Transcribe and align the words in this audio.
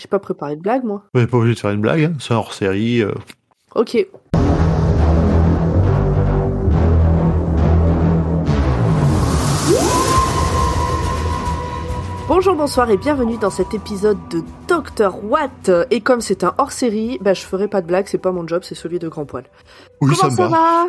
J'ai 0.00 0.08
pas 0.08 0.18
préparé 0.18 0.56
de 0.56 0.62
blague, 0.62 0.82
moi. 0.82 1.04
On 1.12 1.18
n'est 1.20 1.26
pas 1.26 1.36
obligé 1.36 1.56
de 1.56 1.60
faire 1.60 1.72
une 1.72 1.82
blague, 1.82 2.04
hein. 2.04 2.14
c'est 2.20 2.32
hors 2.32 2.54
série. 2.54 3.02
euh. 3.02 3.12
Ok. 3.74 3.98
Bonjour, 12.28 12.54
bonsoir 12.54 12.88
et 12.90 12.96
bienvenue 12.96 13.36
dans 13.36 13.50
cet 13.50 13.74
épisode 13.74 14.16
de 14.30 14.42
Dr. 14.68 15.22
Watt. 15.24 15.70
Et 15.90 16.00
comme 16.00 16.20
c'est 16.20 16.44
un 16.44 16.54
hors-série, 16.58 17.18
bah, 17.20 17.34
je 17.34 17.42
ferai 17.44 17.68
pas 17.68 17.82
de 17.82 17.86
blague, 17.86 18.06
c'est 18.06 18.18
pas 18.18 18.30
mon 18.32 18.46
job, 18.46 18.62
c'est 18.64 18.74
celui 18.76 18.98
de 18.98 19.08
Grand 19.08 19.26
Poil. 19.26 19.44
Oui, 20.00 20.14
Comment 20.18 20.30
me 20.30 20.36
ça 20.36 20.48
va 20.48 20.86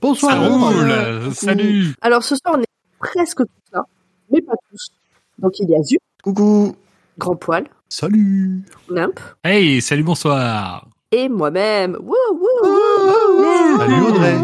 Bonsoir. 0.00 0.32
Ça 0.32 0.38
roule 0.48 1.34
Salut 1.34 1.94
Alors 2.00 2.22
ce 2.22 2.36
soir, 2.36 2.56
on 2.58 2.60
est 2.60 2.66
presque 3.00 3.38
tous 3.38 3.72
là, 3.72 3.82
mais 4.30 4.40
pas 4.42 4.52
tous. 4.70 4.90
Donc 5.38 5.58
il 5.58 5.68
y 5.70 5.74
a 5.74 5.82
Zu, 5.82 5.98
Coucou 6.22 6.76
Grand 7.18 7.36
Poil, 7.36 7.64
Salut. 7.96 8.62
Nimp 8.88 9.20
Hey, 9.44 9.82
salut, 9.82 10.02
bonsoir 10.02 10.88
et 11.14 11.28
moi-même. 11.28 11.98
Wouh, 12.00 12.14
wouh, 12.32 12.66
wouh. 12.66 13.76
Salut 13.76 14.00
Audrey. 14.00 14.34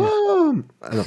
Alors, 0.83 1.07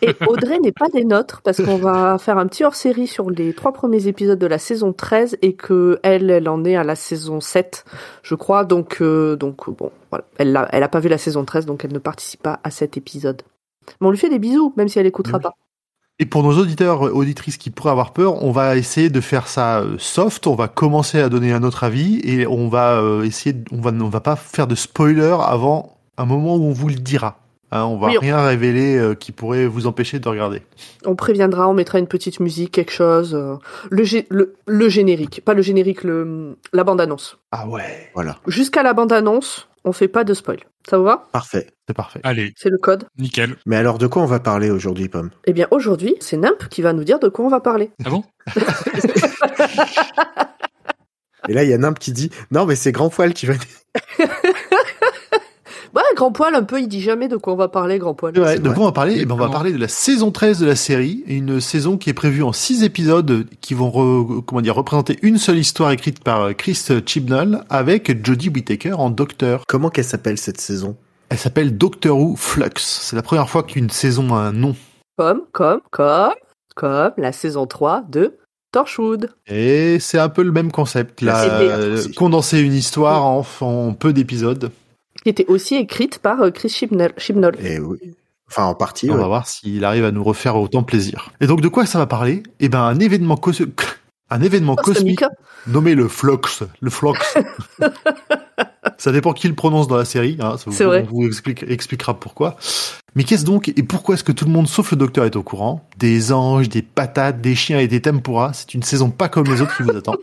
Et 0.00 0.14
Audrey 0.26 0.58
n'est 0.60 0.72
pas 0.72 0.88
des 0.88 1.04
nôtres 1.04 1.42
parce 1.42 1.62
qu'on 1.62 1.76
va 1.76 2.16
faire 2.16 2.38
un 2.38 2.46
petit 2.46 2.64
hors-série 2.64 3.06
sur 3.06 3.28
les 3.28 3.52
trois 3.52 3.74
premiers 3.74 4.06
épisodes 4.06 4.38
de 4.38 4.46
la 4.46 4.56
saison 4.56 4.94
13 4.94 5.36
et 5.42 5.54
que 5.54 6.00
elle, 6.02 6.30
elle 6.30 6.48
en 6.48 6.64
est 6.64 6.76
à 6.76 6.82
la 6.82 6.94
saison 6.96 7.40
7, 7.42 7.84
je 8.22 8.34
crois. 8.34 8.64
Donc, 8.64 9.02
euh, 9.02 9.36
donc 9.36 9.68
bon, 9.68 9.92
voilà. 10.08 10.24
Elle 10.38 10.56
a, 10.56 10.66
elle 10.72 10.82
a 10.82 10.88
pas 10.88 11.00
vu 11.00 11.10
la 11.10 11.18
saison 11.18 11.44
13, 11.44 11.66
donc 11.66 11.84
elle 11.84 11.92
ne 11.92 11.98
participe 11.98 12.42
pas 12.42 12.58
à 12.64 12.70
cet 12.70 12.96
épisode. 12.96 13.42
Mais 14.00 14.06
on 14.06 14.10
lui 14.10 14.18
fait 14.18 14.30
des 14.30 14.38
bisous, 14.38 14.72
même 14.78 14.88
si 14.88 14.98
elle 14.98 15.04
écoutera 15.04 15.36
Oui. 15.36 15.42
pas. 15.42 15.52
Et 16.18 16.26
pour 16.26 16.42
nos 16.42 16.56
auditeurs, 16.58 17.06
euh, 17.06 17.10
auditrices 17.10 17.56
qui 17.56 17.70
pourraient 17.70 17.90
avoir 17.90 18.12
peur, 18.12 18.44
on 18.44 18.52
va 18.52 18.76
essayer 18.76 19.10
de 19.10 19.20
faire 19.20 19.48
ça 19.48 19.80
euh, 19.80 19.96
soft. 19.98 20.46
On 20.46 20.54
va 20.54 20.68
commencer 20.68 21.18
à 21.20 21.28
donner 21.28 21.52
un 21.52 21.62
autre 21.64 21.84
avis 21.84 22.20
et 22.24 22.46
on 22.46 22.68
va 22.68 23.00
euh, 23.00 23.22
essayer. 23.24 23.56
On 23.72 23.80
va, 23.80 23.90
on 23.90 24.08
va 24.08 24.20
pas 24.20 24.36
faire 24.36 24.66
de 24.66 24.74
spoiler 24.74 25.34
avant 25.44 25.96
un 26.18 26.24
moment 26.26 26.56
où 26.56 26.64
on 26.64 26.72
vous 26.72 26.88
le 26.88 26.94
dira. 26.96 27.38
Hein, 27.74 27.84
on 27.86 27.96
va 27.96 28.08
Oui, 28.08 28.16
on- 28.18 28.20
rien 28.20 28.40
révéler 28.42 28.98
euh, 28.98 29.14
qui 29.14 29.32
pourrait 29.32 29.66
vous 29.66 29.86
empêcher 29.86 30.18
de 30.20 30.28
regarder. 30.28 30.60
On 31.06 31.16
préviendra, 31.16 31.66
on 31.68 31.72
mettra 31.74 31.98
une 31.98 32.06
petite 32.06 32.38
musique, 32.38 32.70
quelque 32.72 32.92
chose. 32.92 33.34
euh, 33.34 33.56
le, 33.90 34.04
gé- 34.04 34.26
le, 34.28 34.54
le 34.66 34.88
générique, 34.90 35.42
pas 35.42 35.54
le 35.54 35.62
générique, 35.62 36.04
le, 36.04 36.58
la 36.74 36.84
bande-annonce. 36.84 37.38
Ah 37.50 37.66
ouais, 37.66 38.10
voilà, 38.14 38.36
Jusqu'à 38.46 38.82
la 38.82 38.92
bande-annonce, 38.92 39.68
on 39.84 39.92
fait 39.92 40.08
pas 40.08 40.24
de 40.24 40.34
spoil. 40.34 40.58
Ça 40.88 40.98
vous 40.98 41.04
va? 41.04 41.28
Parfait. 41.32 41.68
c'est 41.88 41.94
parfait. 41.94 42.20
Allez, 42.24 42.52
C'est 42.56 42.68
le 42.70 42.78
code. 42.78 43.06
nickel. 43.18 43.56
Mais 43.66 43.76
alors, 43.76 43.98
de 43.98 44.06
quoi 44.06 44.22
on 44.22 44.26
va 44.26 44.40
parler 44.40 44.70
aujourd'hui, 44.70 45.08
Pomme? 45.08 45.30
Eh 45.44 45.52
bien, 45.52 45.66
aujourd'hui, 45.70 46.16
c'est 46.20 46.36
Nimp 46.36 46.68
qui 46.68 46.82
va 46.82 46.92
nous 46.92 47.04
dire 47.04 47.18
de 47.20 47.28
quoi 47.28 47.44
on 47.44 47.48
va 47.48 47.60
parler. 47.60 47.90
Ah 48.04 48.10
bon? 48.10 48.24
Et 51.48 51.54
là, 51.54 51.64
il 51.64 51.70
y 51.70 51.72
a 51.72 51.78
Nimp 51.78 51.98
qui 51.98 52.12
dit 52.12 52.30
«Non, 52.52 52.66
mais 52.66 52.76
c'est 52.76 52.92
Grand 52.92 53.08
Poil 53.10 53.34
qui 53.34 53.46
va... 53.46 53.54
Grand 56.14 56.30
poil, 56.32 56.54
un 56.54 56.62
peu, 56.62 56.80
il 56.80 56.88
dit 56.88 57.00
jamais 57.00 57.26
de 57.28 57.36
quoi 57.36 57.52
on 57.54 57.56
va 57.56 57.68
parler, 57.68 57.98
grand 57.98 58.14
poil. 58.14 58.32
De 58.32 58.40
quoi 58.40 58.82
on 58.82 58.84
va 58.86 58.92
parler? 58.92 59.16
Eh 59.20 59.24
ben, 59.24 59.34
on 59.34 59.38
va 59.38 59.48
parler 59.48 59.72
de 59.72 59.78
la 59.78 59.88
saison 59.88 60.30
13 60.30 60.60
de 60.60 60.66
la 60.66 60.76
série, 60.76 61.24
une 61.26 61.60
saison 61.60 61.96
qui 61.96 62.10
est 62.10 62.14
prévue 62.14 62.42
en 62.42 62.52
six 62.52 62.82
épisodes 62.84 63.46
qui 63.60 63.74
vont 63.74 63.88
re- 63.90 64.44
comment 64.44 64.60
dire 64.60 64.74
représenter 64.74 65.18
une 65.22 65.38
seule 65.38 65.58
histoire 65.58 65.90
écrite 65.90 66.22
par 66.22 66.42
euh, 66.42 66.52
Chris 66.52 66.78
Chibnall 67.06 67.64
avec 67.70 68.24
Jodie 68.26 68.50
Whittaker 68.50 68.92
en 68.92 69.10
docteur.». 69.10 69.64
Comment 69.68 69.88
qu'elle 69.90 70.04
s'appelle, 70.04 70.38
cette 70.38 70.60
saison? 70.60 70.96
Elle 71.30 71.38
s'appelle 71.38 71.78
Doctor 71.78 72.18
Who 72.18 72.36
Flux. 72.36 72.68
C'est 72.76 73.16
la 73.16 73.22
première 73.22 73.48
fois 73.48 73.62
qu'une 73.62 73.88
saison 73.90 74.34
a 74.34 74.38
un 74.38 74.52
nom. 74.52 74.76
Comme, 75.16 75.42
comme, 75.52 75.80
comme, 75.90 76.32
comme 76.76 77.12
la 77.16 77.32
saison 77.32 77.66
3 77.66 78.04
de 78.10 78.36
Torchwood. 78.72 79.30
Et 79.46 79.98
c'est 79.98 80.18
un 80.18 80.28
peu 80.28 80.42
le 80.42 80.52
même 80.52 80.70
concept. 80.72 81.20
Là, 81.22 81.42
euh, 81.44 82.02
condenser 82.16 82.60
une 82.60 82.74
histoire 82.74 83.24
en, 83.24 83.46
en 83.60 83.92
peu 83.94 84.12
d'épisodes. 84.12 84.70
Qui 85.22 85.28
était 85.30 85.46
aussi 85.46 85.76
écrite 85.76 86.18
par 86.18 86.40
euh, 86.42 86.50
Chris 86.50 86.68
Chibnall. 86.68 87.12
Chibnall. 87.16 87.56
Eh 87.62 87.78
oui. 87.78 87.98
Enfin, 88.48 88.64
en 88.64 88.74
partie, 88.74 89.08
On 89.10 89.14
ouais. 89.14 89.20
va 89.20 89.26
voir 89.28 89.46
s'il 89.46 89.84
arrive 89.84 90.04
à 90.04 90.10
nous 90.10 90.22
refaire 90.24 90.56
autant 90.56 90.82
plaisir. 90.82 91.30
Et 91.40 91.46
donc 91.46 91.60
de 91.60 91.68
quoi 91.68 91.86
ça 91.86 91.98
va 91.98 92.06
parler? 92.06 92.42
Eh 92.60 92.68
ben 92.68 92.80
un 92.82 92.98
événement 92.98 93.36
cos- 93.36 93.64
un 94.30 94.42
événement 94.42 94.76
cosmique 94.76 95.24
nommé 95.66 95.94
le 95.94 96.08
Flux. 96.08 96.36
Le 96.80 96.90
Flux. 96.90 97.12
ça 98.98 99.12
dépend 99.12 99.32
qui 99.32 99.48
le 99.48 99.54
prononce 99.54 99.88
dans 99.88 99.96
la 99.96 100.04
série. 100.04 100.36
Hein, 100.40 100.56
ça 100.58 100.64
vous, 100.66 100.72
C'est 100.72 100.84
vrai. 100.84 101.06
On 101.10 101.14
vous 101.14 101.26
explique- 101.26 101.64
expliquera 101.68 102.18
pourquoi. 102.18 102.56
Mais 103.14 103.24
qu'est-ce 103.24 103.44
donc 103.44 103.68
et 103.68 103.82
pourquoi 103.82 104.14
est-ce 104.14 104.24
que 104.24 104.32
tout 104.32 104.44
le 104.46 104.50
monde 104.50 104.66
sauf 104.68 104.90
le 104.92 104.96
docteur 104.96 105.24
est 105.24 105.36
au 105.36 105.42
courant? 105.42 105.86
Des 105.98 106.32
anges, 106.32 106.68
des 106.68 106.82
patates, 106.82 107.40
des 107.40 107.54
chiens 107.54 107.78
et 107.78 107.88
des 107.88 108.00
tempura. 108.02 108.52
C'est 108.54 108.74
une 108.74 108.82
saison 108.82 109.10
pas 109.10 109.28
comme 109.28 109.44
les 109.46 109.60
autres 109.60 109.76
qui 109.76 109.82
vous 109.82 109.96
attend. 109.96 110.16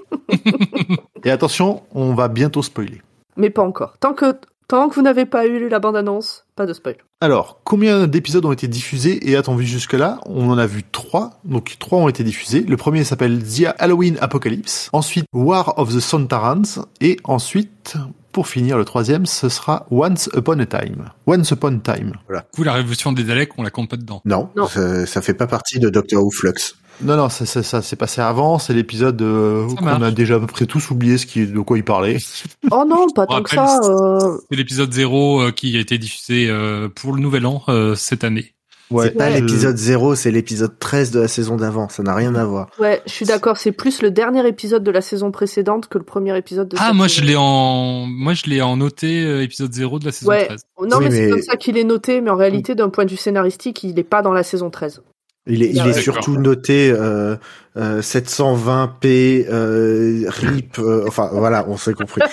et 1.24 1.31
attention, 1.31 1.84
on 1.94 2.13
va 2.13 2.28
bientôt 2.28 2.62
spoiler. 2.63 3.01
Mais 3.38 3.50
pas 3.50 3.62
encore. 3.63 3.95
Tant 4.00 4.13
que, 4.13 4.35
tant 4.69 4.88
que 4.88 4.96
vous 4.96 5.02
n'avez 5.02 5.25
pas 5.25 5.46
eu 5.46 5.68
la 5.68 5.80
bande-annonce, 5.80 6.46
pas 6.56 6.66
de 6.66 6.72
spoil. 6.74 6.96
Alors, 7.19 7.59
combien 7.66 8.07
d'épisodes 8.07 8.46
ont 8.46 8.53
été 8.53 8.69
diffusés 8.69 9.30
et 9.30 9.35
a-t-on 9.35 9.56
vu 9.56 9.66
jusque-là? 9.66 10.19
On 10.25 10.50
en 10.50 10.57
a 10.57 10.66
vu 10.68 10.84
trois, 10.90 11.31
donc 11.44 11.75
trois 11.80 12.00
ont 12.00 12.07
été 12.07 12.24
diffusés. 12.24 12.62
Le 12.62 12.78
premier 12.78 13.03
s'appelle 13.03 13.44
The 13.44 13.74
Halloween 13.78 14.18
Apocalypse, 14.22 14.90
ensuite 14.94 15.25
War 15.34 15.78
of 15.78 15.94
the 15.94 16.00
Sontarans, 16.00 16.85
et 17.02 17.18
ensuite, 17.25 17.96
pour 18.31 18.47
finir, 18.47 18.78
le 18.78 18.85
troisième, 18.85 19.25
ce 19.25 19.50
sera 19.50 19.85
Once 19.91 20.30
Upon 20.34 20.59
a 20.59 20.66
Time. 20.66 21.09
Once 21.28 21.50
Upon 21.51 21.80
a 21.84 21.96
Time. 21.96 22.13
Du 22.30 22.36
coup, 22.56 22.63
la 22.63 22.74
révolution 22.74 23.12
des 23.12 23.24
Daleks, 23.24 23.57
on 23.57 23.63
la 23.63 23.72
compte 23.72 23.90
pas 23.90 23.97
dedans. 23.97 24.22
Non, 24.24 24.50
Non. 24.56 24.68
Ça, 24.68 25.06
ça 25.06 25.22
fait 25.22 25.34
pas 25.34 25.47
partie 25.47 25.80
de 25.80 25.90
Doctor 25.90 26.24
Who 26.24 26.30
Flux. 26.31 26.75
Non, 27.02 27.16
non, 27.16 27.30
ça, 27.30 27.46
ça, 27.46 27.64
ça 27.64 27.82
s'est 27.82 27.96
passé 27.96 28.20
avant, 28.22 28.60
c'est 28.60 28.74
l'épisode 28.74 29.22
euh, 29.22 29.68
qu'on 29.76 29.88
a 29.88 30.12
déjà 30.12 30.36
à 30.36 30.40
peu 30.40 30.48
près 30.48 30.66
tous 30.66 30.92
oublié 30.92 31.18
ce 31.18 31.26
qui, 31.26 31.48
de 31.48 31.60
quoi 31.60 31.78
il 31.78 31.84
parlait. 31.86 32.18
Oh 32.72 32.84
non, 32.88 33.08
pas 33.16 33.26
tant 33.26 33.42
que 33.42 33.50
ça. 33.52 33.80
euh, 33.84 34.38
C'est 34.50 34.58
l'épisode 34.58 34.92
0 34.92 35.42
euh, 35.42 35.52
qui 35.52 35.76
a 35.78 35.80
été 35.80 35.98
diffusé 35.98 36.48
euh, 36.50 36.90
pour 36.90 37.14
le 37.14 37.22
nouvel 37.22 37.46
an 37.46 37.64
euh, 37.70 37.96
cette 37.96 38.24
année. 38.24 38.54
c'est 38.92 39.12
pas 39.18 39.32
je- 39.32 39.38
l'épisode 39.38 39.78
0, 39.78 40.16
c'est 40.16 40.30
l'épisode 40.32 40.78
13 40.78 41.12
de 41.12 41.22
la 41.22 41.28
saison 41.28 41.56
d'avant. 41.56 41.88
Ça 41.90 42.04
n'a 42.04 42.14
rien 42.14 42.36
à 42.36 42.44
voir. 42.46 42.68
Ouais, 42.80 43.02
je 43.06 43.12
suis 43.14 43.26
d'accord. 43.26 43.58
C'est 43.58 43.72
plus 43.72 44.02
le 44.02 44.12
dernier 44.12 44.46
épisode 44.48 44.84
de 44.84 44.92
la 44.92 45.02
saison 45.02 45.31
précédente 45.31 45.88
que 45.88 45.98
le 45.98 46.04
premier 46.04 46.38
épisode 46.38 46.68
de 46.68 46.76
Ah, 46.80 46.88
cette 46.88 46.96
moi 46.96 47.08
je 47.08 47.16
saison. 47.16 47.26
l'ai 47.28 47.36
en, 47.38 48.06
moi 48.08 48.34
je 48.34 48.44
l'ai 48.48 48.62
en 48.62 48.76
noté 48.78 49.24
euh, 49.24 49.42
épisode 49.44 49.74
0 49.74 50.00
de 50.00 50.06
la 50.06 50.12
saison 50.12 50.30
Ouais. 50.31 50.46
13. 50.48 50.62
Non, 50.90 50.98
Oui, 50.98 51.06
mais, 51.06 51.12
c'est 51.12 51.30
comme 51.30 51.42
ça 51.44 51.56
qu'il 51.56 51.78
est 51.78 51.84
noté, 51.86 52.20
mais 52.22 52.30
en 52.30 52.36
réalité, 52.36 52.76
d'un 52.76 52.90
point 52.90 53.06
de 53.06 53.12
vue 53.12 53.18
scénaristique, 53.18 53.84
il 53.84 53.96
n'est 53.96 54.04
pas 54.04 54.22
dans 54.22 54.34
la 54.34 54.44
saison 54.44 54.70
13. 54.70 55.02
Il 55.47 55.63
est, 55.63 55.69
il 55.69 55.77
est 55.77 55.83
D'accord. 55.83 56.01
surtout 56.01 56.38
noté 56.38 56.91
euh, 56.91 57.35
euh, 57.77 58.01
720p, 58.01 59.47
euh, 59.50 60.25
RIP, 60.27 60.77
euh, 60.79 61.05
enfin 61.07 61.29
voilà, 61.31 61.66
on 61.67 61.77
s'est 61.77 61.94
compris. 61.94 62.22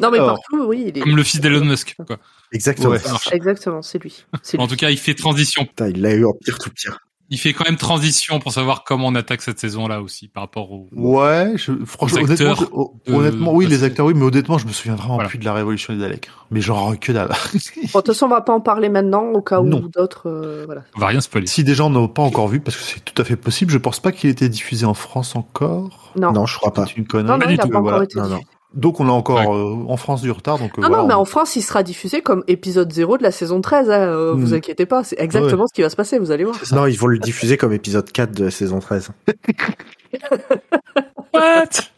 Non, 0.00 0.10
mais 0.10 0.18
Alors. 0.18 0.36
partout, 0.36 0.64
oui, 0.66 0.86
il 0.88 0.98
est. 0.98 1.00
Comme 1.02 1.16
le 1.16 1.22
fils 1.22 1.40
d'Elon 1.40 1.64
Musk, 1.64 1.94
quoi. 2.06 2.16
Exactement. 2.52 2.90
Ouais. 2.90 3.00
Exactement, 3.32 3.82
c'est 3.82 4.02
lui. 4.02 4.24
C'est 4.42 4.56
lui. 4.56 4.64
En 4.64 4.66
tout 4.66 4.76
cas, 4.76 4.90
il 4.90 4.98
fait 4.98 5.14
transition. 5.14 5.64
Putain, 5.66 5.88
il 5.88 6.00
l'a 6.00 6.14
eu 6.14 6.24
en 6.24 6.32
pire 6.32 6.58
tout 6.58 6.70
pire. 6.70 6.98
Il 7.34 7.38
fait 7.38 7.54
quand 7.54 7.64
même 7.64 7.76
transition 7.78 8.38
pour 8.40 8.52
savoir 8.52 8.84
comment 8.84 9.06
on 9.06 9.14
attaque 9.14 9.40
cette 9.40 9.58
saison-là 9.58 10.02
aussi, 10.02 10.28
par 10.28 10.42
rapport 10.42 10.70
au. 10.70 10.86
Ouais, 10.92 11.52
je, 11.56 11.72
franchement, 11.86 12.20
honnêtement, 12.22 12.54
je- 12.54 12.64
oh, 12.72 12.94
de- 13.06 13.12
honnêtement, 13.14 13.54
oui, 13.54 13.64
de- 13.64 13.70
les 13.70 13.84
acteurs, 13.84 14.04
oui, 14.04 14.12
mais 14.14 14.22
honnêtement, 14.24 14.58
je 14.58 14.66
me 14.66 14.72
souviens 14.72 14.96
vraiment 14.96 15.14
Voilà. 15.14 15.30
plus 15.30 15.38
de 15.38 15.44
la 15.46 15.54
révolution 15.54 15.94
des 15.94 15.98
Daleks. 16.00 16.28
Mais 16.50 16.60
genre 16.60 16.94
que 17.00 17.10
dalle. 17.10 17.28
Bon, 17.28 17.32
de 17.54 17.88
toute 17.92 18.06
façon, 18.08 18.26
on 18.26 18.28
va 18.28 18.42
pas 18.42 18.52
en 18.52 18.60
parler 18.60 18.90
maintenant, 18.90 19.22
au 19.32 19.40
cas 19.40 19.60
où 19.60 19.64
Non. 19.64 19.82
d'autres. 19.96 20.28
euh, 20.28 20.64
voilà. 20.66 20.82
On 20.94 21.00
va 21.00 21.06
rien 21.06 21.20
spoiler. 21.22 21.46
Si 21.46 21.64
des 21.64 21.74
gens 21.74 21.88
n'ont 21.88 22.06
pas 22.08 22.22
encore 22.22 22.48
vu, 22.48 22.60
parce 22.60 22.76
que 22.76 22.82
c'est 22.82 23.00
tout 23.02 23.20
à 23.20 23.24
fait 23.24 23.36
possible, 23.36 23.72
je 23.72 23.78
pense 23.78 23.98
pas 23.98 24.12
qu'il 24.12 24.28
ait 24.28 24.32
été 24.32 24.50
diffusé 24.50 24.84
en 24.84 24.92
France 24.94 25.34
encore. 25.34 26.12
Non. 26.16 26.32
Non, 26.32 26.44
je 26.44 26.56
crois 26.58 26.74
pas. 26.74 26.84
C'est 26.84 26.96
une 26.98 27.04
Non, 27.04 27.08
connerie. 27.08 27.28
non, 27.32 27.38
Pas 27.38 27.44
il 27.46 27.48
du 27.52 27.56
n'a 27.56 27.62
tout, 27.64 27.68
pas 27.70 27.78
encore 27.78 27.90
voilà. 27.90 28.04
été 28.04 28.18
Non, 28.20 28.28
non. 28.28 28.40
Donc 28.74 29.00
on 29.00 29.08
a 29.08 29.12
encore 29.12 29.54
euh, 29.54 29.84
en 29.88 29.96
France 29.96 30.22
du 30.22 30.30
retard. 30.30 30.58
Donc 30.58 30.78
euh, 30.78 30.82
Non, 30.82 30.88
voilà, 30.88 31.02
non, 31.02 31.08
mais 31.08 31.14
on- 31.14 31.18
en 31.20 31.24
France, 31.24 31.56
il 31.56 31.62
sera 31.62 31.82
diffusé 31.82 32.22
comme 32.22 32.42
épisode 32.48 32.92
0 32.92 33.18
de 33.18 33.22
la 33.22 33.30
saison 33.30 33.60
13. 33.60 33.90
Hein, 33.90 34.00
euh, 34.00 34.32
Vous 34.34 34.50
Mm. 34.52 34.54
inquiétez 34.54 34.86
pas, 34.86 35.04
c'est 35.04 35.18
exactement 35.20 35.66
ce 35.66 35.74
qui 35.74 35.82
va 35.82 35.90
se 35.90 35.96
passer, 35.96 36.18
vous 36.18 36.30
allez 36.30 36.44
voir. 36.44 36.56
Non, 36.72 36.86
ils 36.86 36.98
vont 36.98 37.06
le 37.08 37.18
diffuser 37.18 37.56
comme 37.56 37.72
épisode 37.72 38.10
4 38.10 38.32
de 38.32 38.44
la 38.44 38.50
saison 38.50 38.78
13. 38.80 39.10
What? 41.34 41.90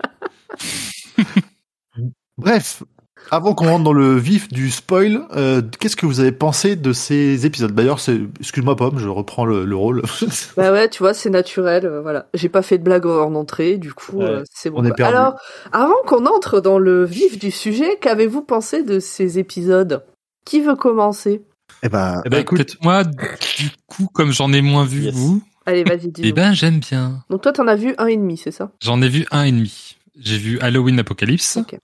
Bref, 2.37 2.83
avant 3.31 3.55
qu'on 3.55 3.67
rentre 3.69 3.85
dans 3.85 3.93
le 3.93 4.17
vif 4.17 4.49
du 4.49 4.71
spoil, 4.71 5.27
euh, 5.35 5.63
qu'est-ce 5.81 5.97
que 5.97 6.07
vous 6.07 6.21
avez 6.21 6.33
pensé 6.33 6.77
de 6.77 6.93
ces 6.93 7.47
épisodes? 7.47 7.73
D'ailleurs, 7.73 8.01
c'est 8.01 8.21
excuse-moi 8.41 8.77
Pomme, 8.77 8.99
je 8.99 9.09
reprends 9.09 9.45
le, 9.45 9.65
le 9.65 9.77
rôle. 9.77 10.03
Bah 10.57 10.73
ouais, 10.73 10.89
tu 10.89 11.03
vois, 11.03 11.15
c'est 11.15 11.31
naturel. 11.31 11.87
euh, 11.87 12.01
voilà, 12.03 12.27
j'ai 12.35 12.49
pas 12.49 12.63
fait 12.63 12.79
de 12.79 12.85
blague 12.85 13.07
en 13.07 13.35
entrée, 13.35 13.77
du 13.79 13.93
coup, 13.93 14.19
Ouais, 14.19 14.25
euh, 14.27 14.43
c'est 14.53 14.71
bon. 14.71 14.81
on 14.81 14.85
est 14.85 14.93
perdu. 14.93 15.15
Alors, 15.17 15.35
avant 15.73 15.95
qu'on 16.07 16.27
entre 16.27 16.61
dans 16.61 16.79
le 16.79 17.05
vif 17.05 17.39
du 17.39 17.51
sujet, 17.51 17.99
qu'avez-vous 18.01 18.43
pensé 18.43 18.83
de 18.83 19.01
ces 19.01 19.39
épisodes? 19.39 20.05
Qui 20.45 20.61
veut 20.61 20.77
commencer? 20.77 21.43
Eh 21.83 21.89
ben, 21.89 22.21
Eh 22.25 22.29
ben, 22.29 22.39
écoute. 22.41 22.59
peut-être 22.59 22.77
moi, 22.83 23.05
du 23.05 23.71
coup, 23.87 24.09
comme 24.13 24.31
j'en 24.33 24.53
ai 24.53 24.61
moins 24.63 24.85
vu 24.85 25.05
Yes. 25.05 25.15
vous, 25.15 25.43
Allez, 25.67 25.83
vas-y, 25.83 26.09
dis 26.09 26.21
eh 26.25 26.33
ben 26.33 26.53
j'aime 26.53 26.79
bien. 26.81 27.25
Donc 27.31 27.41
toi, 27.41 27.51
t'en 27.53 27.67
as 27.67 27.75
vu 27.77 27.95
un 27.97 28.07
et 28.07 28.17
demi, 28.19 28.37
c'est 28.37 28.51
ça? 28.51 28.71
J'en 28.83 29.01
ai 29.01 29.09
vu 29.09 29.25
un 29.31 29.45
et 29.45 29.51
demi. 29.53 29.97
J'ai 30.21 30.37
vu 30.37 30.59
Halloween 30.61 30.99
Apocalypse, 30.99 31.57
Ok. 31.57 31.79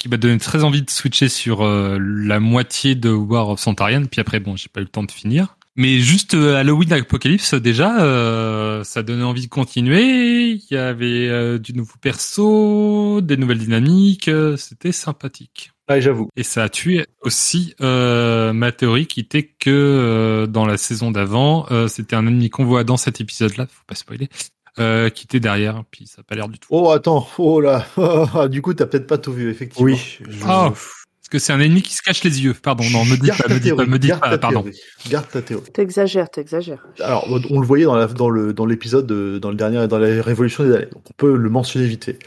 Qui 0.00 0.08
m'a 0.08 0.16
donné 0.16 0.38
très 0.38 0.64
envie 0.64 0.80
de 0.82 0.90
switcher 0.90 1.28
sur 1.28 1.60
euh, 1.60 1.98
la 2.00 2.40
moitié 2.40 2.94
de 2.94 3.10
War 3.10 3.50
of 3.50 3.60
Santarian. 3.60 4.06
Puis 4.10 4.20
après, 4.20 4.40
bon, 4.40 4.56
j'ai 4.56 4.68
pas 4.68 4.80
eu 4.80 4.84
le 4.84 4.88
temps 4.88 5.04
de 5.04 5.10
finir. 5.12 5.56
Mais 5.76 6.00
juste 6.00 6.34
euh, 6.34 6.56
Halloween 6.56 6.92
Apocalypse, 6.92 7.54
déjà, 7.54 8.02
euh, 8.02 8.82
ça 8.82 9.02
donnait 9.02 9.22
envie 9.24 9.44
de 9.44 9.50
continuer. 9.50 10.52
Il 10.52 10.64
y 10.70 10.76
avait 10.76 11.28
euh, 11.28 11.58
du 11.58 11.74
nouveau 11.74 11.94
perso, 12.00 13.20
des 13.20 13.36
nouvelles 13.36 13.58
dynamiques. 13.58 14.28
euh, 14.28 14.56
C'était 14.56 14.90
sympathique. 14.92 15.70
Ouais, 15.88 16.00
j'avoue. 16.00 16.28
Et 16.36 16.44
ça 16.44 16.64
a 16.64 16.68
tué 16.68 17.04
aussi 17.22 17.74
euh, 17.80 18.52
ma 18.52 18.72
théorie 18.72 19.06
qui 19.06 19.20
était 19.20 19.42
que 19.44 19.70
euh, 19.70 20.46
dans 20.46 20.64
la 20.64 20.76
saison 20.76 21.10
d'avant, 21.10 21.66
euh, 21.70 21.88
c'était 21.88 22.16
un 22.16 22.26
ennemi 22.26 22.48
qu'on 22.48 22.64
voit 22.64 22.84
dans 22.84 22.96
cet 22.96 23.20
épisode-là, 23.20 23.66
faut 23.66 23.82
pas 23.86 23.96
spoiler, 23.96 24.28
euh, 24.78 25.10
qui 25.10 25.24
était 25.24 25.40
derrière, 25.40 25.82
puis 25.90 26.06
ça 26.06 26.20
a 26.20 26.22
pas 26.22 26.34
l'air 26.34 26.48
du 26.48 26.58
tout. 26.58 26.68
Oh, 26.70 26.90
attends. 26.90 27.26
Oh 27.38 27.60
là. 27.60 27.84
du 28.48 28.62
coup, 28.62 28.74
t'as 28.74 28.86
peut-être 28.86 29.06
pas 29.06 29.18
tout 29.18 29.32
vu, 29.32 29.50
effectivement. 29.50 29.84
Oui. 29.86 30.18
je- 30.28 30.44
Ah. 30.46 30.70
Parce 30.72 31.28
que 31.30 31.38
c'est 31.46 31.52
un 31.52 31.60
ennemi 31.60 31.82
qui 31.82 31.94
se 31.94 32.02
cache 32.02 32.24
les 32.24 32.42
yeux. 32.42 32.54
Pardon, 32.60 32.82
non, 32.92 33.04
me 33.04 33.10
dites 33.14 33.22
Garde 33.26 33.42
pas, 33.42 33.48
me 33.54 33.58
dites 33.60 33.76
pas, 33.76 33.84
me 33.86 33.98
garde 33.98 34.20
pas, 34.20 34.30
ta 34.30 34.38
pardon. 34.38 34.62
théorie. 34.62 34.78
Garde 35.08 35.28
ta 35.30 35.42
théorie. 35.42 35.70
T'exagères, 35.72 36.28
t'exagères. 36.28 36.84
Alors, 36.98 37.28
on 37.50 37.60
le 37.60 37.66
voyait 37.66 37.84
dans 37.84 37.94
la, 37.94 38.06
dans 38.08 38.30
le, 38.30 38.52
dans 38.52 38.66
l'épisode, 38.66 39.06
de- 39.06 39.38
dans 39.38 39.50
le 39.50 39.54
dernier, 39.54 39.86
dans 39.86 39.98
la 39.98 40.22
Révolution 40.22 40.64
des 40.64 40.70
Daleks. 40.70 40.92
Donc, 40.92 41.02
on 41.08 41.12
peut 41.16 41.36
le 41.36 41.48
mentionner 41.48 41.86
vite 41.86 42.04
fait. 42.06 42.18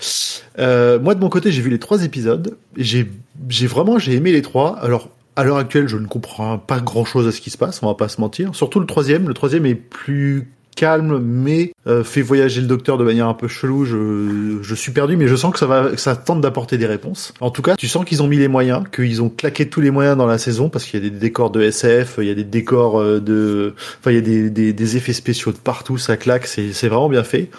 Euh, 0.58 1.00
moi, 1.00 1.16
de 1.16 1.20
mon 1.20 1.28
côté, 1.30 1.52
j'ai 1.52 1.62
vu 1.62 1.70
les 1.70 1.80
trois 1.80 2.04
épisodes. 2.06 2.56
J'ai, 2.78 3.12
j'ai 3.50 3.68
vraiment, 3.68 4.00
j'ai 4.00 4.14
aimé 4.14 4.32
les 4.32 4.42
trois. 4.42 4.78
Alors, 4.80 5.10
à 5.36 5.44
l'heure 5.44 5.58
actuelle, 5.58 5.88
je 5.90 5.98
ne 5.98 6.06
comprends 6.08 6.58
pas 6.58 6.80
grand 6.80 7.04
chose 7.04 7.28
à 7.28 7.34
ce 7.34 7.42
qui 7.42 7.50
se 7.50 7.58
passe, 7.58 7.82
on 7.84 7.88
va 7.88 7.96
pas 7.96 8.08
se 8.08 8.22
mentir. 8.22 8.56
Surtout 8.56 8.80
le 8.80 8.86
troisième. 8.86 9.28
Le 9.28 9.34
troisième 9.34 9.66
est 9.66 9.76
plus 9.76 10.50
calme, 10.76 11.20
mais 11.20 11.72
euh, 11.88 12.04
fait 12.04 12.22
voyager 12.22 12.62
le 12.62 12.68
docteur 12.68 12.98
de 12.98 13.04
manière 13.04 13.28
un 13.28 13.34
peu 13.34 13.48
chelou. 13.48 13.86
Je, 13.86 14.60
je 14.62 14.76
suis 14.76 14.92
perdu, 14.92 15.18
mais 15.18 15.28
je 15.28 15.36
sens 15.36 15.54
que 15.54 15.60
ça 15.60 15.66
va, 15.66 15.92
que 15.92 15.98
ça 15.98 16.16
tente 16.16 16.42
d'apporter 16.42 16.78
des 16.78 16.86
réponses. 16.86 17.34
En 17.40 17.52
tout 17.52 17.62
cas, 17.62 17.76
tu 17.76 17.88
sens 17.88 18.06
qu'ils 18.06 18.24
ont 18.24 18.28
mis 18.28 18.38
les 18.38 18.48
moyens, 18.48 18.84
qu'ils 18.94 19.22
ont 19.22 19.30
claqué 19.30 19.70
tous 19.70 19.82
les 19.82 19.92
moyens 19.92 20.18
dans 20.18 20.28
la 20.28 20.38
saison, 20.38 20.70
parce 20.70 20.86
qu'il 20.86 21.04
y 21.04 21.06
a 21.06 21.10
des 21.10 21.16
décors 21.16 21.50
de 21.50 21.62
SF, 21.62 22.16
il 22.20 22.28
y 22.28 22.32
a 22.32 22.36
des 22.36 22.44
décors 22.44 23.00
euh, 23.00 23.20
de, 23.20 23.74
enfin, 24.00 24.12
il 24.12 24.16
y 24.16 24.18
a 24.18 24.22
des, 24.22 24.50
des, 24.50 24.74
des 24.74 24.98
effets 24.98 25.14
spéciaux 25.14 25.52
de 25.52 25.58
partout, 25.58 25.98
ça 25.98 26.18
claque, 26.18 26.48
c'est, 26.48 26.74
c'est 26.74 26.88
vraiment 26.88 27.10
bien 27.10 27.24
fait. 27.24 27.50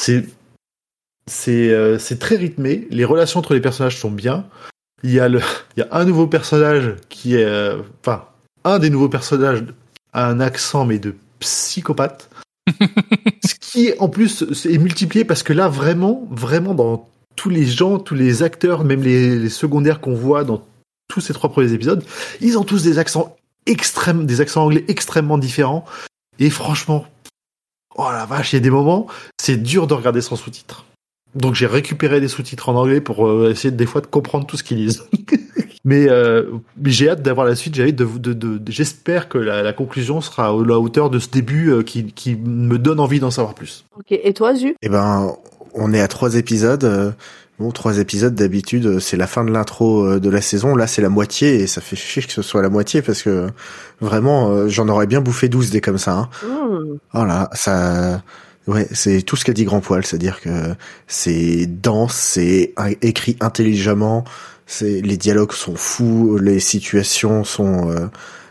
C'est, 0.00 0.24
c'est, 1.26 1.70
euh, 1.70 1.98
c'est 1.98 2.18
très 2.18 2.36
rythmé. 2.36 2.86
Les 2.90 3.04
relations 3.04 3.40
entre 3.40 3.54
les 3.54 3.60
personnages 3.60 3.98
sont 3.98 4.10
bien. 4.10 4.44
Il 5.02 5.10
y 5.12 5.20
a 5.20 5.28
le, 5.28 5.40
il 5.76 5.80
y 5.80 5.82
a 5.82 5.88
un 5.92 6.04
nouveau 6.04 6.26
personnage 6.26 6.94
qui 7.08 7.36
est, 7.36 7.44
euh, 7.44 7.78
enfin, 8.00 8.24
un 8.64 8.78
des 8.78 8.90
nouveaux 8.90 9.08
personnages 9.08 9.64
a 10.12 10.28
un 10.28 10.40
accent 10.40 10.84
mais 10.84 10.98
de 10.98 11.14
psychopathe. 11.40 12.28
Ce 13.44 13.54
qui 13.60 13.92
en 13.98 14.08
plus 14.08 14.42
est 14.66 14.78
multiplié 14.78 15.24
parce 15.24 15.42
que 15.42 15.52
là 15.52 15.68
vraiment, 15.68 16.26
vraiment 16.30 16.74
dans 16.74 17.08
tous 17.36 17.50
les 17.50 17.66
gens, 17.66 17.98
tous 17.98 18.14
les 18.14 18.42
acteurs, 18.42 18.84
même 18.84 19.02
les, 19.02 19.38
les 19.38 19.48
secondaires 19.48 20.00
qu'on 20.00 20.14
voit 20.14 20.44
dans 20.44 20.62
tous 21.08 21.20
ces 21.20 21.32
trois 21.32 21.50
premiers 21.50 21.72
épisodes, 21.72 22.04
ils 22.40 22.58
ont 22.58 22.64
tous 22.64 22.82
des 22.82 22.98
accents 22.98 23.36
extrêmes, 23.66 24.26
des 24.26 24.40
accents 24.40 24.64
anglais 24.64 24.84
extrêmement 24.88 25.38
différents. 25.38 25.84
Et 26.38 26.50
franchement, 26.50 27.06
oh 27.96 28.10
la 28.10 28.26
vache, 28.26 28.52
il 28.52 28.56
y 28.56 28.58
a 28.58 28.60
des 28.60 28.70
moments, 28.70 29.06
c'est 29.40 29.62
dur 29.62 29.86
de 29.86 29.94
regarder 29.94 30.20
sans 30.20 30.36
sous-titres. 30.36 30.84
Donc 31.34 31.54
j'ai 31.54 31.66
récupéré 31.66 32.20
des 32.20 32.28
sous-titres 32.28 32.68
en 32.68 32.74
anglais 32.76 33.00
pour 33.00 33.26
euh, 33.26 33.50
essayer 33.50 33.70
des 33.70 33.86
fois 33.86 34.00
de 34.00 34.06
comprendre 34.06 34.46
tout 34.46 34.56
ce 34.56 34.62
qu'ils 34.62 34.76
disent. 34.78 35.04
mais 35.84 36.08
euh, 36.08 36.44
mais 36.76 36.90
j'ai 36.90 37.08
hâte 37.08 37.22
d'avoir 37.22 37.46
la 37.46 37.54
suite. 37.54 37.74
J'ai 37.74 37.84
hâte 37.88 37.94
de, 37.96 38.04
de, 38.04 38.32
de, 38.34 38.58
de- 38.58 38.72
j'espère 38.72 39.28
que 39.28 39.38
la, 39.38 39.62
la 39.62 39.72
conclusion 39.72 40.20
sera 40.20 40.48
à 40.48 40.52
la 40.66 40.78
hauteur 40.78 41.08
de 41.10 41.18
ce 41.18 41.28
début 41.30 41.70
euh, 41.70 41.82
qui, 41.82 42.06
qui 42.12 42.36
me 42.36 42.78
donne 42.78 43.00
envie 43.00 43.20
d'en 43.20 43.30
savoir 43.30 43.54
plus. 43.54 43.84
Ok, 43.98 44.12
et 44.12 44.32
toi, 44.34 44.54
Zu? 44.54 44.74
Eh 44.82 44.88
ben, 44.88 45.32
on 45.74 45.92
est 45.94 46.00
à 46.00 46.08
trois 46.08 46.34
épisodes. 46.36 46.84
euh, 46.84 47.10
Bon, 47.58 47.70
trois 47.70 47.98
épisodes 47.98 48.34
d'habitude, 48.34 48.98
c'est 48.98 49.16
la 49.16 49.26
fin 49.28 49.44
de 49.44 49.50
l'intro 49.52 50.18
de 50.18 50.30
la 50.30 50.40
saison. 50.40 50.74
Là, 50.74 50.86
c'est 50.88 51.02
la 51.02 51.10
moitié 51.10 51.56
et 51.60 51.66
ça 51.68 51.80
fait 51.80 51.94
chier 51.96 52.22
que 52.22 52.32
ce 52.32 52.42
soit 52.42 52.60
la 52.62 52.70
moitié 52.70 53.02
parce 53.02 53.22
que 53.22 53.46
vraiment, 54.00 54.66
j'en 54.68 54.88
aurais 54.88 55.06
bien 55.06 55.20
bouffé 55.20 55.48
12 55.48 55.70
des 55.70 55.80
comme 55.80 55.98
ça. 55.98 56.12
Hein. 56.12 56.28
Hmm. 56.44 56.96
Voilà, 57.12 57.50
ça, 57.52 58.22
ouais, 58.66 58.86
c'est 58.92 59.22
tout 59.22 59.36
ce 59.36 59.44
qu'a 59.44 59.52
dit 59.52 59.64
Grand 59.64 59.80
Poil, 59.80 60.04
c'est-à-dire 60.04 60.40
que 60.40 60.74
c'est 61.06 61.66
dense, 61.66 62.14
c'est 62.14 62.74
écrit 63.02 63.36
intelligemment, 63.40 64.24
c'est 64.66 65.00
les 65.00 65.16
dialogues 65.16 65.52
sont 65.52 65.76
fous, 65.76 66.38
les 66.38 66.60
situations 66.60 67.44
sont 67.44 67.90
euh, 67.90 68.06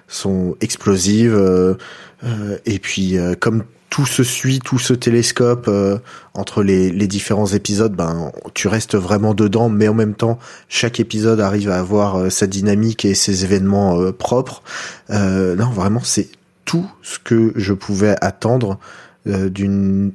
sont 0.07 0.55
explosives, 0.61 1.35
euh, 1.35 1.75
euh, 2.23 2.57
et 2.65 2.79
puis 2.79 3.17
euh, 3.17 3.33
comme 3.39 3.63
tout 3.89 4.05
se 4.05 4.23
suit, 4.23 4.59
tout 4.59 4.79
se 4.79 4.93
télescope 4.93 5.65
euh, 5.67 5.97
entre 6.33 6.63
les, 6.63 6.91
les 6.91 7.07
différents 7.07 7.47
épisodes, 7.47 7.93
ben 7.93 8.31
tu 8.53 8.67
restes 8.67 8.95
vraiment 8.95 9.33
dedans, 9.33 9.69
mais 9.69 9.87
en 9.87 9.93
même 9.93 10.15
temps 10.15 10.39
chaque 10.69 10.99
épisode 10.99 11.39
arrive 11.39 11.69
à 11.69 11.79
avoir 11.79 12.31
sa 12.31 12.47
dynamique 12.47 13.03
et 13.05 13.15
ses 13.15 13.43
événements 13.43 14.11
propres. 14.13 14.63
Non, 15.09 15.69
vraiment, 15.71 16.01
c'est 16.03 16.29
tout 16.63 16.89
ce 17.01 17.19
que 17.19 17.51
je 17.57 17.73
pouvais 17.73 18.15
attendre 18.21 18.79
d'une 19.25 20.11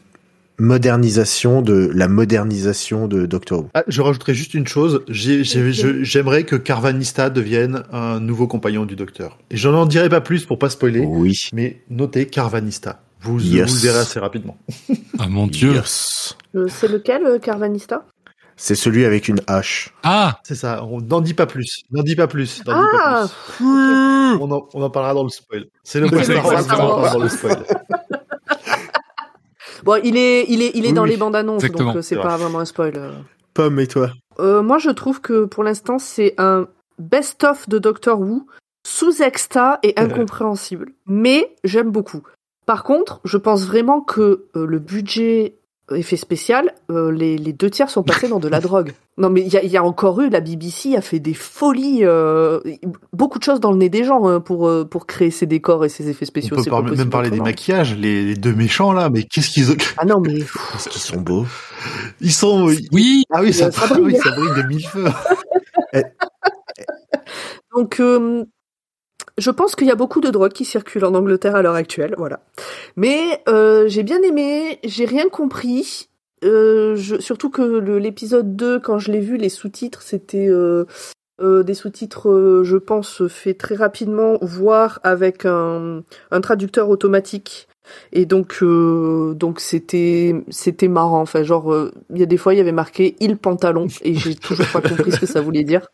modernisation 0.59 1.61
de 1.61 1.91
la 1.95 2.09
modernisation 2.09 3.09
de 3.09 3.27
Doctor 3.27 3.61
Who. 3.61 3.69
Ah, 3.75 3.85
je 3.89 4.01
rajouterai 4.01 4.33
juste 4.35 4.55
une 4.55 4.67
chose. 4.67 5.05
J'aimerais 5.09 6.45
que 6.45 6.57
Carvanista 6.57 7.29
devienne 7.29 7.83
un 7.93 8.21
nouveau 8.21 8.47
compagnon 8.47 8.87
du 8.87 8.97
Docteur. 8.97 9.39
Et 9.51 9.57
je 9.59 9.69
n'en 9.69 9.85
dirai 9.87 10.09
pas 10.09 10.23
plus 10.23 10.47
pour 10.47 10.59
pas 10.59 10.71
spoiler, 10.71 11.01
Oui. 11.07 11.35
mais 11.53 11.83
notez 11.91 12.27
Carvanista. 12.27 13.03
Vous, 13.21 13.39
Yes. 13.41 13.69
vous 13.69 13.75
le 13.77 13.81
verrez 13.83 13.99
assez 13.99 14.19
rapidement. 14.21 14.57
Ah 15.19 15.29
mon 15.29 15.47
dieu. 15.47 15.73
Yes. 15.75 16.37
Euh, 16.55 16.69
C'est 16.69 16.89
lequel, 16.89 17.25
euh, 17.27 17.39
Carvanista? 17.39 18.07
C'est 18.57 18.75
celui 18.77 19.05
avec 19.05 19.29
une 19.29 19.41
hache. 19.47 19.93
Ah 20.03 20.39
C'est 20.43 20.55
ça. 20.55 20.83
On 20.85 21.01
n'en 21.03 21.21
dit 21.21 21.35
pas 21.35 21.45
plus. 21.47 21.83
N'en 21.91 22.03
dis 22.03 22.17
pas 22.17 22.27
plus. 22.29 22.63
Ah 22.67 22.83
pas 22.93 23.29
plus. 23.59 23.65
On 24.41 24.51
en, 24.51 24.67
on 24.73 24.83
en 24.83 24.89
parlera 24.91 25.13
dans 25.13 25.25
le 25.25 25.29
spoil. 25.29 25.67
C'est 25.85 26.01
le 26.01 26.09
poster 26.09 26.35
d'accord, 26.35 26.53
on 26.55 26.57
en 26.57 26.63
Star 26.63 26.77
parlera 26.79 27.01
Wars. 27.03 27.13
dans 27.13 27.23
le 27.23 27.29
spoil. 27.29 27.59
Bon, 29.87 29.99
il 30.05 30.17
est, 30.19 30.45
il 30.49 30.61
est, 30.63 30.73
il 30.75 30.85
est 30.85 30.89
Oui, 30.89 30.93
dans 30.95 31.05
oui, 31.05 31.11
les 31.11 31.17
bandes 31.17 31.35
annonces, 31.37 31.65
exactement. 31.65 31.91
donc 31.91 31.97
euh, 31.99 32.03
c'est 32.03 32.17
pas 32.17 32.29
vrai. 32.37 32.39
vraiment 32.45 32.59
un 32.59 32.65
spoil. 32.67 32.93
euh. 32.97 33.13
Pomme 33.55 33.81
et 33.81 33.87
toi 33.87 34.11
Euh, 34.39 34.63
moi, 34.63 34.77
je 34.79 34.91
trouve 34.91 35.21
que 35.23 35.45
pour 35.47 35.65
l'instant, 35.65 35.99
c'est 35.99 36.35
un 36.39 36.67
best-of 36.99 37.69
de 37.71 37.79
Doctor 37.79 38.21
Who, 38.21 38.47
sous-exta 38.87 39.79
et 39.83 39.95
incompréhensible. 39.97 40.93
Mais 41.07 41.55
j'aime 41.65 41.91
beaucoup. 41.91 42.23
Par 42.67 42.83
contre, 42.85 43.21
je 43.25 43.37
pense 43.39 43.65
vraiment 43.67 44.01
que 44.01 44.47
euh, 44.57 44.67
le 44.67 44.79
budget 44.79 45.55
effet 45.95 46.17
spécial, 46.17 46.75
euh, 46.91 47.13
les, 47.13 47.39
les 47.39 47.53
deux 47.53 47.71
tiers 47.71 47.91
sont 47.91 48.03
passés 48.03 48.29
dans 48.29 48.41
de 48.41 48.49
la 48.49 48.61
drogue. 48.61 48.93
Non, 49.19 49.31
mais 49.31 49.41
il 49.43 49.53
y 49.53 49.57
a, 49.57 49.63
il 49.63 49.71
y 49.71 49.77
a 49.77 49.85
encore 49.85 50.21
eu, 50.21 50.29
la 50.29 50.41
BBC 50.41 50.97
a 50.97 51.01
fait 51.01 51.21
des 51.21 51.33
folies, 51.33 52.01
euh, 52.03 52.61
beaucoup 53.13 53.39
de 53.39 53.45
choses 53.45 53.61
dans 53.61 53.71
le 53.71 53.79
nez 53.79 53.89
des 53.89 54.05
gens 54.05 54.27
hein, 54.27 54.41
pour, 54.41 54.69
euh, 54.69 54.85
pour 54.85 55.07
créer 55.07 55.31
ces 55.31 55.47
décors 55.47 55.85
et 55.85 55.89
ces 55.89 56.09
effets 56.11 56.25
On 56.25 56.29
spéciaux. 56.29 56.57
peut 56.57 56.65
par- 56.69 56.85
pas 56.85 56.91
même 56.91 57.09
parler 57.11 57.31
des 57.31 57.41
maquillages, 57.41 57.97
les, 57.97 58.25
les 58.25 58.35
deux 58.35 58.55
méchants 58.55 58.93
là, 58.93 59.09
mais 59.11 59.23
qu'est-ce 59.23 59.51
qu'ils 59.51 59.71
ont 59.71 59.77
Ah 59.97 60.05
non, 60.05 60.21
mais 60.21 60.41
Parce 60.73 60.89
qu'ils 60.89 61.01
sont 61.01 61.21
beaux. 61.21 61.47
Ils 62.21 62.33
sont. 62.33 62.69
Oui 62.93 63.25
Ah 63.33 63.41
oui, 63.43 63.53
ça, 63.53 63.71
Ça 63.71 63.83
ah 63.91 63.95
oui, 63.95 64.01
brille. 64.13 64.17
ça 64.19 64.31
brille 64.33 64.63
de 64.63 64.69
mille 64.69 64.87
feux. 64.87 65.07
Donc, 67.75 68.01
euh, 68.01 68.45
je 69.39 69.51
pense 69.51 69.77
qu'il 69.77 69.87
y 69.87 69.91
a 69.91 69.97
beaucoup 69.97 70.21
de 70.21 70.31
drogues 70.31 70.53
qui 70.53 70.65
circulent 70.65 71.05
en 71.05 71.15
Angleterre 71.15 71.57
à 71.57 71.63
l'heure 71.63 71.75
actuelle, 71.75 72.15
voilà. 72.17 72.41
Mais 72.97 73.43
euh, 73.49 73.87
j'ai 73.87 74.03
bien 74.03 74.21
aimé, 74.23 74.79
j'ai 74.85 75.05
rien 75.05 75.29
compris. 75.29 76.09
Euh, 76.45 76.97
surtout 76.97 77.51
que 77.51 77.63
l'épisode 77.99 78.57
2, 78.57 78.81
quand 78.81 78.99
je 78.99 79.13
l'ai 79.13 79.21
vu, 79.21 79.37
les 79.37 79.49
sous-titres, 79.49 80.03
c'était 80.03 80.49
euh, 80.49 80.85
des 81.39 81.75
sous-titres, 81.75 82.63
je 82.65 82.77
pense, 82.77 83.27
faits 83.29 83.59
très 83.59 83.75
rapidement, 83.75 84.39
voire 84.41 85.01
avec 85.03 85.45
un, 85.45 86.03
un 86.31 86.41
traducteur 86.41 86.89
automatique. 86.89 87.69
Et 88.13 88.27
donc, 88.27 88.65
donc 88.65 89.61
c'était, 89.61 90.35
c'était 90.49 90.89
marrant. 90.89 91.21
Enfin, 91.21 91.43
genre, 91.43 91.91
il 92.11 92.19
y 92.19 92.23
a 92.23 92.27
des 92.27 92.37
fois, 92.37 92.55
il 92.55 92.57
y 92.57 92.61
avait 92.61 92.73
marqué 92.73 93.17
il 93.21 93.37
pantalon, 93.37 93.87
et 94.03 94.15
j'ai 94.15 94.35
toujours 94.35 94.67
pas 94.73 94.81
compris 94.81 95.13
ce 95.13 95.21
que 95.21 95.27
ça 95.27 95.41
voulait 95.41 95.65
dire. 95.65 95.89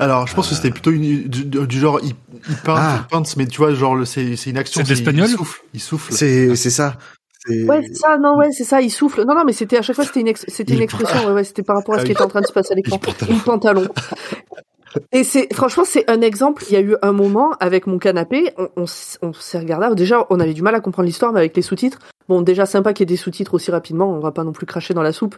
Alors, 0.00 0.26
je 0.26 0.34
pense 0.34 0.48
que 0.48 0.54
c'était 0.54 0.70
plutôt 0.70 0.90
une, 0.90 1.28
du, 1.28 1.44
du 1.44 1.78
genre, 1.78 2.00
il, 2.02 2.14
il 2.48 2.56
peint, 2.56 2.74
Ah. 2.76 2.98
il 3.02 3.06
peint, 3.08 3.22
mais 3.36 3.46
tu 3.46 3.58
vois, 3.58 3.72
genre, 3.74 4.06
c'est 4.06 4.34
c'est 4.36 4.50
une 4.50 4.58
action. 4.58 4.80
C'est 4.80 4.84
de 4.84 4.94
l'espagnol 4.94 5.26
Il 5.28 5.36
souffle. 5.36 5.62
Il 5.74 5.80
souffle. 5.80 6.12
C'est 6.12 6.56
c'est 6.56 6.70
ça. 6.70 6.96
C'est- 7.46 7.64
Ouais, 7.68 7.80
c'est 7.86 7.94
ça, 7.94 8.18
non, 8.18 8.36
ouais, 8.36 8.50
c'est 8.52 8.64
ça, 8.64 8.80
il 8.82 8.90
souffle. 8.90 9.24
Non, 9.24 9.34
non, 9.34 9.44
mais 9.46 9.52
c'était 9.52 9.78
à 9.78 9.82
chaque 9.82 9.96
fois, 9.96 10.04
c'était 10.04 10.20
une, 10.20 10.28
ex- 10.28 10.44
c'était 10.48 10.74
une 10.74 10.82
expression, 10.82 11.26
ouais, 11.26 11.32
ouais, 11.32 11.44
c'était 11.44 11.62
par 11.62 11.76
rapport 11.76 11.94
à 11.94 11.98
ce 11.98 12.02
Ah 12.02 12.06
qui 12.06 12.12
était 12.12 12.22
en 12.22 12.28
train 12.28 12.40
de 12.42 12.46
se 12.46 12.52
passer 12.52 12.72
à 12.72 12.74
l'écran. 12.76 12.98
Il 13.30 13.38
pantalon. 13.40 13.88
Et 15.12 15.22
c'est, 15.24 15.46
franchement, 15.54 15.84
c'est 15.86 16.08
un 16.10 16.20
exemple. 16.20 16.64
Il 16.68 16.72
y 16.72 16.76
a 16.76 16.80
eu 16.80 16.96
un 17.02 17.12
moment 17.12 17.52
avec 17.60 17.86
mon 17.86 17.98
canapé, 17.98 18.52
on, 18.58 18.68
on, 18.76 18.84
s- 18.84 19.18
on 19.22 19.32
s'est 19.32 19.58
regardé. 19.58 19.86
Déjà, 19.94 20.26
on 20.30 20.40
avait 20.40 20.52
du 20.52 20.62
mal 20.62 20.74
à 20.74 20.80
comprendre 20.80 21.06
l'histoire, 21.06 21.32
mais 21.32 21.38
avec 21.40 21.54
les 21.56 21.62
sous-titres. 21.62 21.98
Bon, 22.28 22.42
déjà 22.42 22.66
sympa 22.66 22.92
qu'il 22.92 23.04
y 23.04 23.04
ait 23.04 23.14
des 23.14 23.16
sous-titres 23.16 23.54
aussi 23.54 23.70
rapidement. 23.70 24.10
On 24.12 24.18
va 24.20 24.32
pas 24.32 24.42
non 24.44 24.52
plus 24.52 24.66
cracher 24.66 24.92
dans 24.92 25.02
la 25.02 25.12
soupe. 25.12 25.36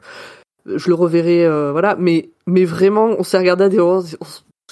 Je 0.66 0.88
le 0.88 0.94
reverrai, 0.94 1.44
euh, 1.44 1.70
voilà. 1.70 1.96
Mais, 1.98 2.30
mais 2.46 2.64
vraiment, 2.64 3.10
on 3.18 3.22
s'est 3.22 3.38
regardé 3.38 3.64
à 3.64 3.68
des 3.68 3.78
on 3.80 4.00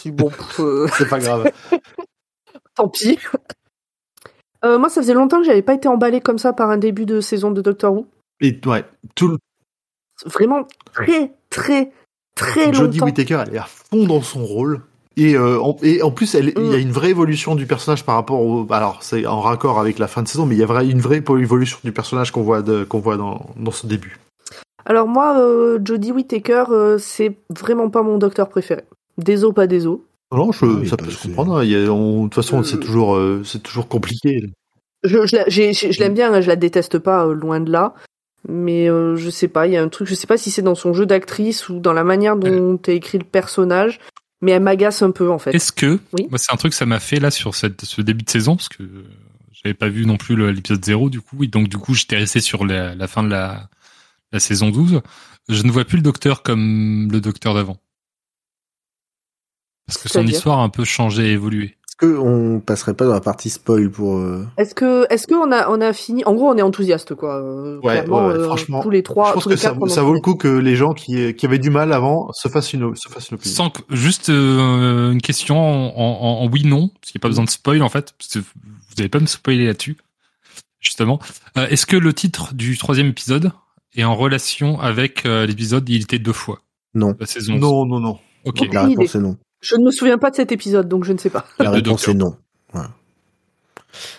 bon, 0.06 0.30
euh, 0.58 0.88
C'est 0.96 1.08
pas 1.08 1.18
grave. 1.18 1.50
tant 2.74 2.88
pis. 2.88 3.18
Euh, 4.64 4.78
moi, 4.78 4.88
ça 4.88 5.00
faisait 5.00 5.14
longtemps 5.14 5.38
que 5.38 5.46
j'avais 5.46 5.62
pas 5.62 5.74
été 5.74 5.88
emballé 5.88 6.20
comme 6.20 6.38
ça 6.38 6.52
par 6.52 6.70
un 6.70 6.76
début 6.78 7.06
de 7.06 7.20
saison 7.20 7.50
de 7.50 7.62
Doctor 7.62 7.92
Who. 7.94 8.06
Et 8.40 8.58
ouais, 8.66 8.84
tout 9.14 9.28
le 9.28 9.38
Vraiment 10.26 10.66
très, 10.92 11.32
très, 11.48 11.92
très 12.34 12.72
Jodie 12.74 12.98
longtemps. 12.98 13.06
Whittaker, 13.06 13.44
elle 13.46 13.54
est 13.54 13.58
à 13.58 13.64
fond 13.64 14.04
dans 14.06 14.20
son 14.20 14.44
rôle. 14.44 14.82
Et, 15.16 15.34
euh, 15.34 15.58
en, 15.60 15.76
et 15.82 16.02
en 16.02 16.10
plus, 16.10 16.34
il 16.34 16.46
y 16.46 16.74
a 16.74 16.78
Mm. 16.78 16.80
une 16.80 16.92
vraie 16.92 17.10
évolution 17.10 17.54
du 17.54 17.66
personnage 17.66 18.04
par 18.04 18.14
rapport 18.16 18.40
au. 18.40 18.66
Alors, 18.70 19.02
c'est 19.02 19.26
en 19.26 19.40
raccord 19.40 19.80
avec 19.80 19.98
la 19.98 20.08
fin 20.08 20.22
de 20.22 20.28
saison, 20.28 20.44
mais 20.46 20.54
il 20.56 20.58
y 20.58 20.62
a 20.62 20.66
vrai, 20.66 20.86
une 20.88 21.00
vraie 21.00 21.18
évolution 21.18 21.78
du 21.82 21.92
personnage 21.92 22.30
qu'on 22.30 22.42
voit, 22.42 22.62
de, 22.62 22.86
voit 22.92 23.16
dans, 23.16 23.46
dans 23.56 23.70
ce 23.70 23.86
début. 23.86 24.18
Alors 24.86 25.08
moi, 25.08 25.38
euh, 25.38 25.78
Jodie 25.84 26.12
Whittaker, 26.12 26.64
euh, 26.70 26.98
c'est 26.98 27.36
vraiment 27.50 27.90
pas 27.90 28.02
mon 28.02 28.18
docteur 28.18 28.48
préféré. 28.48 28.82
Désolé, 29.24 29.54
pas 29.54 29.66
désolé. 29.66 29.98
Non, 30.32 30.52
je, 30.52 30.64
Oui, 30.64 30.88
ça 30.88 30.96
bah, 30.96 31.04
peut 31.04 31.10
se 31.10 31.22
comprendre. 31.22 31.58
hein. 31.58 31.64
De 31.64 32.22
toute 32.24 32.34
façon, 32.34 32.60
Euh, 32.60 32.62
c'est 32.62 32.78
toujours, 32.78 33.14
euh, 33.16 33.42
c'est 33.44 33.62
toujours 33.62 33.88
compliqué. 33.88 34.44
Je, 35.02 35.26
je, 35.26 35.36
la- 35.36 35.48
j'ai- 35.48 35.72
j'ai- 35.72 35.92
je 35.92 36.00
l'aime 36.00 36.14
bien, 36.14 36.32
hein, 36.32 36.40
je 36.40 36.48
la 36.48 36.56
déteste 36.56 36.98
pas, 36.98 37.26
euh, 37.26 37.34
loin 37.34 37.60
de 37.60 37.70
là. 37.70 37.94
Mais 38.48 38.88
euh, 38.88 39.16
je 39.16 39.28
sais 39.28 39.48
pas, 39.48 39.66
il 39.66 39.72
y 39.74 39.76
a 39.76 39.82
un 39.82 39.88
truc, 39.88 40.08
je 40.08 40.14
sais 40.14 40.26
pas 40.26 40.38
si 40.38 40.50
c'est 40.50 40.62
dans 40.62 40.74
son 40.74 40.94
jeu 40.94 41.04
d'actrice 41.04 41.68
ou 41.68 41.78
dans 41.78 41.92
la 41.92 42.04
manière 42.04 42.36
dont 42.36 42.78
est 42.86 42.94
écrit 42.96 43.18
le 43.18 43.24
personnage, 43.24 44.00
mais 44.40 44.52
elle 44.52 44.62
m'agace 44.62 45.02
un 45.02 45.10
peu 45.10 45.30
en 45.30 45.38
fait. 45.38 45.54
Est-ce 45.54 45.72
que, 45.72 45.98
Oui. 46.14 46.26
moi 46.30 46.38
c'est 46.38 46.50
un 46.52 46.56
truc 46.56 46.72
que 46.72 46.76
ça 46.76 46.86
m'a 46.86 47.00
fait 47.00 47.20
là 47.20 47.30
sur 47.30 47.54
cette, 47.54 47.84
ce 47.84 48.00
début 48.00 48.24
de 48.24 48.30
saison, 48.30 48.56
parce 48.56 48.70
que 48.70 48.82
j'avais 49.52 49.74
pas 49.74 49.88
vu 49.90 50.06
non 50.06 50.16
plus 50.16 50.36
l'épisode 50.52 50.82
0 50.82 51.10
du 51.10 51.20
coup, 51.20 51.44
et 51.44 51.48
donc 51.48 51.68
du 51.68 51.76
coup 51.76 51.92
j'étais 51.92 52.16
resté 52.16 52.40
sur 52.40 52.64
la, 52.64 52.94
la 52.94 53.06
fin 53.08 53.22
de 53.22 53.28
la, 53.28 53.68
la 54.32 54.40
saison 54.40 54.70
12. 54.70 55.02
Je 55.50 55.62
ne 55.62 55.70
vois 55.70 55.84
plus 55.84 55.96
le 55.96 56.02
docteur 56.02 56.42
comme 56.42 57.10
le 57.12 57.20
docteur 57.20 57.52
d'avant. 57.52 57.76
Parce 59.94 60.02
que 60.02 60.08
son 60.08 60.26
histoire 60.26 60.58
a 60.58 60.62
un 60.62 60.68
peu 60.68 60.84
changé 60.84 61.28
et 61.28 61.32
évolué. 61.32 61.76
Est-ce 62.02 62.14
qu'on 62.14 62.60
passerait 62.64 62.94
pas 62.94 63.04
dans 63.04 63.12
la 63.12 63.20
partie 63.20 63.50
spoil 63.50 63.90
pour... 63.90 64.16
euh, 64.16 64.46
Est-ce 64.56 64.74
que, 64.74 65.06
est-ce 65.12 65.26
qu'on 65.26 65.52
a, 65.52 65.68
on 65.68 65.82
a 65.82 65.92
fini 65.92 66.24
En 66.24 66.32
gros, 66.34 66.48
on 66.48 66.56
est 66.56 66.62
enthousiaste 66.62 67.14
quoi. 67.14 67.36
euh, 67.42 67.78
Ouais, 67.82 68.00
ouais, 68.00 68.08
ouais, 68.08 68.16
euh, 68.32 68.44
franchement, 68.46 68.80
tous 68.82 68.88
les 68.88 69.02
trois, 69.02 69.28
je 69.28 69.32
pense 69.34 69.42
tous 69.42 69.50
que 69.50 69.56
ça, 69.56 69.72
vaut 70.02 70.14
le 70.14 70.20
coup 70.20 70.34
que 70.34 70.48
les 70.48 70.76
gens 70.76 70.94
qui, 70.94 71.34
qui 71.34 71.44
avaient 71.44 71.58
du 71.58 71.68
mal 71.68 71.92
avant 71.92 72.30
se 72.32 72.48
fassent 72.48 72.72
une, 72.72 72.96
se 72.96 73.10
fassent 73.10 73.28
une 73.30 73.34
opinion. 73.34 73.54
Sans 73.54 73.68
que, 73.68 73.82
juste 73.90 74.30
euh, 74.30 75.12
une 75.12 75.20
question 75.20 75.58
en, 75.58 75.92
en, 75.94 76.42
en 76.44 76.48
oui 76.48 76.64
non, 76.64 76.88
parce 76.88 77.12
qu'il 77.12 77.18
n'y 77.18 77.20
a 77.20 77.24
pas 77.24 77.28
besoin 77.28 77.44
de 77.44 77.50
spoil 77.50 77.82
en 77.82 77.90
fait, 77.90 78.14
parce 78.16 78.30
que 78.32 78.38
vous 78.38 78.94
n'allez 78.96 79.10
pas 79.10 79.20
me 79.20 79.26
spoiler 79.26 79.66
là-dessus, 79.66 79.98
justement. 80.80 81.18
Euh, 81.58 81.66
Est-ce 81.68 81.84
que 81.84 81.96
le 81.96 82.14
titre 82.14 82.54
du 82.54 82.78
troisième 82.78 83.08
épisode 83.08 83.52
est 83.94 84.04
en 84.04 84.14
relation 84.16 84.80
avec 84.80 85.26
euh, 85.26 85.44
l'épisode 85.44 85.86
Il 85.90 86.02
était 86.02 86.18
deux 86.18 86.32
fois? 86.32 86.60
Non. 86.94 87.14
la 87.20 87.26
saison 87.26 87.56
Non, 87.56 87.84
non, 87.84 88.00
non. 88.00 88.18
Ok. 88.46 88.66
La 88.72 88.84
réponse 88.86 89.14
est 89.14 89.20
non. 89.20 89.36
Je 89.60 89.76
ne 89.76 89.84
me 89.84 89.90
souviens 89.90 90.18
pas 90.18 90.30
de 90.30 90.36
cet 90.36 90.52
épisode, 90.52 90.88
donc 90.88 91.04
je 91.04 91.12
ne 91.12 91.18
sais 91.18 91.30
pas. 91.30 91.44
La 91.58 91.66
Le 91.66 91.70
réponse 91.76 92.06
est 92.08 92.14
non. 92.14 92.36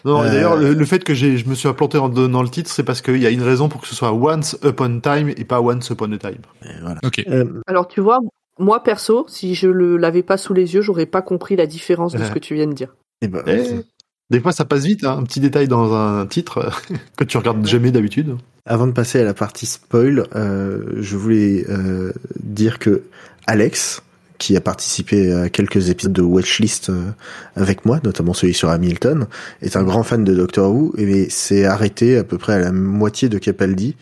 Non, 0.04 0.24
et 0.24 0.28
Euh, 0.28 0.32
d'ailleurs, 0.32 0.58
le, 0.58 0.74
le 0.74 0.86
fait 0.86 1.04
que 1.04 1.14
j'ai, 1.14 1.38
je 1.38 1.48
me 1.48 1.56
suis 1.56 1.68
implanté 1.68 1.98
en 1.98 2.10
donnant 2.10 2.44
le 2.44 2.50
titre, 2.50 2.70
c'est 2.70 2.84
parce 2.84 3.02
qu'il 3.02 3.18
y 3.18 3.26
a 3.26 3.30
une 3.30 3.42
raison 3.42 3.70
pour 3.70 3.82
que 3.82 3.88
ce 3.88 3.96
soit 3.96 4.12
Once 4.14 4.58
Upon 4.64 4.98
a 4.98 5.02
Time 5.18 5.30
et 5.30 5.46
pas 5.46 5.62
Once 5.62 5.90
Upon 5.90 6.12
a 6.12 6.18
Time. 6.18 6.42
Et 6.64 6.68
voilà. 6.82 7.00
Ok. 7.04 7.24
Euh, 7.30 7.62
Alors 7.68 7.88
tu 7.88 8.02
vois, 8.02 8.20
moi 8.60 8.84
perso, 8.84 9.26
si 9.30 9.56
je 9.56 9.68
le 9.68 9.96
l'avais 9.98 10.24
pas 10.24 10.38
sous 10.38 10.54
les 10.54 10.74
yeux, 10.74 10.82
j'aurais 10.82 11.06
pas 11.06 11.22
compris 11.22 11.56
la 11.56 11.66
différence 11.68 12.14
de 12.14 12.24
ce 12.24 12.32
que 12.32 12.40
tu 12.40 12.56
viens 12.56 12.68
de 12.68 12.74
dire. 12.74 12.94
et 13.22 13.28
ben, 13.30 13.42
Eh, 13.48 13.64
c'est- 13.64 13.86
des 14.30 14.40
fois, 14.40 14.52
ça 14.54 14.64
passe 14.66 14.84
vite, 14.86 15.04
hein, 15.04 15.18
un 15.20 15.24
petit 15.24 15.40
détail 15.42 15.68
dans 15.68 15.94
un 15.94 16.26
titre 16.26 16.70
que 17.18 17.24
tu 17.24 17.38
regardes 17.38 17.66
jamais 17.66 17.92
d'habitude. 17.92 18.36
Avant 18.66 18.88
de 18.88 18.92
passer 18.94 19.20
à 19.20 19.24
la 19.24 19.34
partie 19.34 19.66
spoil, 19.66 20.26
euh, 20.36 20.84
je 20.98 21.16
voulais 21.18 21.66
euh, 21.70 22.12
dire 22.42 22.78
que 22.80 23.04
Alex, 23.48 24.02
qui 24.42 24.58
a 24.58 24.62
participé 24.62 25.32
à 25.32 25.50
quelques 25.50 25.92
épisodes 25.92 26.14
de 26.14 26.24
Watchlist 26.24 26.90
euh, 26.90 27.12
avec 27.56 27.86
moi, 27.86 28.00
notamment 28.04 28.34
celui 28.34 28.56
sur 28.56 28.70
Hamilton, 28.70 29.28
est 29.62 29.76
un 29.76 29.84
grand 29.84 30.02
fan 30.02 30.24
de 30.24 30.34
Doctor 30.34 30.74
Who 30.74 30.96
et 30.98 31.30
s'est 31.30 31.66
arrêté 31.66 32.18
à 32.18 32.24
peu 32.24 32.40
près 32.40 32.54
à 32.54 32.60
la 32.60 32.72
moitié 32.72 33.30
de 33.30 33.38
Capaldi. 33.38 33.96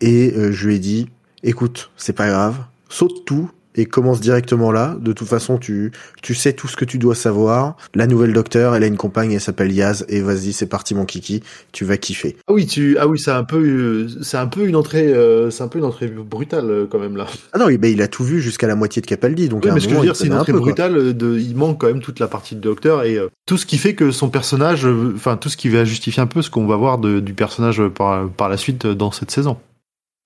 Et 0.00 0.32
euh, 0.34 0.50
je 0.50 0.66
lui 0.66 0.76
ai 0.76 0.78
dit, 0.78 1.10
écoute, 1.42 1.90
c'est 1.98 2.14
pas 2.14 2.28
grave, 2.28 2.56
saute 2.88 3.26
tout 3.26 3.50
et 3.76 3.86
commence 3.86 4.20
directement 4.20 4.72
là. 4.72 4.96
De 5.00 5.12
toute 5.12 5.28
façon, 5.28 5.58
tu 5.58 5.92
tu 6.22 6.34
sais 6.34 6.52
tout 6.52 6.68
ce 6.68 6.76
que 6.76 6.84
tu 6.84 6.98
dois 6.98 7.14
savoir. 7.14 7.76
La 7.94 8.06
nouvelle 8.06 8.32
Docteur, 8.32 8.74
elle 8.74 8.82
a 8.82 8.86
une 8.86 8.96
compagne, 8.96 9.32
elle 9.32 9.40
s'appelle 9.40 9.72
Yaz 9.72 10.04
et 10.08 10.20
vas-y, 10.20 10.52
c'est 10.52 10.66
parti 10.66 10.94
mon 10.94 11.04
kiki, 11.04 11.42
tu 11.72 11.84
vas 11.84 11.96
kiffer. 11.96 12.36
Ah 12.48 12.52
oui, 12.52 12.66
tu, 12.66 12.96
ah 12.98 13.06
oui, 13.06 13.18
c'est 13.18 13.30
un 13.30 13.44
peu, 13.44 13.58
euh, 13.58 14.08
c'est 14.22 14.36
un 14.38 14.46
peu 14.46 14.66
une 14.66 14.76
entrée, 14.76 15.12
euh, 15.12 15.50
c'est 15.50 15.62
un 15.62 15.68
peu 15.68 15.78
une 15.78 15.84
entrée 15.84 16.06
brutale 16.08 16.70
euh, 16.70 16.86
quand 16.90 16.98
même 16.98 17.16
là. 17.16 17.26
Ah 17.52 17.58
non, 17.58 17.68
il- 17.68 17.78
ben, 17.78 17.92
il 17.92 18.00
a 18.02 18.08
tout 18.08 18.24
vu 18.24 18.40
jusqu'à 18.40 18.66
la 18.66 18.74
moitié 18.76 19.02
de 19.02 19.06
Capaldi, 19.06 19.48
donc 19.48 19.62
Oui, 19.64 19.68
à 19.70 19.72
un 19.72 19.74
mais 19.74 19.80
ce 19.80 19.86
que 19.86 19.92
je 19.92 19.96
veux 19.98 20.02
dire, 20.02 20.16
c'est 20.16 20.24
une 20.24 20.30
connaît 20.30 20.38
un 20.38 20.40
entrée 20.42 20.52
peu, 20.52 20.58
brutale. 20.60 20.96
euh, 20.96 21.12
De, 21.12 21.38
il 21.38 21.56
manque 21.56 21.80
quand 21.80 21.86
même 21.88 22.00
toute 22.00 22.18
la 22.20 22.28
partie 22.28 22.54
de 22.56 22.60
Docteur 22.60 23.04
et 23.04 23.16
euh, 23.18 23.28
tout 23.46 23.56
ce 23.58 23.66
qui 23.66 23.78
fait 23.78 23.94
que 23.94 24.10
son 24.10 24.28
personnage, 24.28 24.86
enfin 25.14 25.36
tout 25.36 25.48
ce 25.48 25.56
qui 25.56 25.68
va 25.68 25.84
justifier 25.84 26.22
un 26.22 26.26
peu 26.26 26.42
ce 26.42 26.50
qu'on 26.50 26.66
va 26.66 26.76
voir 26.76 26.98
de, 26.98 27.20
du 27.20 27.34
personnage 27.34 27.82
par, 27.88 28.28
par 28.28 28.48
la 28.48 28.56
suite 28.56 28.86
dans 28.86 29.10
cette 29.12 29.30
saison. 29.30 29.56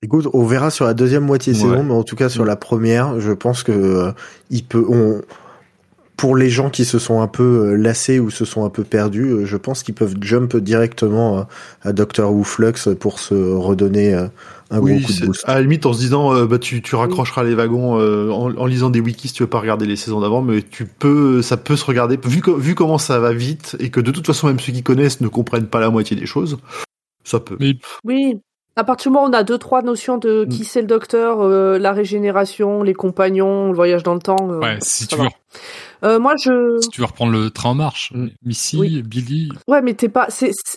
Écoute, 0.03 0.29
on 0.33 0.45
verra 0.47 0.71
sur 0.71 0.87
la 0.87 0.95
deuxième 0.95 1.25
moitié 1.25 1.53
de 1.53 1.59
Ouais. 1.59 1.65
saison, 1.65 1.83
mais 1.85 1.93
en 1.93 2.03
tout 2.05 2.17
cas 2.17 2.29
sur 2.31 2.45
la 2.45 2.57
première, 2.57 3.21
je 3.21 3.33
pense 3.33 3.63
que 3.63 3.73
euh, 3.73 4.13
il 4.51 4.65
peut. 4.65 4.85
On, 4.89 5.21
pour 6.17 6.37
les 6.37 6.51
gens 6.51 6.69
qui 6.71 6.85
se 6.85 6.99
sont 6.99 7.23
un 7.23 7.29
peu 7.29 7.71
euh, 7.73 7.77
lassés 7.77 8.19
ou 8.21 8.31
se 8.31 8.45
sont 8.45 8.65
un 8.65 8.71
peu 8.71 8.85
perdus, 8.85 9.31
euh, 9.31 9.47
je 9.47 9.57
pense 9.57 9.83
qu'ils 9.83 9.95
peuvent 9.95 10.17
jump 10.21 10.57
directement 10.57 11.39
euh, 11.41 11.43
à 11.83 11.93
Doctor 11.93 12.33
Who 12.33 12.45
Flux 12.45 12.95
pour 12.99 13.19
se 13.21 13.35
redonner 13.35 14.15
un 14.71 14.81
Oui, 14.81 15.01
gros 15.01 15.01
coup 15.01 15.13
de 15.15 15.21
boost. 15.21 15.45
à 15.45 15.55
la 15.55 15.63
limite 15.63 15.85
en 15.87 15.93
se 15.95 15.99
disant, 15.99 16.35
euh, 16.35 16.47
bah 16.47 16.59
tu, 16.59 16.83
tu 16.83 16.95
raccrocheras 16.95 17.43
les 17.45 17.55
wagons 17.55 17.99
euh, 18.01 18.31
en, 18.31 18.55
en 18.57 18.67
lisant 18.67 18.91
des 18.91 19.01
wikis 19.01 19.29
si 19.29 19.35
tu 19.35 19.43
veux 19.43 19.49
pas 19.51 19.61
regarder 19.61 19.87
les 19.87 19.97
saisons 19.97 20.21
d'avant, 20.21 20.43
mais 20.43 20.63
tu 20.63 20.87
peux, 20.87 21.43
ça 21.43 21.57
peut 21.59 21.77
se 21.77 21.85
regarder 21.85 22.19
vu, 22.25 22.43
vu 22.59 22.75
comment 22.75 22.99
ça 22.99 23.19
va 23.19 23.33
vite 23.33 23.77
et 23.81 23.91
que 23.91 24.01
de 24.01 24.11
toute 24.11 24.27
façon 24.27 24.47
même 24.47 24.61
ceux 24.61 24.73
qui 24.73 24.83
connaissent 24.83 25.21
ne 25.21 25.29
comprennent 25.29 25.69
pas 25.69 25.81
la 25.81 25.91
moitié 25.91 26.17
des 26.17 26.27
choses, 26.27 26.59
ça 27.25 27.41
peut. 27.41 27.57
Oui. 27.61 27.81
À 28.81 28.85
partir 28.85 29.11
du 29.11 29.15
moment 29.15 29.27
où 29.27 29.29
on 29.29 29.35
a 29.35 29.43
deux 29.43 29.59
trois 29.59 29.83
notions 29.83 30.17
de 30.17 30.47
qui 30.47 30.65
c'est 30.65 30.81
le 30.81 30.87
docteur, 30.87 31.43
euh, 31.43 31.79
la 31.79 31.93
régénération, 31.93 32.83
les 32.83 32.95
compagnons, 32.95 33.69
le 33.69 33.75
voyage 33.75 34.03
dans 34.03 34.15
le 34.15 34.21
temps. 34.21 34.39
euh, 34.41 34.59
ouais, 34.59 34.79
si 34.81 35.07
tu 35.07 35.17
va. 35.17 35.25
veux, 35.25 35.29
Euh, 36.05 36.19
moi 36.19 36.35
je. 36.43 36.79
si 36.81 36.89
tu 36.89 37.01
veux 37.01 37.07
reprendre 37.07 37.33
le 37.33 37.51
train 37.51 37.71
en 37.71 37.75
marche, 37.75 38.13
Mm. 38.15 38.27
Missy, 38.45 38.77
Oui. 38.79 39.03
Billy, 39.03 39.49
Ouais, 39.69 39.83
mais 39.83 39.95
t'es 39.95 40.09
pas, 40.09 40.29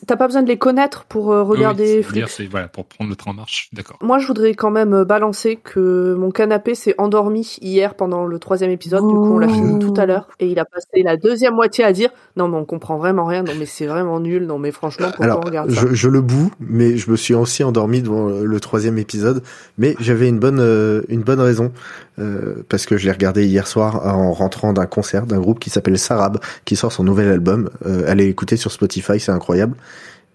t'as 0.08 0.16
pas 0.18 0.28
besoin 0.28 0.44
de 0.44 0.48
les 0.48 0.58
connaître 0.58 1.06
pour 1.06 1.32
euh, 1.32 1.42
oui, 1.44 1.50
oui, 1.52 1.58
regarder 1.58 1.86
c'est- 1.88 2.04
Flux. 2.04 2.24
c'est 2.28 2.46
voilà 2.48 2.68
pour 2.68 2.86
prendre 2.86 3.10
le 3.10 3.16
train 3.16 3.32
en 3.32 3.36
marche, 3.36 3.70
d'accord. 3.74 3.98
Moi, 4.02 4.18
je 4.20 4.28
voudrais 4.28 4.54
quand 4.54 4.72
même 4.72 4.94
euh, 4.94 5.06
balancer 5.06 5.56
que 5.64 6.16
mon 6.20 6.32
canapé 6.32 6.76
s'est 6.76 6.96
endormi 6.98 7.58
hier 7.62 7.96
pendant 7.96 8.26
le 8.26 8.40
troisième 8.40 8.72
épisode. 8.72 9.08
Du 9.08 9.14
coup, 9.14 9.34
on 9.36 9.38
l'a 9.40 9.48
fini 9.48 9.80
tout 9.80 9.94
à 9.98 10.06
l'heure. 10.06 10.28
Et 10.40 10.48
il 10.48 10.60
a 10.60 10.66
passé 10.66 11.04
la 11.04 11.16
deuxième 11.18 11.54
moitié 11.56 11.84
à 11.84 11.94
dire 11.94 12.10
Non, 12.36 12.48
mais 12.48 12.58
on 12.58 12.66
comprend 12.66 12.98
vraiment 12.98 13.26
rien. 13.26 13.44
Non, 13.44 13.54
mais 13.58 13.66
c'est 13.66 13.86
vraiment 13.88 14.20
nul. 14.20 14.46
Non, 14.46 14.60
mais 14.60 14.72
franchement, 14.72 15.08
pourquoi 15.08 15.26
Alors, 15.26 15.40
on 15.44 15.48
regarde 15.48 15.72
ça? 15.72 15.82
je, 15.90 15.94
je 15.94 16.10
le 16.10 16.22
boue, 16.22 16.52
mais 16.60 16.98
je 16.98 17.10
me 17.12 17.16
suis 17.16 17.34
aussi 17.34 17.64
endormi 17.64 18.02
devant 18.02 18.28
le, 18.28 18.46
le 18.46 18.60
troisième 18.60 18.98
épisode. 18.98 19.42
Mais 19.78 19.96
j'avais 20.00 20.28
une 20.28 20.40
bonne 20.40 20.60
euh, 20.60 21.02
une 21.10 21.22
bonne 21.22 21.40
raison 21.40 21.72
euh, 22.20 22.64
parce 22.70 22.86
que 22.86 22.98
je 22.98 23.06
l'ai 23.06 23.12
regardé 23.12 23.46
hier 23.46 23.68
soir 23.68 24.06
en 24.06 24.32
rentrant 24.34 24.74
d'un 24.74 24.86
concert 24.86 25.13
d'un 25.22 25.40
groupe 25.40 25.60
qui 25.60 25.70
s'appelle 25.70 25.98
Sarab, 25.98 26.40
qui 26.66 26.76
sort 26.76 26.92
son 26.92 27.04
nouvel 27.04 27.30
album. 27.30 27.70
Euh, 27.86 28.10
allez 28.10 28.28
écouter 28.28 28.58
sur 28.58 28.72
Spotify, 28.72 29.20
c'est 29.20 29.32
incroyable. 29.32 29.76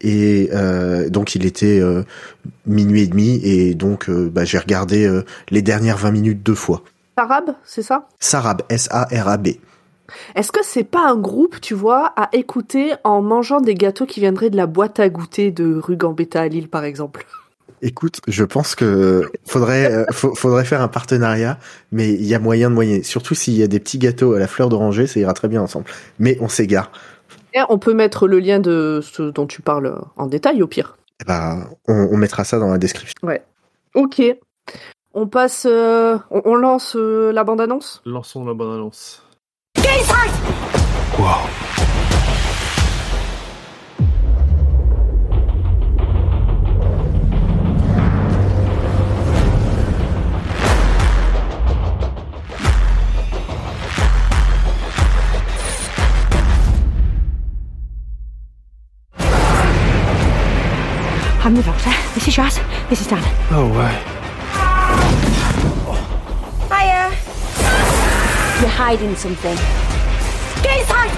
Et 0.00 0.50
euh, 0.52 1.08
donc 1.08 1.34
il 1.34 1.44
était 1.44 1.80
euh, 1.80 2.04
minuit 2.66 3.02
et 3.02 3.06
demi 3.08 3.40
et 3.42 3.74
donc 3.74 4.08
bah, 4.08 4.44
j'ai 4.44 4.58
regardé 4.58 5.10
les 5.50 5.62
dernières 5.62 5.98
20 5.98 6.12
minutes 6.12 6.42
deux 6.42 6.54
fois. 6.54 6.82
Arabe, 7.16 7.56
c'est 7.64 7.82
ça? 7.82 8.06
Sarab, 8.20 8.62
S-A-R-A-B. 8.68 9.48
Est-ce 10.34 10.52
que 10.52 10.60
c'est 10.62 10.84
pas 10.84 11.10
un 11.10 11.16
groupe, 11.16 11.60
tu 11.60 11.74
vois, 11.74 12.12
à 12.16 12.28
écouter 12.32 12.94
en 13.04 13.20
mangeant 13.20 13.60
des 13.60 13.74
gâteaux 13.74 14.06
qui 14.06 14.20
viendraient 14.20 14.50
de 14.50 14.56
la 14.56 14.66
boîte 14.66 15.00
à 15.00 15.08
goûter 15.08 15.50
de 15.50 15.74
rue 15.74 15.96
Gambetta 15.96 16.42
à 16.42 16.48
Lille, 16.48 16.68
par 16.68 16.84
exemple? 16.84 17.26
Écoute, 17.82 18.20
je 18.26 18.44
pense 18.44 18.74
que 18.74 19.30
faudrait 19.46 19.92
euh, 19.92 20.04
faudrait 20.12 20.64
faire 20.64 20.80
un 20.80 20.88
partenariat, 20.88 21.58
mais 21.92 22.12
il 22.12 22.24
y 22.24 22.34
a 22.34 22.38
moyen 22.38 22.70
de 22.70 22.74
moyen. 22.74 23.02
Surtout 23.02 23.34
s'il 23.34 23.54
y 23.54 23.62
a 23.62 23.66
des 23.66 23.80
petits 23.80 23.98
gâteaux 23.98 24.34
à 24.34 24.38
la 24.38 24.46
fleur 24.46 24.68
d'oranger, 24.68 25.06
ça 25.06 25.20
ira 25.20 25.32
très 25.34 25.48
bien 25.48 25.62
ensemble. 25.62 25.86
Mais 26.18 26.36
on 26.40 26.48
s'égare. 26.48 26.90
Et 27.54 27.60
on 27.68 27.78
peut 27.78 27.94
mettre 27.94 28.28
le 28.28 28.38
lien 28.40 28.60
de 28.60 29.00
ce 29.02 29.22
dont 29.22 29.46
tu 29.46 29.62
parles 29.62 30.00
en 30.16 30.26
détail, 30.26 30.62
au 30.62 30.66
pire. 30.66 30.96
Eh 31.20 31.24
ben, 31.24 31.68
on, 31.86 32.08
on 32.12 32.16
mettra 32.16 32.44
ça 32.44 32.58
dans 32.58 32.70
la 32.70 32.78
description. 32.78 33.14
Ok. 33.94 34.22
On 35.14 35.26
passe, 35.26 35.66
euh, 35.68 36.18
on, 36.30 36.42
on 36.44 36.54
lance 36.54 36.94
euh, 36.94 37.32
la 37.32 37.42
bande-annonce? 37.42 38.02
Lançons 38.04 38.44
la 38.44 38.54
bonne 38.54 38.74
annonce. 38.74 39.22
I'm 41.18 41.67
This 62.88 63.02
is 63.02 63.08
Dan. 63.08 63.22
Oh 63.52 63.68
ouais. 63.76 63.96
Hiya. 66.72 67.10
You're 68.60 68.70
hiding 68.70 69.14
something. 69.14 69.56
Get 70.62 70.80
inside! 70.80 71.12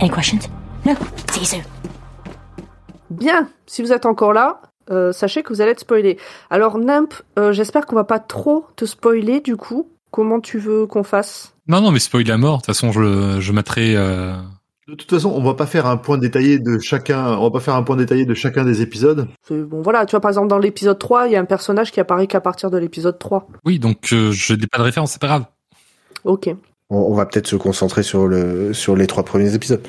Any 0.00 0.08
questions? 0.08 0.48
No. 0.86 0.94
See 1.30 1.40
you 1.40 1.46
soon. 1.46 1.62
Bien, 3.10 3.50
si 3.66 3.82
vous 3.82 3.92
êtes 3.92 4.06
encore 4.06 4.32
là, 4.32 4.62
euh, 4.90 5.12
sachez 5.12 5.42
que 5.42 5.52
vous 5.52 5.60
allez 5.60 5.72
être 5.72 5.80
spoilé. 5.80 6.16
Alors 6.48 6.78
Nimp, 6.78 7.12
euh, 7.38 7.52
j'espère 7.52 7.84
qu'on 7.84 7.96
va 7.96 8.04
pas 8.04 8.20
trop 8.20 8.64
te 8.76 8.86
spoiler 8.86 9.40
du 9.40 9.58
coup. 9.58 9.90
Comment 10.10 10.40
tu 10.40 10.58
veux 10.58 10.86
qu'on 10.86 11.02
fasse? 11.02 11.54
Non, 11.68 11.80
non, 11.80 11.90
mais 11.90 12.00
spoil 12.00 12.24
la 12.24 12.38
mort. 12.38 12.56
De 12.56 12.62
toute 12.62 12.66
façon, 12.66 12.92
je, 12.92 13.40
je 13.40 13.52
mettrai. 13.52 13.96
Euh... 13.96 14.34
De 14.88 14.94
toute 14.94 15.10
façon, 15.10 15.30
on 15.30 15.40
va 15.42 15.54
pas 15.54 15.66
faire 15.66 15.86
un 15.86 15.96
point 15.96 16.18
détaillé 16.18 16.58
de 16.58 16.78
chacun, 16.80 17.36
on 17.38 17.44
va 17.44 17.50
pas 17.50 17.60
faire 17.60 17.76
un 17.76 17.84
point 17.84 17.96
détaillé 17.96 18.24
de 18.24 18.34
chacun 18.34 18.64
des 18.64 18.82
épisodes. 18.82 19.28
Bon 19.48 19.82
voilà, 19.82 20.04
tu 20.04 20.12
vois 20.12 20.20
par 20.20 20.30
exemple 20.30 20.48
dans 20.48 20.58
l'épisode 20.58 20.98
3, 20.98 21.28
il 21.28 21.32
y 21.32 21.36
a 21.36 21.40
un 21.40 21.44
personnage 21.44 21.92
qui 21.92 22.00
apparaît 22.00 22.26
qu'à 22.26 22.40
partir 22.40 22.72
de 22.72 22.78
l'épisode 22.78 23.16
3. 23.16 23.46
Oui, 23.64 23.78
donc 23.78 24.12
euh, 24.12 24.32
je 24.32 24.54
n'ai 24.54 24.66
pas 24.66 24.78
de 24.78 24.82
référence, 24.82 25.12
c'est 25.12 25.20
pas 25.20 25.28
grave. 25.28 25.44
Ok. 26.24 26.48
On, 26.88 26.96
on 26.96 27.14
va 27.14 27.24
peut-être 27.26 27.46
se 27.46 27.54
concentrer 27.54 28.02
sur 28.02 28.26
le 28.26 28.74
sur 28.74 28.96
les 28.96 29.06
trois 29.06 29.24
premiers 29.24 29.54
épisodes. 29.54 29.82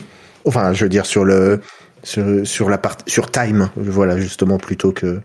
Enfin, 0.46 0.72
je 0.74 0.86
veux 0.86 0.90
dire 0.90 1.08
sur 1.08 1.26
le 1.26 1.62
sur, 2.04 2.46
sur 2.46 2.70
la 2.70 2.78
partie 2.78 3.12
sur 3.12 3.32
Time, 3.32 3.72
voilà 3.76 4.20
justement 4.20 4.58
plutôt 4.58 4.92
que 4.92 5.22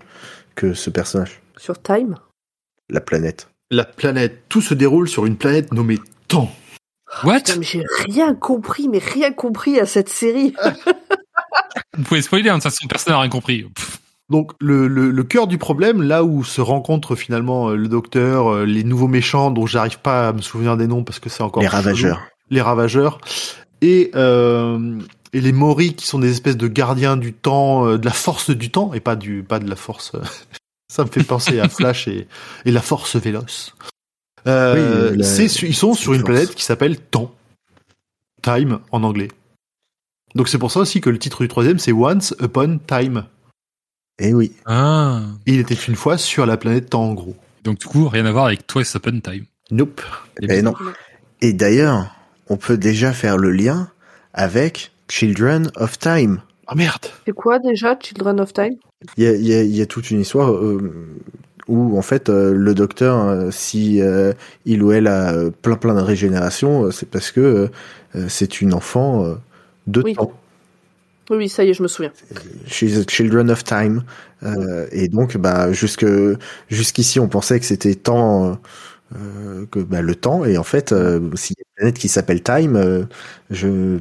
que 0.55 0.73
ce 0.73 0.89
personnage, 0.89 1.43
Sur 1.59 1.81
Time? 1.83 2.15
La 2.89 3.03
planète. 3.03 3.49
La 3.71 3.85
planète, 3.85 4.45
tout 4.49 4.61
se 4.61 4.75
déroule 4.75 5.09
sur 5.09 5.27
une 5.27 5.37
planète 5.37 5.73
nommée 5.73 5.99
Temps. 6.29 6.51
What? 7.25 7.37
Putain, 7.41 7.57
mais 7.59 7.65
j'ai 7.65 7.83
rien 8.13 8.35
compris, 8.35 8.89
mais 8.89 8.99
rien 8.99 9.33
compris 9.33 9.79
à 9.81 9.87
cette 9.87 10.09
série. 10.09 10.55
Vous 11.97 12.03
pouvez 12.05 12.23
spoiler, 12.23 12.49
hein, 12.51 12.59
de 12.59 12.63
toute 12.63 12.71
façon, 12.73 12.87
personne 12.89 13.15
n'a 13.15 13.21
rien 13.21 13.31
compris. 13.31 13.65
Pff. 13.75 13.99
Donc 14.29 14.53
le, 14.61 14.89
le, 14.89 15.11
le 15.13 15.25
cœur 15.25 15.47
du 15.47 15.57
problème, 15.57 16.03
là 16.03 16.25
où 16.25 16.43
se 16.43 16.61
rencontrent 16.61 17.15
finalement 17.15 17.71
euh, 17.71 17.77
le 17.77 17.87
docteur, 17.89 18.49
euh, 18.53 18.65
les 18.67 18.83
nouveaux 18.83 19.07
méchants 19.07 19.53
dont 19.53 19.67
j'arrive 19.67 20.01
pas 20.01 20.29
à 20.29 20.33
me 20.33 20.43
souvenir 20.43 20.77
des 20.77 20.89
noms 20.89 21.05
parce 21.05 21.21
que 21.21 21.29
c'est 21.29 21.43
encore 21.45 21.63
Les 21.63 21.69
chelou, 21.69 21.77
ravageurs. 21.77 22.23
les 22.51 22.61
ravageurs 22.61 23.19
et 23.83 24.11
euh, 24.17 24.99
et 25.33 25.41
les 25.41 25.53
Mori 25.53 25.95
qui 25.95 26.07
sont 26.09 26.19
des 26.19 26.33
espèces 26.33 26.57
de 26.57 26.67
gardiens 26.67 27.17
du 27.17 27.35
temps, 27.35 27.87
euh, 27.87 27.99
de 27.99 28.05
la 28.05 28.13
force 28.13 28.51
du 28.51 28.71
temps 28.71 28.93
et 28.95 29.01
pas 29.01 29.15
du 29.15 29.45
pas 29.45 29.61
de 29.61 29.71
la 29.71 29.77
force. 29.77 30.11
Ça 30.89 31.05
me 31.05 31.11
fait 31.11 31.23
penser 31.25 31.59
à 31.61 31.69
Flash 31.69 32.09
et, 32.09 32.27
et 32.65 32.71
la 32.71 32.81
force 32.83 33.17
véloce. 33.17 33.75
Euh, 34.47 35.11
Oui, 35.13 35.19
la- 35.19 35.43
ils 35.69 35.75
sont 35.75 35.95
sur 35.95 36.13
une 36.13 36.21
force. 36.21 36.33
planète 36.33 36.55
qui 36.55 36.65
s'appelle 36.65 36.99
Temps, 37.01 37.35
Time 38.43 38.79
en 38.93 39.03
anglais. 39.03 39.29
Donc 40.35 40.49
c'est 40.49 40.59
pour 40.59 40.71
ça 40.71 40.81
aussi 40.81 41.01
que 41.01 41.11
le 41.11 41.19
titre 41.19 41.43
du 41.43 41.49
troisième 41.49 41.79
c'est 41.79 41.93
Once 41.93 42.35
Upon 42.41 42.79
Time. 42.87 43.25
Eh 44.19 44.33
oui. 44.35 44.53
Ah. 44.67 45.23
Et 45.47 45.55
il 45.55 45.61
était 45.61 45.75
une 45.75 45.97
fois 45.97 46.17
sur 46.19 46.47
la 46.47 46.57
planète 46.57 46.91
Temps 46.91 47.05
en 47.05 47.15
gros. 47.15 47.37
Donc 47.65 47.79
du 47.79 47.87
coup, 47.87 48.09
rien 48.09 48.25
à 48.27 48.33
voir 48.33 48.47
avec 48.47 48.67
Twice 48.67 48.95
Upon 48.95 49.21
Time. 49.21 49.45
Nope. 49.71 50.01
Eh 50.41 50.63
non. 50.63 50.75
Et 51.43 51.53
d'ailleurs, 51.53 52.15
on 52.49 52.57
peut 52.57 52.79
déjà 52.79 53.13
faire 53.13 53.37
le 53.37 53.51
lien 53.51 53.91
avec 54.33 54.93
Children 55.11 55.71
of 55.77 55.99
Time. 55.99 56.41
Ah 56.69 56.75
merde. 56.77 57.07
C'est 57.27 57.33
quoi 57.33 57.59
déjà 57.59 57.99
Children 57.99 58.41
of 58.41 58.53
Time? 58.53 58.77
Il 59.17 59.25
y 59.25 59.27
a, 59.27 59.33
il 59.35 59.47
y 59.47 59.55
a- 59.55 59.63
il 59.63 59.77
y 59.77 59.83
a 59.83 59.87
toute 59.87 60.11
une 60.11 60.21
histoire 60.21 60.53
euh, 60.55 60.93
où 61.69 61.99
en 61.99 62.03
fait 62.03 62.29
euh, 62.31 62.53
le 62.55 62.75
docteur, 62.75 63.19
euh, 63.29 63.51
si 63.51 64.01
euh, 64.01 64.33
il 64.65 64.83
ou 64.83 64.93
elle 64.93 65.07
a 65.07 65.33
euh, 65.35 65.51
plein 65.51 65.77
plein 65.77 65.95
de 65.95 66.01
régénération, 66.01 66.91
c'est 66.91 67.09
parce 67.09 67.31
que 67.31 67.71
c'est 68.29 68.63
une 68.63 68.73
enfant 68.73 69.37
de 69.87 70.03
Oui. 70.03 70.15
temps. 70.15 70.33
Oui, 71.29 71.37
oui, 71.39 71.49
ça 71.49 71.65
y 71.65 71.71
est, 71.71 71.75
je 71.75 71.83
me 71.83 71.89
souviens. 71.89 72.13
She's 72.67 72.97
a 72.99 73.05
Children 73.07 73.51
of 73.51 73.65
Time. 73.65 74.05
Et 74.93 75.09
donc, 75.09 75.37
bah, 75.37 75.73
jusque 75.73 76.07
jusqu'ici, 76.69 77.19
on 77.21 77.29
pensait 77.29 77.59
que 77.61 77.67
c'était 77.67 77.95
temps 77.97 78.59
que 79.71 79.81
bah, 79.81 80.03
le 80.03 80.15
temps. 80.15 80.45
Et 80.45 80.57
en 80.59 80.63
fait, 80.65 80.91
s'il 81.35 81.57
y 81.59 81.61
a 81.61 81.65
une 81.67 81.75
planète 81.77 81.99
qui 81.99 82.09
s'appelle 82.09 82.43
Time, 82.43 83.07
je 83.51 83.99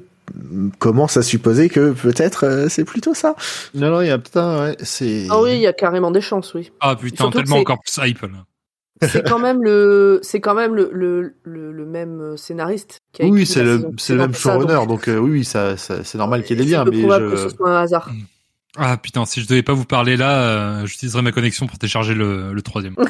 commence 0.79 1.17
à 1.17 1.22
supposer 1.24 1.70
que 1.70 1.91
peut-être 1.91 2.46
euh, 2.46 2.70
c'est 2.70 2.86
plutôt 2.86 3.13
ça. 3.13 3.36
Non, 3.74 3.89
non, 3.89 4.01
il 4.01 4.08
y 4.08 4.12
a 4.12 4.17
putain, 4.17 4.62
ouais, 4.62 4.77
c'est. 4.82 5.27
Ah 5.29 5.41
oui, 5.41 5.53
il 5.53 5.62
y 5.62 5.67
a 5.67 5.74
carrément 5.74 6.12
des 6.12 6.22
chances, 6.22 6.53
oui. 6.53 6.72
Ah 6.79 6.96
putain, 6.96 7.29
que 7.29 7.38
tellement 7.38 7.58
encore 7.58 7.79
plus 7.82 8.08
hype 8.08 8.22
là. 8.22 8.46
C'est 9.01 9.27
quand 9.27 9.39
même 9.39 9.62
le, 9.62 10.20
c'est 10.24 10.39
quand 10.39 10.55
même 10.55 10.74
le, 10.74 10.89
le, 10.94 11.36
le, 11.44 11.74
le 11.74 11.86
même 11.86 12.38
scénariste. 12.38 13.00
Qui 13.12 13.24
a 13.24 13.25
Oui, 13.25 13.46
c'est 13.46 13.63
le, 13.63 13.89
c'est 13.98 14.13
le 14.13 14.20
même 14.20 14.34
showrunner, 14.34 14.88
donc 14.88 15.10
euh, 15.10 15.17
oui, 15.17 15.32
oui, 15.32 15.46
ça, 15.46 15.75
ça 15.75 16.03
c'est 16.05 16.17
normal 16.17 16.44
qu'il 16.44 16.58
y 16.58 16.62
ait 16.62 16.65
des 16.65 16.72
liens, 16.72 16.86
mais 16.86 17.00
probable 17.00 17.32
que 17.32 17.38
je. 17.38 17.44
ce 17.44 17.50
soit 17.50 17.70
un 17.70 17.82
hasard. 17.82 18.10
Ah 18.77 18.98
putain, 18.98 19.25
si 19.25 19.41
je 19.41 19.48
devais 19.48 19.63
pas 19.63 19.74
vous 19.74 19.86
parler 19.86 20.15
là, 20.17 20.41
euh, 20.41 20.86
j'utiliserais 20.86 21.22
ma 21.22 21.32
connexion 21.32 21.67
pour 21.67 21.77
télécharger 21.77 22.13
le, 22.13 22.53
le 22.53 22.61
troisième. 22.61 22.96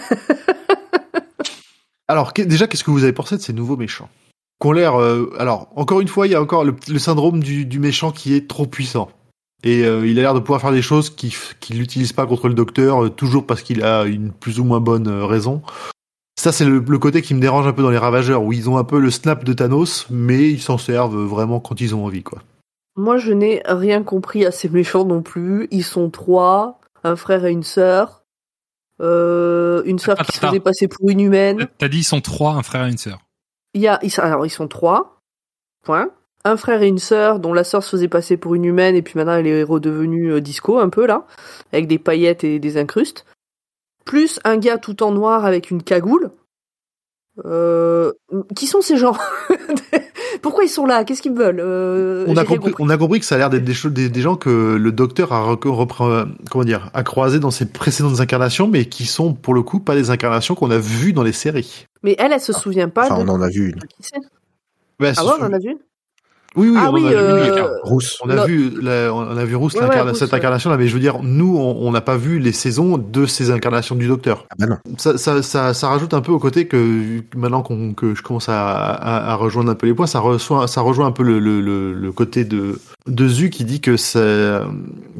Alors, 2.08 2.34
déjà, 2.34 2.68
qu'est-ce 2.68 2.84
que 2.84 2.92
vous 2.92 3.04
avez 3.04 3.14
pensé 3.14 3.36
de 3.36 3.42
ces 3.42 3.54
nouveaux 3.54 3.78
méchants 3.78 4.10
Qu'on 4.60 4.72
l'air. 4.72 4.96
euh, 4.96 5.34
alors, 5.38 5.68
encore 5.76 6.02
une 6.02 6.08
fois, 6.08 6.28
il 6.28 6.32
y 6.32 6.36
a 6.36 6.42
encore 6.42 6.64
le, 6.64 6.76
le 6.88 7.00
syndrome 7.00 7.42
du, 7.42 7.66
du 7.66 7.80
méchant 7.80 8.12
qui 8.12 8.34
est 8.34 8.48
trop 8.48 8.66
puissant. 8.66 9.10
Et 9.64 9.84
euh, 9.84 10.06
il 10.06 10.20
a 10.20 10.22
l'air 10.22 10.34
de 10.34 10.40
pouvoir 10.40 10.62
faire 10.62 10.72
des 10.72 10.82
choses 10.84 11.10
qui 11.10 11.36
qu'il 11.60 11.78
n'utilise 11.80 12.14
pas 12.14 12.28
contre 12.28 12.48
le 12.48 12.54
docteur, 12.54 13.06
euh, 13.06 13.10
toujours 13.10 13.48
parce 13.48 13.64
qu'il 13.64 13.84
a 13.84 14.04
une 14.04 14.32
plus 14.32 14.60
ou 14.60 14.64
moins 14.64 14.80
bonne 14.80 15.08
euh, 15.08 15.26
raison. 15.26 15.62
Ça, 16.38 16.52
c'est 16.52 16.66
le, 16.66 16.80
le 16.80 17.00
côté 17.00 17.22
qui 17.22 17.34
me 17.34 17.40
dérange 17.40 17.66
un 17.66 17.74
peu 17.74 17.82
dans 17.82 17.90
les 17.90 17.98
Ravageurs, 17.98 18.44
où 18.44 18.54
ils 18.54 18.70
ont 18.70 18.78
un 18.78 18.84
peu 18.84 19.00
le 19.00 19.10
snap 19.10 19.44
de 19.44 19.54
Thanos, 19.54 20.06
mais 20.12 20.52
ils 20.52 20.62
s'en 20.62 20.78
servent 20.78 21.24
vraiment 21.24 21.60
quand 21.60 21.82
ils 21.82 21.96
ont 21.96 22.06
envie, 22.06 22.24
quoi. 22.24 22.44
Moi, 22.96 23.18
je 23.18 23.34
n'ai 23.34 23.62
rien 23.66 24.04
compris 24.04 24.46
à 24.46 24.52
ces 24.52 24.70
méchants 24.70 25.06
non 25.06 25.22
plus. 25.22 25.68
Ils 25.72 25.84
sont 25.84 26.10
trois, 26.10 26.80
un 27.04 27.16
frère 27.16 27.46
et 27.46 27.52
une 27.52 27.64
sœur. 27.64 28.24
Euh, 29.02 29.82
une 29.86 30.00
sœur 30.00 30.18
qui 30.18 30.32
se 30.32 30.40
faisait 30.40 30.60
passer 30.62 30.88
pour 30.88 31.10
une 31.10 31.20
humaine. 31.20 31.68
T'as 31.78 31.90
dit 31.90 32.00
ils 32.00 32.04
sont 32.04 32.22
trois, 32.22 32.54
un 32.54 32.64
frère 32.64 32.86
et 32.86 32.90
une 32.90 32.98
sœur. 32.98 33.25
Il 33.76 33.82
y 33.82 33.88
a, 33.90 34.00
alors 34.20 34.46
ils 34.46 34.50
sont 34.50 34.70
trois. 34.70 35.22
Point. 35.84 36.10
Un 36.46 36.58
frère 36.58 36.82
et 36.82 36.88
une 36.88 36.98
sœur 36.98 37.40
dont 37.40 37.54
la 37.54 37.66
sœur 37.66 37.84
se 37.84 37.90
faisait 37.90 38.08
passer 38.08 38.38
pour 38.38 38.56
une 38.56 38.64
humaine 38.64 38.96
et 38.96 39.02
puis 39.02 39.14
maintenant 39.18 39.36
elle 39.36 39.48
est 39.48 39.64
redevenue 39.64 40.32
euh, 40.32 40.42
disco 40.42 40.80
un 40.80 40.90
peu 40.90 41.06
là, 41.06 41.28
avec 41.74 41.88
des 41.88 42.00
paillettes 42.00 42.44
et 42.46 42.58
des 42.58 42.78
incrustes. 42.78 43.26
Plus 44.06 44.40
un 44.46 44.58
gars 44.58 44.78
tout 44.78 45.04
en 45.04 45.12
noir 45.12 45.46
avec 45.46 45.72
une 45.72 45.84
cagoule. 45.84 46.32
Euh, 47.44 48.14
qui 48.56 48.66
sont 48.66 48.82
ces 48.82 48.96
gens? 48.96 49.18
Pourquoi 50.42 50.64
ils 50.64 50.70
sont 50.70 50.86
là? 50.86 51.04
Qu'est-ce 51.04 51.22
qu'ils 51.22 51.34
veulent? 51.34 51.60
Euh, 51.60 52.26
On 52.28 52.36
a, 52.38 52.46
compris, 52.46 52.74
on 52.80 52.90
a 52.90 52.98
compris 52.98 53.20
que 53.20 53.26
ça 53.26 53.36
a 53.36 53.38
l'air 53.38 53.50
d'être 53.50 53.64
des, 53.64 53.74
choses- 53.74 53.94
des, 53.94 54.10
des 54.10 54.22
gens 54.22 54.36
que 54.36 54.76
le 54.76 54.92
docteur 54.92 55.34
a, 55.34 55.42
repre- 55.54 56.28
comment 56.50 56.64
dire, 56.66 56.90
a 56.94 57.04
croisé 57.04 57.40
dans 57.40 57.52
ses 57.52 57.66
précédentes 57.66 58.20
incarnations, 58.20 58.68
mais 58.68 58.86
qui 58.86 59.06
sont 59.06 59.34
pour 59.34 59.54
le 59.54 59.62
coup 59.64 59.80
pas 59.80 59.96
des 59.96 60.10
incarnations 60.10 60.56
qu'on 60.56 60.72
a 60.72 60.78
vues 60.78 61.14
dans 61.14 61.24
les 61.24 61.32
séries. 61.34 61.86
Mais 62.04 62.16
elle, 62.20 62.32
elle 62.34 62.40
se 62.40 62.54
souvient 62.54 62.90
pas 62.90 63.06
Enfin, 63.06 63.24
de 63.24 63.30
on 63.30 63.34
en 63.34 63.42
a 63.42 63.50
vu 63.50 63.70
une. 63.72 63.80
qui 63.80 64.02
c'est. 64.02 64.20
Bah, 65.00 65.12
Ah 65.18 65.26
ouais, 65.26 65.32
on 65.40 65.44
en 65.46 65.54
a 65.54 65.60
vu 65.60 65.72
une? 65.72 65.78
Oui, 66.56 66.70
oui, 66.70 66.78
Ah 66.80 66.90
on 66.90 66.94
oui, 66.94 67.04
en 67.04 67.08
a 67.08 67.12
vu 67.12 67.18
euh. 67.52 67.68
Rousse. 67.84 68.18
On 68.24 68.30
a 68.30 68.46
vu, 68.46 68.72
la- 68.82 69.14
on 69.14 69.36
a 69.38 69.44
vu 69.46 69.56
Rousse, 69.56 69.74
Ouais, 69.74 69.82
l'incarna- 69.82 70.04
ouais, 70.06 70.10
Rousse, 70.12 70.20
cette 70.20 70.32
ouais. 70.32 70.38
incarnation-là, 70.38 70.78
mais 70.78 70.88
je 70.88 70.94
veux 70.94 71.00
dire, 71.00 71.20
nous, 71.22 71.58
on 71.58 71.92
n'a 71.92 72.02
pas 72.02 72.16
vu 72.18 72.40
les 72.40 72.52
saisons 72.54 72.98
de 72.98 73.26
ces 73.26 73.52
incarnations 73.52 73.96
du 73.96 74.08
Docteur. 74.08 74.46
Ah 74.52 74.56
bah 74.60 74.66
non. 74.68 74.78
Ça, 74.98 75.18
ça, 75.18 75.42
ça, 75.44 75.74
ça 75.74 75.90
rajoute 75.90 76.14
un 76.14 76.22
peu 76.22 76.32
au 76.32 76.40
côté 76.40 76.68
que 76.68 77.22
maintenant 77.36 77.62
qu'on, 77.62 77.94
que 77.94 78.16
je 78.16 78.22
commence 78.22 78.48
à, 78.50 78.72
à, 78.72 79.32
à 79.32 79.36
rejoindre 79.36 79.72
un 79.72 79.76
peu 79.76 79.88
les 79.88 79.94
points, 79.94 80.08
ça 80.08 80.20
reçoit, 80.20 80.68
ça 80.68 80.82
rejoint 80.82 81.08
un 81.08 81.12
peu 81.12 81.24
le, 81.24 81.40
le, 81.40 81.60
le, 81.62 81.94
le 81.94 82.12
côté 82.12 82.46
de, 82.46 82.80
de 83.08 83.28
Zu 83.28 83.50
qui 83.50 83.66
dit 83.66 83.82
que 83.82 83.98
c'est, 83.98 84.60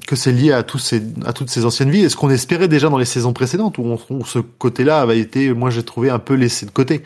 que 0.08 0.16
c'est 0.16 0.32
lié 0.32 0.52
à 0.54 0.64
tous 0.64 0.78
ces, 0.80 1.02
à 1.26 1.34
toutes 1.34 1.50
ces 1.50 1.66
anciennes 1.66 1.90
vies. 1.90 2.04
Et 2.06 2.10
ce 2.10 2.16
qu'on 2.16 2.30
espérait 2.30 2.68
déjà 2.68 2.90
dans 2.90 2.98
les 2.98 3.06
saisons 3.06 3.34
précédentes, 3.34 3.78
où, 3.78 3.84
on, 3.84 4.00
où 4.14 4.26
ce 4.26 4.40
côté-là 4.40 5.02
avait 5.02 5.20
été, 5.20 5.54
moi, 5.54 5.70
j'ai 5.70 5.84
trouvé 5.84 6.10
un 6.10 6.20
peu 6.20 6.34
laissé 6.36 6.66
de 6.66 6.72
côté? 6.72 7.04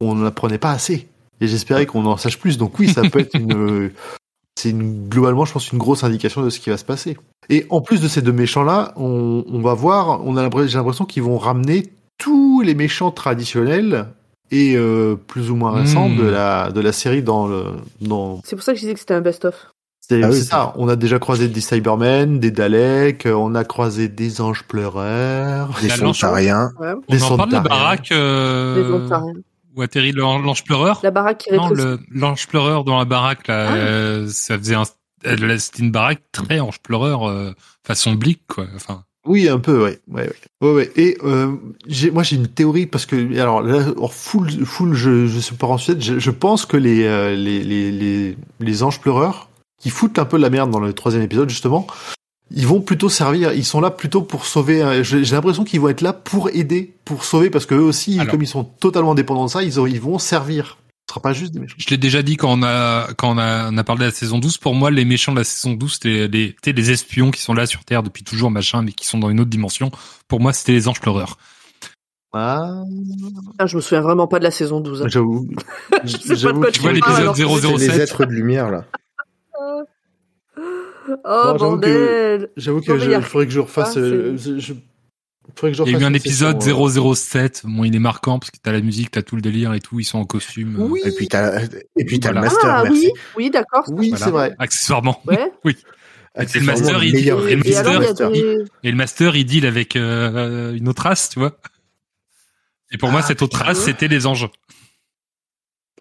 On 0.00 0.14
n'apprenait 0.14 0.58
pas 0.58 0.70
assez. 0.72 1.08
Et 1.42 1.46
j'espérais 1.48 1.84
qu'on 1.86 2.06
en 2.06 2.16
sache 2.16 2.38
plus. 2.38 2.56
Donc 2.56 2.78
oui, 2.78 2.88
ça 2.88 3.02
peut 3.02 3.18
être 3.20 3.34
une, 3.34 3.90
c'est 4.58 4.70
une, 4.70 5.08
globalement, 5.08 5.44
je 5.44 5.52
pense, 5.52 5.70
une 5.72 5.78
grosse 5.78 6.04
indication 6.04 6.42
de 6.42 6.50
ce 6.50 6.60
qui 6.60 6.70
va 6.70 6.76
se 6.76 6.84
passer. 6.84 7.16
Et 7.50 7.66
en 7.68 7.80
plus 7.80 8.00
de 8.00 8.08
ces 8.08 8.22
deux 8.22 8.32
méchants-là, 8.32 8.92
on, 8.96 9.44
on 9.48 9.60
va 9.60 9.74
voir, 9.74 10.20
on 10.24 10.36
a 10.36 10.42
l'impression- 10.42 10.68
j'ai 10.68 10.78
l'impression 10.78 11.04
qu'ils 11.04 11.22
vont 11.24 11.38
ramener 11.38 11.92
tous 12.18 12.60
les 12.62 12.74
méchants 12.74 13.10
traditionnels 13.10 14.06
et 14.52 14.76
euh, 14.76 15.16
plus 15.16 15.50
ou 15.50 15.56
moins 15.56 15.72
récents 15.72 16.08
Hmm. 16.08 16.16
de 16.18 16.24
la 16.24 16.70
de 16.70 16.80
la 16.80 16.92
série 16.92 17.22
dans 17.22 17.46
le 17.48 17.64
dans. 18.00 18.40
C'est 18.44 18.54
pour 18.54 18.62
ça 18.62 18.72
que 18.72 18.76
je 18.78 18.82
disais 18.82 18.94
que 18.94 19.00
c'était 19.00 19.14
un 19.14 19.20
best-of. 19.22 19.54
C'est 20.06 20.22
Ah 20.22 20.28
oui, 20.30 20.42
ça. 20.42 20.74
On 20.76 20.88
a 20.88 20.96
déjà 20.96 21.18
croisé 21.18 21.48
des 21.48 21.60
Cybermen, 21.60 22.38
des 22.38 22.50
Daleks, 22.50 23.24
euh, 23.26 23.32
on 23.34 23.54
a 23.54 23.64
croisé 23.64 24.08
des 24.08 24.40
anges 24.40 24.64
pleureurs. 24.64 25.70
Des 25.80 25.88
Sontariens. 25.88 26.70
Ouais. 26.78 26.92
On 27.08 27.12
Des 27.14 27.22
en 27.22 27.36
parle 27.36 27.50
de 27.50 27.58
baraque 27.60 28.10
Les 28.10 28.16
euh. 28.16 29.32
Où 29.76 29.82
atterrit 29.82 30.12
l'an- 30.12 30.38
l'ange 30.38 30.64
pleureur? 30.64 31.00
La 31.02 31.10
baraque 31.10 31.38
qui 31.38 31.52
Non, 31.54 31.70
l'ange 32.10 32.46
pleureur 32.48 32.84
dans 32.84 32.98
la 32.98 33.04
baraque 33.04 33.46
là, 33.48 33.68
Ah. 33.70 33.74
euh, 33.76 34.26
ça 34.28 34.58
faisait 34.58 34.74
un, 34.74 34.84
c'était 35.24 35.82
une 35.82 35.90
baraque 35.90 36.22
très 36.32 36.60
ange 36.60 36.80
pleureur 36.80 37.28
euh, 37.28 37.52
façon 37.86 38.14
blic 38.14 38.40
quoi. 38.48 38.66
Enfin, 38.74 39.04
Oui, 39.26 39.48
un 39.48 39.58
peu, 39.60 39.84
ouais, 39.84 40.00
ouais, 40.08 40.22
ouais. 40.28 40.34
ouais, 40.68 40.72
ouais. 40.74 40.90
Et 40.96 41.16
euh, 41.24 41.52
j'ai, 41.86 42.10
moi, 42.10 42.22
j'ai 42.24 42.34
une 42.36 42.48
théorie 42.48 42.86
parce 42.86 43.06
que, 43.06 43.38
alors 43.38 43.62
là, 43.62 43.86
hors 43.96 44.12
full, 44.14 44.50
full, 44.66 44.94
je, 44.94 45.26
je 45.28 45.38
suis 45.38 45.54
pas 45.54 45.68
ensuite. 45.68 46.02
Je, 46.02 46.18
je 46.18 46.30
pense 46.32 46.66
que 46.66 46.76
les, 46.76 47.04
euh, 47.04 47.36
les, 47.36 47.62
les, 47.62 47.92
les, 47.92 48.36
les 48.58 48.82
anges 48.82 49.00
pleureurs 49.00 49.48
qui 49.80 49.90
foutent 49.90 50.18
un 50.18 50.24
peu 50.24 50.38
la 50.38 50.50
merde 50.50 50.70
dans 50.72 50.80
le 50.80 50.92
troisième 50.92 51.22
épisode 51.22 51.48
justement, 51.50 51.86
ils 52.50 52.66
vont 52.66 52.80
plutôt 52.80 53.08
servir. 53.08 53.52
Ils 53.52 53.64
sont 53.64 53.80
là 53.80 53.90
plutôt 53.90 54.22
pour 54.22 54.44
sauver. 54.46 55.02
J'ai 55.04 55.22
l'impression 55.34 55.64
qu'ils 55.64 55.80
vont 55.80 55.88
être 55.88 56.00
là 56.02 56.12
pour 56.12 56.50
aider, 56.50 56.94
pour 57.04 57.24
sauver, 57.24 57.48
parce 57.50 57.66
que 57.66 57.74
eux 57.74 57.82
aussi, 57.82 58.18
Alors. 58.20 58.30
comme 58.32 58.42
ils 58.42 58.46
sont 58.48 58.64
totalement 58.64 59.14
dépendants 59.14 59.46
de 59.46 59.50
ça, 59.50 59.62
ils, 59.62 59.80
ont- 59.80 59.86
ils 59.86 60.00
vont 60.00 60.18
servir. 60.18 60.78
sera 61.08 61.20
pas 61.20 61.32
juste 61.32 61.52
des 61.52 61.60
méchants. 61.60 61.76
Je 61.78 61.88
l'ai 61.90 61.96
déjà 61.98 62.22
dit 62.22 62.36
quand 62.36 62.50
on 62.58 62.62
a 62.62 63.08
quand 63.16 63.34
on 63.34 63.38
a, 63.38 63.70
on 63.70 63.76
a 63.78 63.84
parlé 63.84 64.00
de 64.00 64.06
la 64.06 64.10
saison 64.14 64.38
12. 64.38 64.58
Pour 64.58 64.74
moi, 64.74 64.90
les 64.90 65.04
méchants 65.04 65.32
de 65.32 65.38
la 65.38 65.44
saison 65.44 65.72
12, 65.74 65.94
c'était 65.94 66.28
les, 66.28 66.54
les 66.64 66.90
espions 66.90 67.30
qui 67.30 67.40
sont 67.40 67.54
là 67.54 67.66
sur 67.66 67.84
Terre 67.84 68.02
depuis 68.02 68.22
toujours, 68.24 68.50
machin, 68.50 68.82
mais 68.82 68.92
qui 68.92 69.06
sont 69.06 69.18
dans 69.18 69.30
une 69.30 69.40
autre 69.40 69.50
dimension. 69.50 69.90
Pour 70.28 70.40
moi, 70.40 70.52
c'était 70.52 70.72
les 70.72 70.88
anges 70.88 71.00
pleureurs. 71.00 71.38
Ah, 72.34 72.82
Ah, 73.58 73.66
je 73.66 73.76
me 73.76 73.82
souviens 73.82 74.00
vraiment 74.00 74.26
pas 74.26 74.38
de 74.38 74.44
la 74.44 74.50
saison 74.50 74.80
12. 74.80 75.04
j'avoue. 75.08 75.48
Je 76.04 76.16
sais 76.16 76.18
pas 76.18 76.34
de 76.34 76.34
J'avoue 76.38 76.60
quoi 76.60 76.70
que 76.70 76.72
Tu 76.76 76.80
vois 76.80 76.92
l'épisode 76.92 77.20
alors, 77.20 77.36
C'est 77.36 77.44
007. 77.44 77.78
les 77.78 78.00
êtres 78.00 78.24
de 78.24 78.30
lumière 78.32 78.70
là. 78.70 78.84
Oh 81.24 81.54
bordel 81.58 82.50
J'avoue 82.56 82.80
que 82.80 82.98
je- 82.98 83.20
faudrait 83.20 83.48
je 83.50 83.60
refasse. 83.60 83.96
Ah, 83.96 84.00
euh, 84.00 84.36
je, 84.36 84.74
faudrait 85.56 85.72
que 85.72 85.76
je 85.78 85.82
Il 85.82 85.86
y 85.86 85.88
a 85.88 85.92
eu 85.92 85.94
refasse 85.96 86.08
un 86.10 86.14
épisode 86.14 86.62
session, 86.62 87.10
euh, 87.10 87.14
007. 87.14 87.62
Bon, 87.64 87.84
il 87.84 87.94
est 87.94 87.98
marquant 87.98 88.38
parce 88.38 88.50
que 88.50 88.58
t'as 88.62 88.72
la 88.72 88.80
musique, 88.80 89.10
t'as 89.10 89.22
tout 89.22 89.36
le 89.36 89.42
délire 89.42 89.72
et 89.74 89.80
tout. 89.80 90.00
Ils 90.00 90.04
sont 90.04 90.18
en 90.18 90.24
costume. 90.24 90.76
euh, 90.80 90.86
Oui, 90.88 91.00
Et 91.04 91.10
puis 91.12 91.28
t'as 91.28 91.62
et 91.96 92.04
puis 92.04 92.20
t'as 92.20 92.32
Voilà. 92.32 92.40
le 92.40 92.46
master, 92.46 92.70
Ah 92.70 92.82
merci. 92.84 93.06
oui, 93.06 93.12
oui, 93.36 93.50
d'accord. 93.50 93.84
oui, 93.88 94.10
voilà. 94.10 94.24
c'est 94.24 94.30
vrai. 94.30 94.54
Accessoirement. 94.58 95.20
Ouais. 95.26 95.52
Et 96.34 96.46
le 96.60 96.64
master, 96.64 97.04
il- 97.04 97.14
et 97.14 97.56
le 97.56 97.66
Et 97.66 97.76
alors, 97.76 97.92
il 97.92 98.00
y 98.00 98.06
a 98.06 98.08
master, 98.08 98.30
des... 98.30 98.64
Et 98.84 98.90
le 98.90 98.96
master, 98.96 99.36
il 99.36 99.44
deal 99.44 99.66
avec 99.66 99.96
euh, 99.96 100.72
une 100.74 100.88
autre 100.88 101.02
race, 101.02 101.28
tu 101.28 101.38
vois. 101.38 101.58
Et 102.90 102.96
pour 102.96 103.10
moi, 103.10 103.20
Ah, 103.22 103.26
cette 103.26 103.42
autre 103.42 103.58
race, 103.58 103.80
c'était 103.80 104.08
les 104.08 104.26
anges. 104.26 104.48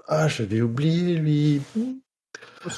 Ah, 0.08 0.30
j'avais 0.30 0.62
oublié 0.62 1.16
lui. 1.16 1.62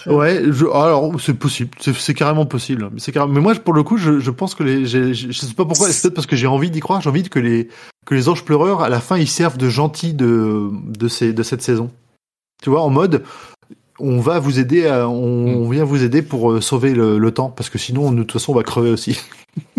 Ouais, 0.07 0.41
je, 0.51 0.65
alors 0.65 1.11
c'est 1.19 1.33
possible, 1.33 1.71
c'est 1.79 1.93
c'est 1.95 2.13
carrément 2.13 2.45
possible. 2.45 2.89
Mais 2.93 2.99
c'est 2.99 3.11
carrément, 3.11 3.33
mais 3.33 3.41
moi 3.41 3.53
pour 3.55 3.73
le 3.73 3.83
coup, 3.83 3.97
je, 3.97 4.19
je 4.19 4.31
pense 4.31 4.55
que 4.55 4.63
les, 4.63 4.85
j'ai- 4.85 5.13
je 5.13 5.31
sais 5.31 5.53
pas 5.53 5.65
pourquoi, 5.65 5.87
c'est 5.91 6.01
peut-être 6.03 6.15
parce 6.15 6.27
que 6.27 6.35
j'ai 6.35 6.47
envie 6.47 6.71
d'y 6.71 6.79
croire, 6.79 7.01
j'ai 7.01 7.09
envie 7.09 7.23
que 7.23 7.39
les 7.39 7.67
que 8.05 8.15
les 8.15 8.29
anges 8.29 8.43
pleureurs 8.45 8.81
à 8.81 8.89
la 8.89 8.99
fin 8.99 9.17
ils 9.17 9.27
servent 9.27 9.57
de 9.57 9.69
gentils 9.69 10.13
de 10.13 10.69
de 10.87 11.07
ces 11.07 11.33
de 11.33 11.43
cette 11.43 11.61
saison. 11.61 11.91
Tu 12.61 12.69
vois, 12.69 12.81
en 12.81 12.89
mode 12.89 13.23
on 13.99 14.19
va 14.19 14.39
vous 14.39 14.59
aider, 14.59 14.87
à- 14.87 15.07
on, 15.07 15.13
on 15.63 15.69
vient 15.69 15.83
vous 15.83 16.03
aider 16.03 16.21
pour 16.21 16.51
euh, 16.51 16.61
sauver 16.61 16.93
le, 16.93 17.17
le 17.19 17.31
temps 17.31 17.49
parce 17.49 17.69
que 17.69 17.77
sinon 17.77 18.11
de 18.11 18.23
toute 18.23 18.31
façon 18.33 18.51
on 18.53 18.55
va 18.55 18.63
crever 18.63 18.89
aussi. 18.89 19.19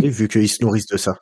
Et 0.02 0.08
vu 0.08 0.28
qu'ils 0.28 0.48
se 0.48 0.62
nourrissent 0.62 0.86
de 0.86 0.96
ça. 0.96 1.16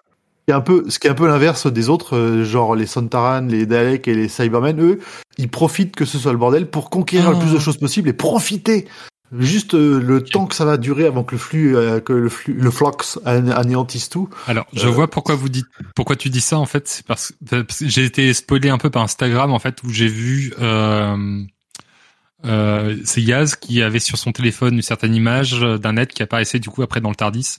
Qui 0.46 0.50
est 0.50 0.54
un 0.54 0.60
peu, 0.60 0.84
ce 0.88 0.98
qui 0.98 1.06
est 1.06 1.10
un 1.10 1.14
peu 1.14 1.26
l'inverse 1.28 1.66
des 1.66 1.88
autres, 1.88 2.16
euh, 2.16 2.44
genre 2.44 2.74
les 2.74 2.86
Sontaran, 2.86 3.42
les 3.42 3.66
Daleks 3.66 4.08
et 4.08 4.14
les 4.14 4.28
Cybermen, 4.28 4.80
eux, 4.80 4.98
ils 5.38 5.48
profitent 5.48 5.94
que 5.96 6.04
ce 6.04 6.18
soit 6.18 6.32
le 6.32 6.38
bordel 6.38 6.66
pour 6.68 6.90
conquérir 6.90 7.28
Ah. 7.28 7.32
le 7.32 7.38
plus 7.38 7.52
de 7.52 7.58
choses 7.58 7.76
possible 7.78 8.08
et 8.08 8.12
profiter 8.12 8.86
juste 9.38 9.72
euh, 9.74 9.98
le 9.98 10.22
temps 10.22 10.44
que 10.46 10.54
ça 10.54 10.64
va 10.66 10.76
durer 10.76 11.06
avant 11.06 11.24
que 11.24 11.32
le 11.36 11.38
flux, 11.38 11.74
euh, 11.74 12.00
que 12.00 12.12
le 12.12 12.28
flux, 12.28 12.52
le 12.52 12.70
flux 12.70 12.84
an- 12.86 12.92
anéantisse 13.24 14.10
tout. 14.10 14.28
Alors, 14.46 14.66
je 14.74 14.86
Euh. 14.86 14.90
vois 14.90 15.08
pourquoi 15.08 15.36
vous 15.36 15.48
dites, 15.48 15.64
pourquoi 15.94 16.16
tu 16.16 16.28
dis 16.28 16.42
ça 16.42 16.58
en 16.58 16.66
fait. 16.66 16.86
C'est 16.86 17.06
parce, 17.06 17.32
parce 17.48 17.78
que 17.78 17.88
j'ai 17.88 18.04
été 18.04 18.34
spoilé 18.34 18.68
un 18.68 18.76
peu 18.78 18.90
par 18.90 19.02
Instagram 19.02 19.50
en 19.52 19.58
fait 19.58 19.82
où 19.84 19.90
j'ai 19.90 20.08
vu. 20.08 20.52
Euh, 20.60 21.42
euh, 22.44 22.96
c'est 23.04 23.22
Yaz 23.22 23.54
qui 23.54 23.80
avait 23.82 24.00
sur 24.00 24.18
son 24.18 24.32
téléphone 24.32 24.74
une 24.74 24.82
certaine 24.82 25.14
image 25.14 25.52
d'un 25.60 25.92
net 25.92 26.12
qui 26.12 26.22
apparaissait 26.22 26.58
du 26.58 26.68
coup 26.70 26.82
après 26.82 27.00
dans 27.00 27.08
le 27.10 27.14
Tardis. 27.14 27.58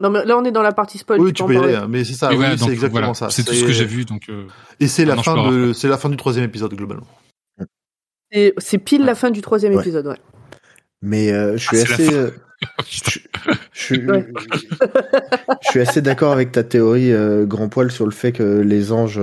Non, 0.00 0.10
mais 0.10 0.24
là, 0.24 0.36
on 0.36 0.44
est 0.44 0.50
dans 0.52 0.62
la 0.62 0.72
partie 0.72 0.98
spoil. 0.98 1.20
oui, 1.20 1.32
tu 1.32 1.42
peux 1.44 1.54
y 1.54 1.56
aller, 1.56 1.74
hein, 1.74 1.86
mais 1.88 2.04
c'est 2.04 2.12
ça, 2.14 2.30
oui, 2.34 2.44
c'est 2.58 2.70
exactement 2.70 3.00
voilà, 3.12 3.14
ça. 3.14 3.30
C'est 3.30 3.44
tout 3.44 3.54
ce 3.54 3.64
que 3.64 3.72
j'ai 3.72 3.86
vu, 3.86 4.04
donc. 4.04 4.28
euh, 4.28 4.46
Et 4.78 4.88
c'est 4.88 5.04
la 5.06 5.16
fin 5.16 5.34
peux 5.48 5.68
de, 5.68 5.72
c'est 5.72 5.88
la 5.88 5.96
fin 5.96 6.08
du 6.10 6.16
troisième 6.16 6.44
épisode 6.44 6.74
globalement. 6.74 7.06
Et 8.32 8.52
C'est 8.58 8.78
pile 8.78 9.04
la 9.04 9.14
fin 9.14 9.30
du 9.30 9.40
troisième 9.40 9.74
Ouais. 9.74 9.80
épisode, 9.80 10.06
ouais. 10.08 10.18
Mais 11.00 11.32
euh, 11.32 11.56
je 11.56 11.66
suis 11.66 11.78
Ah, 11.78 11.82
assez 11.94 12.12
euh, 12.14 12.30
je, 12.90 13.18
je 13.72 13.82
suis 13.82 14.04
Ouais. 14.06 14.26
je 15.62 15.68
suis 15.70 15.80
assez 15.80 16.02
d'accord 16.02 16.32
avec 16.32 16.52
ta 16.52 16.64
théorie 16.64 17.12
euh, 17.12 17.46
grand 17.46 17.68
poil 17.68 17.90
sur 17.90 18.04
le 18.04 18.10
fait 18.10 18.32
que 18.32 18.60
les 18.60 18.92
anges 18.92 19.20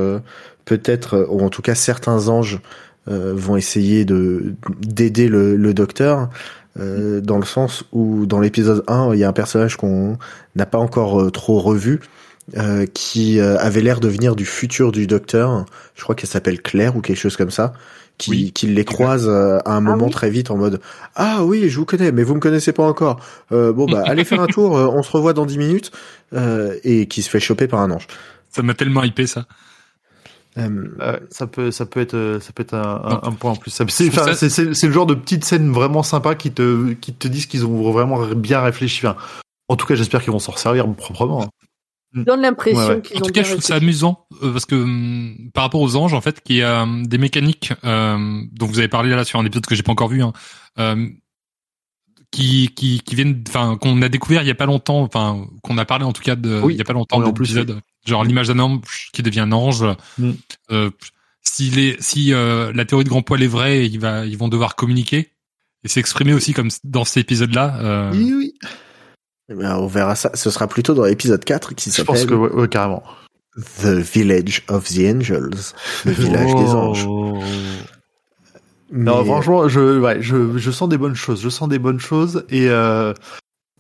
peut-être 0.66 1.28
ou 1.30 1.42
en 1.42 1.50
tout 1.50 1.62
cas 1.62 1.76
certains 1.76 2.30
anges 2.30 2.60
euh, 3.10 3.34
vont 3.36 3.58
essayer 3.58 4.06
de 4.06 4.56
d'aider 4.80 5.28
le, 5.28 5.56
le 5.58 5.74
docteur 5.74 6.30
euh, 6.80 7.22
dans 7.22 7.38
le 7.38 7.46
sens 7.46 7.84
où 7.92 8.26
dans 8.26 8.40
l'épisode 8.40 8.84
1 8.88 9.14
il 9.14 9.20
y 9.20 9.24
a 9.24 9.30
un 9.30 9.34
personnage 9.34 9.78
qu'on 9.78 10.18
n'a 10.56 10.66
pas 10.66 10.78
encore 10.80 11.22
euh, 11.22 11.30
trop 11.32 11.60
revu 11.60 12.00
euh, 12.58 12.86
qui 12.94 13.40
euh, 13.40 13.58
avait 13.60 13.82
l'air 13.82 14.00
de 14.00 14.08
venir 14.08 14.36
du 14.36 14.46
futur 14.46 14.92
du 14.92 15.08
docteur 15.08 15.66
je 15.96 16.04
crois 16.04 16.16
qu'elle 16.16 16.30
s'appelle 16.30 16.62
Claire 16.62 16.96
ou 16.98 17.02
quelque 17.02 17.18
chose 17.20 17.38
comme 17.38 17.52
ça 17.52 17.74
qui, 18.18 18.30
Oui. 18.32 18.52
qui 18.54 18.68
les 18.68 18.86
croise 18.86 19.28
euh, 19.28 19.60
à 19.66 19.74
un 19.76 19.82
moment 19.82 20.06
oui. 20.06 20.12
très 20.12 20.30
vite 20.30 20.52
en 20.52 20.58
mode 20.58 20.82
ah 21.16 21.44
oui 21.44 21.70
je 21.70 21.78
vous 21.80 21.86
connais 21.86 22.12
mais 22.12 22.24
vous 22.24 22.36
me 22.36 22.40
connaissez 22.40 22.72
pas 22.74 22.84
encore 22.84 23.20
euh, 23.52 23.72
bon 23.74 23.86
bah 23.86 24.04
allez 24.06 24.24
faire 24.24 24.42
un 24.42 24.48
tour 24.48 24.78
euh, 24.78 24.88
on 24.88 25.04
se 25.04 25.12
revoit 25.12 25.34
dans 25.34 25.46
10 25.46 25.58
minutes 25.58 25.92
euh, 26.34 26.76
et 26.84 27.08
qui 27.08 27.22
se 27.22 27.30
fait 27.30 27.40
choper 27.40 27.68
par 27.68 27.80
un 27.82 27.90
ange 27.92 28.08
Ça 28.52 28.62
m'a 28.62 28.74
tellement 28.74 29.04
hypé 29.04 29.26
ça. 29.26 29.46
Euh, 30.58 31.20
ça 31.32 31.48
peut, 31.48 31.72
ça 31.72 31.86
peut 31.86 32.00
être, 32.00 32.14
euh, 32.14 32.40
ça 32.40 32.52
peut 32.54 32.62
être 32.64 32.76
un, 32.76 33.32
point 33.32 33.52
en 33.52 33.56
plus. 33.56 33.72
C'est, 33.72 33.90
Je 33.90 34.10
trouve 34.12 34.20
enfin, 34.22 34.34
ça- 34.34 34.36
c'est, 34.36 34.50
c'est, 34.50 34.74
c'est 34.74 34.88
le 34.88 34.94
genre 34.94 35.06
de 35.08 35.16
petites 35.16 35.46
scènes 35.46 35.72
vraiment 35.72 36.04
sympas 36.04 36.36
qui 36.36 36.52
te, 36.52 36.94
qui 36.94 37.14
te 37.14 37.28
disent 37.28 37.48
qu'ils 37.48 37.66
ont 37.66 37.92
vraiment 37.92 38.24
bien 38.36 38.62
réfléchi. 38.62 39.06
Enfin, 39.06 39.18
en 39.68 39.76
tout 39.76 39.86
cas, 39.88 39.96
j'espère 39.96 40.22
qu'ils 40.22 40.32
vont 40.32 40.40
s'en 40.40 40.56
servir 40.56 40.88
proprement. 40.94 41.44
hein. 41.44 41.50
Ça 42.16 42.24
donne 42.24 42.42
l'impression 42.42 42.80
Ouais, 42.80 42.88
ouais. 42.96 43.02
qu'ils 43.02 43.18
En 43.18 43.22
ont 43.22 43.26
tout 43.26 43.32
cas, 43.32 43.42
bien 43.42 43.44
je 43.44 43.52
trouve 43.54 43.64
ça 43.64 43.74
amusant 43.76 44.28
euh, 44.44 44.52
parce 44.52 44.66
que 44.68 44.76
hum, 44.76 45.50
par 45.56 45.64
rapport 45.64 45.82
aux 45.82 45.96
anges, 45.96 46.14
en 46.14 46.22
fait, 46.22 46.42
qu'il 46.42 46.58
y 46.58 46.62
a 46.62 46.84
hum, 46.84 47.08
des 47.08 47.18
mécaniques 47.18 47.74
euh, 47.84 48.42
dont 48.52 48.68
vous 48.68 48.78
avez 48.78 48.88
parlé 48.88 49.10
là 49.10 49.24
sur 49.24 49.40
un 49.40 49.46
épisode 49.46 49.66
que 49.66 49.74
j'ai 49.74 49.82
pas 49.82 49.92
encore 49.94 50.10
vu, 50.10 50.22
hein, 50.22 50.32
euh, 50.78 51.08
qui 52.32 52.70
qui 52.76 53.00
qui 53.02 53.16
viennent, 53.16 53.44
enfin, 53.48 53.78
qu'on 53.82 54.02
a 54.04 54.10
découvert 54.10 54.44
il 54.44 54.48
y 54.48 54.52
a 54.52 54.56
pas 54.56 54.66
longtemps, 54.68 55.02
enfin, 55.02 55.46
qu'on 55.64 55.78
a 55.80 55.86
parlé 55.86 56.06
en 56.06 56.14
tout 56.14 56.22
cas 56.22 56.36
de, 56.36 56.62
Oui. 56.62 56.74
il 56.76 56.78
y 56.78 56.82
a 56.82 56.84
pas 56.84 56.94
longtemps 56.94 57.18
Oui, 57.18 57.24
de 57.26 57.30
en 57.30 57.34
plus, 57.34 57.56
l'épisode, 57.56 57.80
genre 58.06 58.24
l'image 58.24 58.48
d'un 58.48 58.60
homme 58.60 58.82
qui 59.14 59.22
devient 59.24 59.42
un 59.42 59.52
ange. 59.52 59.84
Mm. 60.18 60.32
Euh, 60.72 60.90
si 61.42 61.70
les, 61.70 61.98
si 62.00 62.34
euh, 62.34 62.72
la 62.74 62.86
théorie 62.86 63.04
de 63.04 63.10
grand 63.10 63.22
poil 63.22 63.44
est 63.44 63.48
vraie, 63.48 63.86
il 63.86 64.00
va, 64.00 64.26
ils 64.26 64.38
vont 64.38 64.48
devoir 64.48 64.76
communiquer 64.76 65.32
et 65.84 65.88
s'exprimer 65.88 66.34
aussi 66.34 66.54
comme 66.54 66.70
dans 66.84 67.04
cet 67.06 67.18
épisode-là. 67.18 67.78
Euh, 67.82 68.12
Oui, 68.14 68.34
oui. 68.34 68.54
eh 69.50 69.54
ben, 69.54 69.76
on 69.78 69.88
verra 69.88 70.16
ça 70.16 70.32
ce 70.34 70.50
sera 70.50 70.68
plutôt 70.68 70.94
dans 70.94 71.04
l'épisode 71.04 71.44
4 71.44 71.76
qui 71.76 71.92
Je 71.92 72.02
pense 72.02 72.20
s'appelle 72.20 72.30
que, 72.30 72.36
ouais, 72.36 72.52
ouais, 72.62 72.68
carrément. 72.70 73.04
The 73.84 73.86
Village 73.88 74.64
of 74.70 74.88
the 74.88 75.00
Angels 75.00 75.74
le 76.06 76.12
village 76.12 76.56
des 76.56 76.72
anges 76.72 77.06
Oh. 77.08 77.40
Mais, 78.90 79.06
Non, 79.06 79.24
franchement, 79.26 79.68
je, 79.68 80.00
ouais, 80.00 80.22
je, 80.22 80.58
je 80.58 80.72
sens 80.72 80.88
des 80.88 80.98
bonnes 80.98 81.16
choses. 81.16 81.42
Je 81.42 81.50
sens 81.50 81.68
des 81.68 81.80
bonnes 81.80 82.00
choses 82.00 82.46
et 82.50 82.68
euh, 82.70 83.14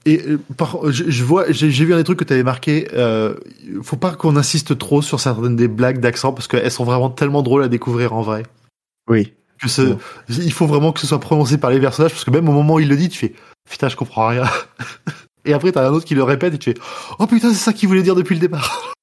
et 0.05 0.21
euh, 0.27 0.39
par, 0.57 0.91
je, 0.91 1.05
je 1.09 1.23
vois, 1.23 1.45
j'ai 1.51 1.71
j'ai 1.71 1.85
vu 1.85 1.93
un 1.93 1.97
des 1.97 2.03
trucs 2.03 2.19
que 2.19 2.23
tu 2.25 2.33
avais 2.33 2.43
marqué. 2.43 2.87
Euh, 2.93 3.35
faut 3.83 3.95
pas 3.95 4.11
qu'on 4.15 4.35
insiste 4.35 4.77
trop 4.77 5.01
sur 5.01 5.19
certaines 5.19 5.55
des 5.55 5.67
blagues 5.67 5.99
d'accent 5.99 6.33
parce 6.33 6.47
qu'elles 6.47 6.71
sont 6.71 6.83
vraiment 6.83 7.09
tellement 7.09 7.41
drôles 7.41 7.63
à 7.63 7.67
découvrir 7.69 8.13
en 8.13 8.21
vrai. 8.21 8.43
oui 9.09 9.33
Que 9.61 9.69
ce, 9.69 9.81
Ouais. 9.81 9.97
il 10.29 10.51
faut 10.51 10.67
vraiment 10.67 10.91
que 10.91 10.99
ce 10.99 11.07
soit 11.07 11.19
prononcé 11.19 11.57
par 11.57 11.69
les 11.71 11.79
personnages 11.79 12.11
parce 12.11 12.25
que 12.25 12.31
même 12.31 12.49
au 12.49 12.53
moment 12.53 12.75
où 12.75 12.79
il 12.79 12.89
le 12.89 12.97
dit, 12.97 13.07
tu 13.09 13.17
fais 13.19 13.33
putain, 13.69 13.87
je 13.87 13.95
comprends 13.95 14.27
rien. 14.27 14.43
Et 15.45 15.53
après, 15.53 15.71
t'as 15.73 15.87
un 15.87 15.91
autre 15.91 16.05
qui 16.05 16.15
le 16.15 16.23
répète 16.23 16.53
et 16.53 16.57
tu 16.57 16.71
fais 16.73 16.79
oh 17.19 17.27
putain, 17.27 17.49
c'est 17.49 17.55
ça 17.59 17.73
qu'il 17.73 17.87
voulait 17.89 18.03
dire 18.03 18.15
depuis 18.15 18.35
le 18.35 18.41
départ. 18.41 18.93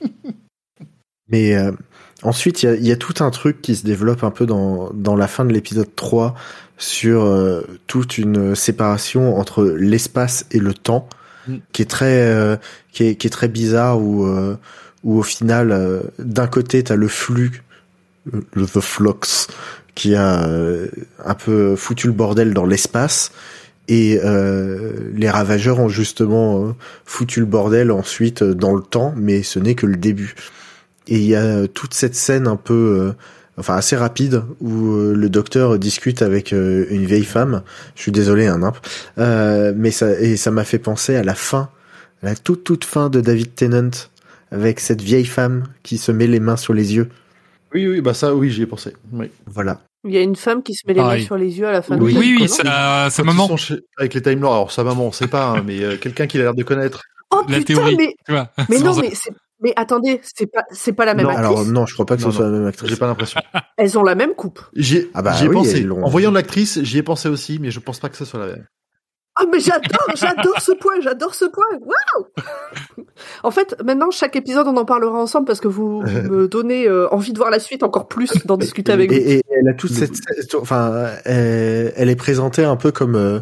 Mais 1.28 1.56
euh, 1.56 1.72
ensuite, 2.22 2.62
il 2.62 2.66
y 2.66 2.68
a, 2.68 2.74
y 2.76 2.92
a 2.92 2.96
tout 2.96 3.14
un 3.20 3.30
truc 3.30 3.62
qui 3.62 3.76
se 3.76 3.84
développe 3.84 4.24
un 4.24 4.30
peu 4.30 4.46
dans, 4.46 4.90
dans 4.94 5.16
la 5.16 5.28
fin 5.28 5.44
de 5.44 5.52
l'épisode 5.52 5.94
3 5.94 6.34
sur 6.78 7.24
euh, 7.24 7.62
toute 7.86 8.18
une 8.18 8.54
séparation 8.54 9.38
entre 9.38 9.64
l'espace 9.64 10.46
et 10.50 10.58
le 10.58 10.74
temps 10.74 11.08
Mm. 11.48 11.56
qui 11.72 11.82
est 11.82 11.90
très 11.90 12.22
euh, 12.22 12.56
qui, 12.92 13.04
est, 13.04 13.14
qui 13.16 13.26
est 13.26 13.30
très 13.30 13.48
bizarre 13.48 14.00
où 14.00 14.26
euh, 14.26 14.56
où 15.04 15.18
au 15.18 15.22
final 15.22 15.70
euh, 15.70 16.02
d'un 16.18 16.46
côté 16.46 16.82
t'as 16.82 16.96
le 16.96 17.08
flux 17.08 17.62
le, 18.30 18.44
le 18.54 18.66
the 18.66 18.80
flux 18.80 19.48
qui 19.94 20.14
a 20.14 20.44
euh, 20.44 20.88
un 21.24 21.34
peu 21.34 21.76
foutu 21.76 22.08
le 22.08 22.12
bordel 22.12 22.52
dans 22.52 22.66
l'espace 22.66 23.32
et 23.88 24.18
euh, 24.24 24.92
les 25.14 25.30
ravageurs 25.30 25.78
ont 25.78 25.88
justement 25.88 26.64
euh, 26.64 26.72
foutu 27.04 27.40
le 27.40 27.46
bordel 27.46 27.92
ensuite 27.92 28.42
euh, 28.42 28.54
dans 28.54 28.74
le 28.74 28.82
temps 28.82 29.14
mais 29.16 29.42
ce 29.42 29.58
n'est 29.58 29.74
que 29.74 29.86
le 29.86 29.96
début 29.96 30.34
et 31.08 31.16
il 31.16 31.24
y 31.26 31.34
a 31.34 31.42
euh, 31.42 31.66
toute 31.66 31.94
cette 31.94 32.14
scène 32.14 32.46
un 32.46 32.56
peu, 32.56 32.74
euh, 32.74 33.12
enfin 33.58 33.74
assez 33.76 33.96
rapide, 33.96 34.42
où 34.60 34.92
euh, 34.94 35.14
le 35.14 35.28
docteur 35.28 35.78
discute 35.78 36.22
avec 36.22 36.52
euh, 36.52 36.86
une 36.90 37.04
vieille 37.06 37.24
femme. 37.24 37.62
Je 37.94 38.02
suis 38.02 38.12
désolé, 38.12 38.46
un 38.46 38.62
imp. 38.62 38.76
Euh, 39.18 39.72
mais 39.76 39.90
ça 39.90 40.18
et 40.20 40.36
ça 40.36 40.50
m'a 40.50 40.64
fait 40.64 40.78
penser 40.78 41.16
à 41.16 41.22
la 41.22 41.34
fin, 41.34 41.70
à 42.22 42.26
la 42.26 42.34
toute 42.34 42.64
toute 42.64 42.84
fin 42.84 43.08
de 43.10 43.20
David 43.20 43.54
Tennant, 43.54 43.90
avec 44.50 44.80
cette 44.80 45.02
vieille 45.02 45.26
femme 45.26 45.64
qui 45.82 45.98
se 45.98 46.12
met 46.12 46.26
les 46.26 46.40
mains 46.40 46.56
sur 46.56 46.74
les 46.74 46.94
yeux. 46.94 47.08
Oui, 47.74 47.86
oui, 47.88 48.00
bah 48.00 48.14
ça, 48.14 48.34
oui, 48.34 48.50
j'y 48.50 48.62
ai 48.62 48.66
pensé. 48.66 48.94
Oui. 49.12 49.30
Voilà. 49.46 49.80
Il 50.04 50.12
y 50.14 50.18
a 50.18 50.20
une 50.22 50.36
femme 50.36 50.62
qui 50.62 50.72
se 50.74 50.86
met 50.86 50.94
les 50.94 51.00
mains 51.02 51.18
sur 51.20 51.36
les 51.36 51.58
yeux 51.58 51.66
à 51.66 51.72
la 51.72 51.82
fin 51.82 51.98
Oui, 51.98 52.14
de 52.14 52.18
oui, 52.20 52.36
oui, 52.40 52.48
sa 52.48 52.62
ils 53.18 53.24
maman, 53.24 53.56
chez- 53.56 53.80
avec 53.98 54.14
les 54.14 54.22
Time 54.22 54.40
Lords, 54.40 54.54
alors 54.54 54.70
sa 54.72 54.84
maman, 54.84 55.06
on 55.08 55.12
sait 55.12 55.26
pas, 55.26 55.46
hein, 55.48 55.64
mais 55.66 55.82
euh, 55.82 55.96
quelqu'un 55.96 56.28
qui 56.28 56.38
a 56.38 56.42
l'air 56.42 56.54
de 56.54 56.62
connaître. 56.62 57.02
Oh 57.32 57.42
la 57.48 57.58
putain, 57.58 57.74
théorie, 57.74 57.96
mais, 57.96 58.14
tu 58.24 58.32
vois. 58.32 58.48
mais 58.68 58.78
C'est 58.78 58.84
non, 58.84 58.94
mais 58.96 59.10
c'est, 59.14 59.30
mais 59.60 59.72
attendez, 59.76 60.20
c'est 60.22 60.46
pas, 60.46 60.64
c'est 60.70 60.92
pas 60.92 61.04
la 61.04 61.14
même 61.14 61.24
Non, 61.26 61.30
actrice. 61.30 61.46
Alors 61.48 61.64
non, 61.66 61.86
je 61.86 61.94
crois 61.94 62.06
pas 62.06 62.16
que 62.16 62.22
Non, 62.22 62.30
ce 62.30 62.36
soit 62.36 62.46
non. 62.46 62.52
la 62.52 62.58
même 62.58 62.66
actrice. 62.68 62.88
J'ai 62.90 62.96
pas 62.96 63.06
l'impression. 63.06 63.40
Elles 63.78 63.98
ont 63.98 64.02
la 64.02 64.14
même 64.14 64.34
coupe. 64.34 64.60
J'y 64.74 65.08
Ah 65.14 65.22
bah 65.22 65.32
j'y 65.32 65.46
ai 65.46 65.48
oui, 65.48 65.54
pensé. 65.54 65.88
En 65.90 66.08
voyant 66.08 66.30
l'actrice, 66.30 66.82
j'y 66.82 66.98
ai 66.98 67.02
pensé 67.02 67.28
aussi, 67.28 67.58
mais 67.60 67.70
je 67.70 67.80
pense 67.80 67.98
pas 68.00 68.08
que 68.08 68.16
ce 68.16 68.24
soit 68.24 68.40
la 68.40 68.46
même. 68.52 68.66
Ah 69.38 69.44
mais 69.52 69.60
j'adore, 69.60 70.06
j'adore 70.14 70.60
ce 70.62 70.72
point, 70.72 70.94
j'adore 71.02 71.34
ce 71.34 71.44
point. 71.44 71.66
Waouh 71.80 73.04
En 73.42 73.50
fait, 73.50 73.76
maintenant, 73.84 74.10
chaque 74.10 74.34
épisode, 74.34 74.66
on 74.66 74.76
en 74.78 74.86
parlera 74.86 75.18
ensemble 75.20 75.46
parce 75.46 75.60
que 75.60 75.68
vous 75.68 76.02
me 76.30 76.48
donnez 76.48 76.88
euh, 76.88 77.06
envie 77.12 77.32
de 77.34 77.38
voir 77.38 77.50
la 77.50 77.58
suite 77.58 77.82
encore 77.82 78.08
plus, 78.08 78.30
d'en 78.46 78.56
discuter 78.56 78.92
avec 78.92 79.12
et, 79.12 79.18
vous. 79.20 79.30
et 79.30 79.42
elle 79.50 79.68
a 79.68 79.74
toute 79.74 79.90
cette, 79.92 80.54
enfin, 80.54 81.10
elle, 81.26 81.92
elle 81.96 82.08
est 82.08 82.16
présentée 82.16 82.64
un 82.64 82.76
peu 82.76 82.92
comme 82.92 83.14
euh, 83.14 83.40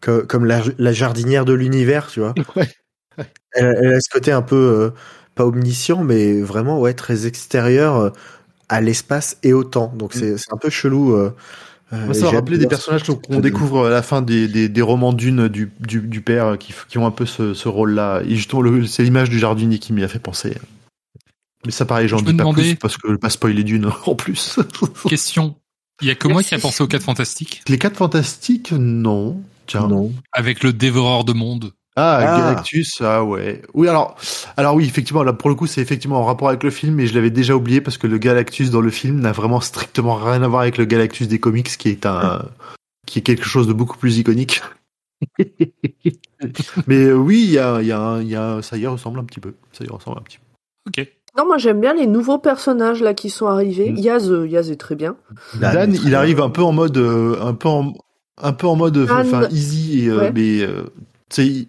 que- 0.00 0.20
comme 0.22 0.44
la, 0.44 0.60
la 0.78 0.92
jardinière 0.92 1.44
de 1.44 1.52
l'univers, 1.52 2.06
tu 2.08 2.20
vois. 2.20 2.34
Ouais. 2.56 3.26
Elle, 3.52 3.76
elle 3.80 3.94
a 3.94 4.00
ce 4.00 4.10
côté 4.12 4.32
un 4.32 4.42
peu 4.42 4.56
euh, 4.56 4.90
pas 5.34 5.46
omniscient, 5.46 6.02
mais 6.04 6.40
vraiment 6.40 6.80
ouais 6.80 6.94
très 6.94 7.26
extérieur 7.26 7.96
euh, 7.96 8.10
à 8.68 8.80
l'espace 8.80 9.36
et 9.42 9.52
au 9.52 9.64
temps. 9.64 9.92
Donc 9.96 10.14
c'est 10.14 10.38
c'est 10.38 10.52
un 10.52 10.56
peu 10.58 10.70
chelou. 10.70 11.14
euh, 11.14 11.30
euh, 11.92 12.04
Moi, 12.06 12.14
ça 12.14 12.26
m'a 12.26 12.30
rappelé 12.32 12.56
de 12.56 12.62
des 12.62 12.68
personnages 12.68 13.02
qu'on 13.04 13.40
découvre 13.40 13.86
à 13.86 13.90
la 13.90 14.02
fin 14.02 14.22
des, 14.22 14.48
des, 14.48 14.68
des 14.68 14.82
romans 14.82 15.12
d'une 15.12 15.48
du, 15.48 15.70
du, 15.80 16.00
du 16.00 16.20
père 16.22 16.46
euh, 16.46 16.56
qui, 16.56 16.72
qui 16.88 16.98
ont 16.98 17.06
un 17.06 17.10
peu 17.10 17.26
ce, 17.26 17.54
ce 17.54 17.68
rôle-là. 17.68 18.22
Et 18.26 18.36
justement, 18.36 18.62
c'est 18.86 19.02
l'image 19.04 19.30
du 19.30 19.38
jardinier 19.38 19.78
qui 19.78 19.92
m'y 19.92 20.02
a 20.02 20.08
fait 20.08 20.18
penser. 20.18 20.56
Mais 21.66 21.72
ça, 21.72 21.84
pareil, 21.86 22.08
j'en 22.08 22.18
Je 22.18 22.24
dis 22.24 22.34
pas 22.34 22.50
plus 22.52 22.74
parce 22.76 22.96
que 22.96 23.08
je 23.08 23.12
veux 23.12 23.18
pas 23.18 23.30
spoiler 23.30 23.64
d'une 23.64 23.90
en 24.06 24.14
plus. 24.14 24.58
Question. 25.08 25.56
Il 26.02 26.08
y 26.08 26.10
a 26.10 26.14
que 26.14 26.26
moi 26.28 26.42
qui 26.42 26.54
a 26.54 26.58
pensé 26.58 26.82
aux 26.82 26.88
4 26.88 27.02
fantastiques? 27.04 27.62
Les 27.68 27.78
quatre 27.78 27.96
fantastiques, 27.96 28.72
non. 28.72 29.42
Tiens. 29.66 29.86
Non. 29.88 30.12
avec 30.32 30.62
le 30.62 30.72
dévoreur 30.72 31.24
de 31.24 31.32
monde. 31.32 31.72
Ah, 31.96 32.18
Ah. 32.20 32.38
Galactus, 32.38 33.00
ah 33.00 33.22
ouais. 33.24 33.62
Oui, 33.72 33.86
alors, 33.88 34.16
alors 34.56 34.74
oui, 34.74 34.84
effectivement, 34.84 35.22
là, 35.22 35.32
pour 35.32 35.48
le 35.48 35.54
coup, 35.54 35.66
c'est 35.68 35.80
effectivement 35.80 36.18
en 36.20 36.24
rapport 36.24 36.48
avec 36.48 36.62
le 36.64 36.70
film, 36.70 36.94
mais 36.94 37.06
je 37.06 37.14
l'avais 37.14 37.30
déjà 37.30 37.54
oublié 37.54 37.80
parce 37.80 37.98
que 37.98 38.06
le 38.08 38.18
Galactus 38.18 38.70
dans 38.70 38.80
le 38.80 38.90
film 38.90 39.20
n'a 39.20 39.30
vraiment 39.32 39.60
strictement 39.60 40.14
rien 40.16 40.42
à 40.42 40.48
voir 40.48 40.62
avec 40.62 40.76
le 40.76 40.86
Galactus 40.86 41.28
des 41.28 41.38
comics, 41.38 41.68
qui 41.78 41.88
est 41.90 42.04
un, 42.06 42.44
qui 43.06 43.20
est 43.20 43.22
quelque 43.22 43.44
chose 43.46 43.68
de 43.68 43.72
beaucoup 43.72 43.96
plus 43.96 44.18
iconique. 44.18 44.60
mais 46.86 46.96
euh, 47.04 47.14
oui, 47.14 47.42
il 47.44 47.50
y 47.52 47.58
a, 47.58 47.80
il 47.80 47.86
y 47.86 47.92
a, 47.92 48.20
y 48.22 48.34
a, 48.34 48.60
ça 48.62 48.76
y 48.76 48.86
ressemble 48.86 49.20
un 49.20 49.24
petit 49.24 49.40
peu. 49.40 49.54
Ça 49.72 49.84
y 49.84 49.88
ressemble 49.88 50.18
un 50.18 50.22
petit 50.22 50.38
peu. 50.38 50.44
Ok. 51.00 51.08
Non, 51.36 51.46
moi 51.46 51.58
j'aime 51.58 51.80
bien 51.80 51.94
les 51.94 52.06
nouveaux 52.06 52.38
personnages 52.38 53.02
là 53.02 53.14
qui 53.14 53.30
sont 53.30 53.46
arrivés. 53.46 53.90
Mm. 53.90 53.96
Yaz, 53.96 54.30
euh, 54.30 54.46
Yaz 54.46 54.70
est 54.70 54.76
très 54.76 54.94
bien. 54.94 55.16
Dan, 55.60 55.92
il 55.94 56.00
bien. 56.04 56.18
arrive 56.18 56.40
un 56.40 56.50
peu 56.50 56.62
en 56.62 56.72
mode, 56.72 56.96
euh, 56.96 57.36
un 57.42 57.54
peu 57.54 57.68
en, 57.68 57.92
un 58.40 58.52
peu 58.52 58.66
en 58.66 58.76
mode, 58.76 58.98
enfin, 58.98 59.48
easy 59.50 60.04
et, 60.06 60.08
euh, 60.10 60.30
mais, 60.34 60.60
euh, 60.62 60.84
tu 61.30 61.36
sais, 61.36 61.46
il- 61.46 61.68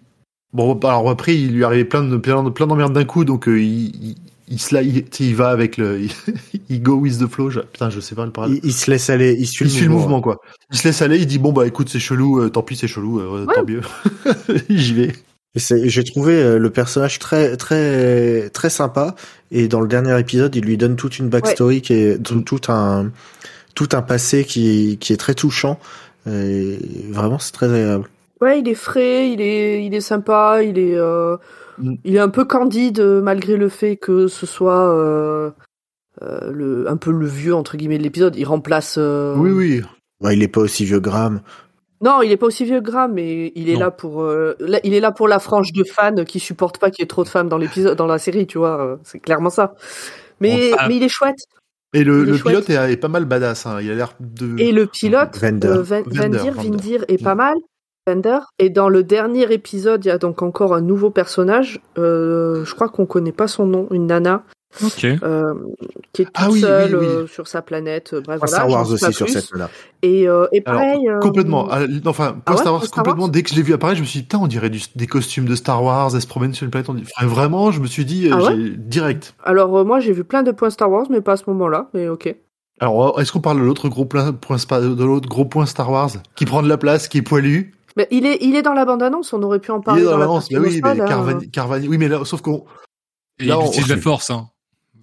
bon, 0.56 0.88
alors 0.88 1.08
après, 1.10 1.36
il 1.36 1.52
lui 1.52 1.64
arrivait 1.64 1.84
plein 1.84 2.02
de, 2.02 2.16
plein 2.16 2.42
de, 2.42 2.50
plein 2.50 2.66
d'emmerdes 2.66 2.92
d'un 2.92 3.04
coup, 3.04 3.24
donc, 3.24 3.48
euh, 3.48 3.60
il, 3.60 3.86
il, 4.04 4.14
il, 4.48 4.60
se 4.60 4.74
la- 4.74 4.82
il, 4.82 5.04
tu 5.04 5.08
sais, 5.18 5.24
il 5.24 5.36
va 5.36 5.50
avec 5.50 5.76
le, 5.76 6.00
il, 6.68 6.82
go 6.82 6.94
with 6.96 7.18
the 7.20 7.26
flow. 7.28 7.50
je- 7.50 7.60
putain, 7.60 7.90
je 7.90 8.00
sais 8.00 8.14
pas 8.14 8.24
le 8.26 8.32
parler. 8.32 8.60
Il, 8.62 8.70
il 8.70 8.72
se 8.72 8.90
laisse 8.90 9.08
aller, 9.10 9.36
il 9.38 9.46
suit, 9.46 9.66
Il 9.66 9.70
suit 9.70 9.84
le 9.84 9.90
mouvement, 9.90 10.20
quoi. 10.20 10.40
Il 10.72 10.78
se 10.78 10.88
laisse 10.88 11.02
aller, 11.02 11.18
il 11.18 11.26
dit, 11.26 11.38
bon, 11.38 11.52
bah, 11.52 11.66
écoute, 11.66 11.88
c'est 11.88 11.98
chelou, 12.00 12.40
euh, 12.40 12.48
tant 12.48 12.62
pis, 12.62 12.76
c'est 12.76 12.88
chelou, 12.88 13.20
euh, 13.20 13.44
Ouais. 13.46 13.54
tant 13.54 13.64
mieux. 13.64 13.82
J'y 14.70 14.94
vais. 14.94 15.12
Et 15.54 15.58
c'est- 15.58 15.88
J'ai 15.88 16.04
trouvé 16.04 16.34
euh, 16.34 16.58
le 16.58 16.70
personnage 16.70 17.18
très 17.18 17.56
très 17.56 18.50
très 18.50 18.68
sympa 18.68 19.14
et 19.50 19.68
dans 19.68 19.80
le 19.80 19.88
dernier 19.88 20.18
épisode, 20.20 20.54
il 20.54 20.64
lui 20.64 20.76
donne 20.76 20.96
toute 20.96 21.18
une 21.18 21.28
backstory 21.30 21.80
qui 21.80 21.94
est 21.94 22.22
tout, 22.22 22.42
tout 22.42 22.60
un 22.70 23.10
tout 23.74 23.88
un 23.92 24.02
passé 24.02 24.44
qui 24.44 24.98
qui 25.00 25.14
est 25.14 25.16
très 25.16 25.34
touchant. 25.34 25.78
Et 26.30 26.78
vraiment, 27.10 27.38
c'est 27.38 27.52
très 27.52 27.66
agréable. 27.72 28.08
Ouais, 28.40 28.60
il 28.60 28.68
est 28.68 28.74
frais, 28.74 29.30
il 29.30 29.40
est, 29.40 29.84
il 29.84 29.94
est 29.94 30.00
sympa, 30.00 30.62
il 30.62 30.78
est, 30.78 30.96
euh, 30.96 31.36
Mm. 31.78 31.94
il 32.04 32.16
est 32.16 32.20
un 32.20 32.30
peu 32.30 32.44
candide 32.46 33.00
euh, 33.00 33.20
malgré 33.20 33.56
le 33.58 33.68
fait 33.68 33.96
que 33.98 34.28
ce 34.28 34.46
soit 34.46 34.90
euh, 34.94 35.50
euh, 36.22 36.50
le, 36.50 36.88
un 36.88 36.96
peu 36.96 37.10
le 37.10 37.26
vieux 37.26 37.54
entre 37.54 37.76
guillemets 37.76 37.98
de 37.98 38.02
l'épisode. 38.02 38.34
Il 38.36 38.44
remplace. 38.46 38.96
euh, 38.98 39.34
Oui, 39.36 39.50
oui. 39.50 39.82
Ouais, 40.22 40.34
il 40.34 40.42
est 40.42 40.48
pas 40.48 40.62
aussi 40.62 40.86
vieux 40.86 40.98
que 41.00 41.04
Graham. 41.04 41.40
Non, 42.02 42.22
il 42.22 42.30
est 42.32 42.36
pas 42.38 42.46
aussi 42.46 42.64
vieux 42.64 42.80
que 42.80 42.86
Graham, 42.86 43.12
mais 43.14 43.52
il 43.56 43.68
est 43.68 43.74
Non. 43.74 43.80
là 43.80 43.90
pour, 43.90 44.22
euh, 44.22 44.54
là, 44.58 44.80
il 44.84 44.94
est 44.94 45.00
là 45.00 45.12
pour 45.12 45.28
la 45.28 45.38
frange 45.38 45.72
de 45.74 45.84
fans 45.84 46.24
qui 46.26 46.40
supportent 46.40 46.78
pas 46.78 46.90
qu'il 46.90 47.02
y 47.02 47.04
ait 47.04 47.08
trop 47.08 47.24
de 47.24 47.28
femmes 47.28 47.48
dans 47.50 47.58
l'épisode, 47.58 47.96
dans 47.98 48.06
la 48.06 48.18
série, 48.18 48.46
tu 48.46 48.56
vois. 48.58 48.98
C'est 49.04 49.18
clairement 49.18 49.50
ça. 49.50 49.74
Mais, 50.40 50.70
Bon, 50.70 50.76
mais 50.88 50.96
il 50.96 51.02
est 51.02 51.08
chouette. 51.10 51.36
Et 51.94 52.04
le, 52.04 52.34
est 52.34 52.42
pilote 52.42 52.68
est, 52.70 52.92
est 52.92 52.96
pas 52.96 53.08
mal 53.08 53.24
badass, 53.26 53.66
hein. 53.66 53.78
Il 53.82 53.90
a 53.90 53.94
l'air 53.94 54.12
de. 54.20 54.58
Et 54.58 54.72
le 54.72 54.86
pilote, 54.86 55.38
euh, 55.42 55.82
Vandir, 55.82 55.84
Vander. 56.06 56.50
Vindir 56.50 57.04
est 57.08 57.22
pas 57.22 57.34
mal. 57.34 57.56
Et 58.58 58.70
dans 58.70 58.88
le 58.88 59.02
dernier 59.02 59.52
épisode, 59.52 60.04
il 60.04 60.08
y 60.08 60.10
a 60.12 60.18
donc 60.18 60.42
encore 60.42 60.74
un 60.74 60.80
nouveau 60.80 61.10
personnage. 61.10 61.80
Euh, 61.98 62.64
je 62.64 62.74
crois 62.74 62.88
qu'on 62.88 63.06
connaît 63.06 63.32
pas 63.32 63.48
son 63.48 63.66
nom, 63.66 63.88
une 63.90 64.06
nana 64.06 64.42
Ok. 64.84 65.04
euh, 65.04 65.54
qui 66.12 66.22
est 66.22 66.24
toute 66.26 66.34
Ah 66.36 66.48
oui, 66.50 66.60
seule 66.60 66.94
oui, 66.96 67.00
oui. 67.00 67.06
euh, 67.12 67.26
sur 67.26 67.48
sa 67.48 67.62
planète. 67.62 68.14
Bref, 68.14 68.38
voilà. 68.38 68.46
Star 68.46 68.68
Wars 68.70 68.90
aussi 68.90 69.12
sur 69.12 69.26
plus. 69.26 69.32
cette 69.32 69.50
là. 69.56 69.70
Et, 70.02 70.28
euh, 70.28 70.46
pareil. 70.64 71.00
Complètement. 71.20 71.68
Enfin, 72.04 72.36
Ah 72.46 72.52
ouais, 72.52 72.56
Star 72.58 72.72
Wars, 72.74 72.84
Star 72.84 72.98
Wars 72.98 73.04
complètement. 73.06 73.28
Dès 73.28 73.42
que 73.42 73.50
je 73.50 73.54
l'ai 73.56 73.62
vu 73.62 73.72
apparaître, 73.72 73.96
je 73.96 74.02
me 74.02 74.06
suis 74.06 74.20
dit, 74.20 74.24
putain, 74.24 74.38
on 74.38 74.46
dirait 74.46 74.70
du- 74.70 74.80
des 74.94 75.06
costumes 75.06 75.46
de 75.46 75.54
Star 75.56 75.82
Wars, 75.82 76.10
elle 76.14 76.20
se 76.20 76.26
promène 76.28 76.52
sur 76.54 76.64
une 76.64 76.70
planète. 76.70 76.88
On 76.88 76.94
dit, 76.94 77.04
Enfin, 77.16 77.26
vraiment, 77.26 77.70
je 77.72 77.80
me 77.80 77.86
suis 77.86 78.04
dit, 78.04 78.28
Ah 78.30 78.36
ouais 78.42 78.54
direct. 78.76 79.34
Alors 79.44 79.76
euh, 79.78 79.84
moi 79.84 79.98
j'ai 80.00 80.12
vu 80.12 80.22
plein 80.24 80.42
de 80.44 80.52
points 80.52 80.70
Star 80.70 80.90
Wars, 80.90 81.06
mais 81.10 81.20
pas 81.22 81.32
à 81.32 81.36
ce 81.36 81.44
moment-là. 81.48 81.88
Mais 81.94 82.08
ok. 82.08 82.34
Alors, 82.78 83.18
est-ce 83.20 83.32
qu'on 83.32 83.40
parle 83.40 83.58
de 83.58 83.64
l'autre 83.64 83.88
gros 83.88 84.04
point, 84.04 84.32
point 84.32 84.58
spa- 84.58 84.80
de 84.82 85.02
l'autre 85.04 85.28
gros 85.30 85.46
point 85.46 85.64
Star 85.64 85.90
Wars 85.90 86.10
qui 86.34 86.44
prend 86.44 86.62
de 86.62 86.68
la 86.68 86.76
place, 86.76 87.08
qui 87.08 87.18
est 87.18 87.22
poilu? 87.22 87.72
Mais 87.96 88.06
il 88.10 88.26
est, 88.26 88.38
il 88.42 88.54
est 88.56 88.62
dans 88.62 88.74
la 88.74 88.84
bande 88.84 89.02
annonce. 89.02 89.32
On 89.32 89.42
aurait 89.42 89.58
pu 89.60 89.70
en 89.70 89.78
Il 89.80 89.82
parler 89.84 90.02
est 90.02 90.04
dans 90.04 90.12
la 90.12 90.18
l'avance. 90.18 90.48
partie 90.50 90.54
Bah 90.54 90.60
oui, 90.62 90.80
mais. 90.82 91.06
Carvani, 91.08 91.50
Carvani- 91.50 91.88
oui, 91.88 91.98
mais 91.98 92.08
là, 92.08 92.24
sauf 92.24 92.42
qu'on, 92.42 92.64
Et 93.38 93.46
Là, 93.46 93.54
il 93.60 93.64
on- 93.64 93.66
utilise 93.68 93.88
la 93.88 93.96
force, 93.98 94.30
hein. 94.30 94.48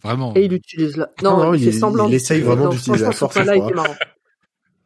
Vraiment. 0.03 0.34
Et 0.36 0.45
il 0.45 0.53
utilise 0.53 0.97
la. 0.97 1.10
Non, 1.23 1.38
non, 1.38 1.53
il, 1.53 1.62
il- 1.62 1.65
fait 1.71 1.71
semblant. 1.77 2.08
il 2.08 2.13
essaye 2.13 2.41
vraiment 2.41 2.67
d'utiliser 2.69 3.06
la 3.06 3.12
force, 3.12 3.36
marrant. 3.38 3.95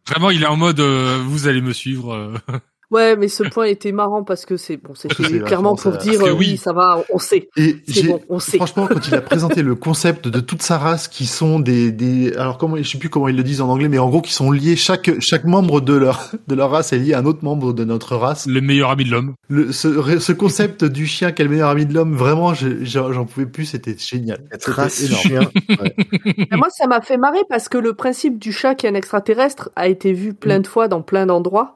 Vraiment, 0.07 0.29
il 0.29 0.43
est 0.43 0.47
en 0.47 0.55
mode, 0.55 0.79
euh, 0.79 1.21
vous 1.25 1.47
allez 1.47 1.61
me 1.61 1.73
suivre. 1.73 2.13
euh. 2.13 2.33
Ouais, 2.89 3.17
mais 3.17 3.27
ce 3.27 3.43
point 3.43 3.65
était 3.65 3.91
marrant 3.91 4.23
parce 4.23 4.45
que 4.45 4.55
c'est 4.55 4.77
bon, 4.77 4.95
c'était 4.95 5.15
C'est 5.23 5.39
clairement 5.43 5.75
pour 5.75 5.91
ça. 5.93 5.97
dire 5.97 6.21
euh, 6.21 6.31
oui, 6.31 6.51
oui. 6.51 6.57
ça 6.57 6.71
va, 6.71 7.03
on 7.11 7.17
sait. 7.19 7.49
et 7.57 7.75
bon, 8.07 8.21
on 8.29 8.39
sait. 8.39 8.55
franchement, 8.57 8.87
quand 8.87 9.05
il 9.07 9.13
a 9.15 9.21
présenté 9.21 9.61
le 9.61 9.75
concept 9.75 10.29
de 10.29 10.39
toute 10.39 10.61
sa 10.61 10.77
race 10.77 11.09
qui 11.09 11.25
sont 11.25 11.59
des, 11.59 11.91
des, 11.91 12.33
alors 12.37 12.57
comment, 12.57 12.77
je 12.77 12.83
sais 12.83 12.97
plus 12.97 13.09
comment 13.09 13.27
ils 13.27 13.35
le 13.35 13.43
disent 13.43 13.59
en 13.59 13.67
anglais, 13.69 13.89
mais 13.89 13.97
en 13.99 14.09
gros, 14.09 14.21
qui 14.21 14.31
sont 14.31 14.51
liés, 14.51 14.77
chaque, 14.77 15.11
chaque 15.19 15.43
membre 15.43 15.81
de 15.81 15.93
leur, 15.95 16.31
de 16.47 16.55
leur 16.55 16.71
race 16.71 16.93
est 16.93 16.99
lié 16.99 17.13
à 17.13 17.19
un 17.19 17.25
autre 17.25 17.43
membre 17.43 17.73
de 17.73 17.83
notre 17.83 18.15
race. 18.15 18.47
Le 18.47 18.61
meilleur 18.61 18.89
ami 18.91 19.03
de 19.03 19.11
l'homme. 19.11 19.33
Le, 19.49 19.73
ce, 19.73 20.19
ce 20.19 20.31
concept 20.31 20.85
du 20.85 21.05
chien 21.07 21.33
qui 21.33 21.41
est 21.41 21.45
le 21.45 21.51
meilleur 21.51 21.69
ami 21.69 21.85
de 21.85 21.93
l'homme, 21.93 22.15
vraiment, 22.15 22.53
je- 22.53 22.85
j'en 22.85 23.25
pouvais 23.25 23.47
plus, 23.47 23.65
c'était 23.65 23.97
génial. 23.97 24.39
Cette 24.51 24.65
race 24.65 25.01
énorme. 25.03 25.21
chien. 25.21 25.51
ouais. 25.81 25.95
Moi, 26.53 26.67
ça 26.69 26.87
m'a 26.87 27.01
fait 27.01 27.17
marrer 27.17 27.41
parce 27.49 27.67
que 27.67 27.77
le 27.77 27.93
principe 27.93 28.39
du 28.39 28.53
chat 28.53 28.75
qui 28.75 28.85
est 28.85 28.89
un 28.89 28.95
extraterrestre 28.95 29.71
a 29.75 29.87
été 29.89 30.13
vu 30.13 30.29
Mm. 30.29 30.33
plein 30.35 30.59
de 30.61 30.67
fois 30.67 30.87
dans 30.87 31.01
plein 31.01 31.25
d'endroits. 31.25 31.73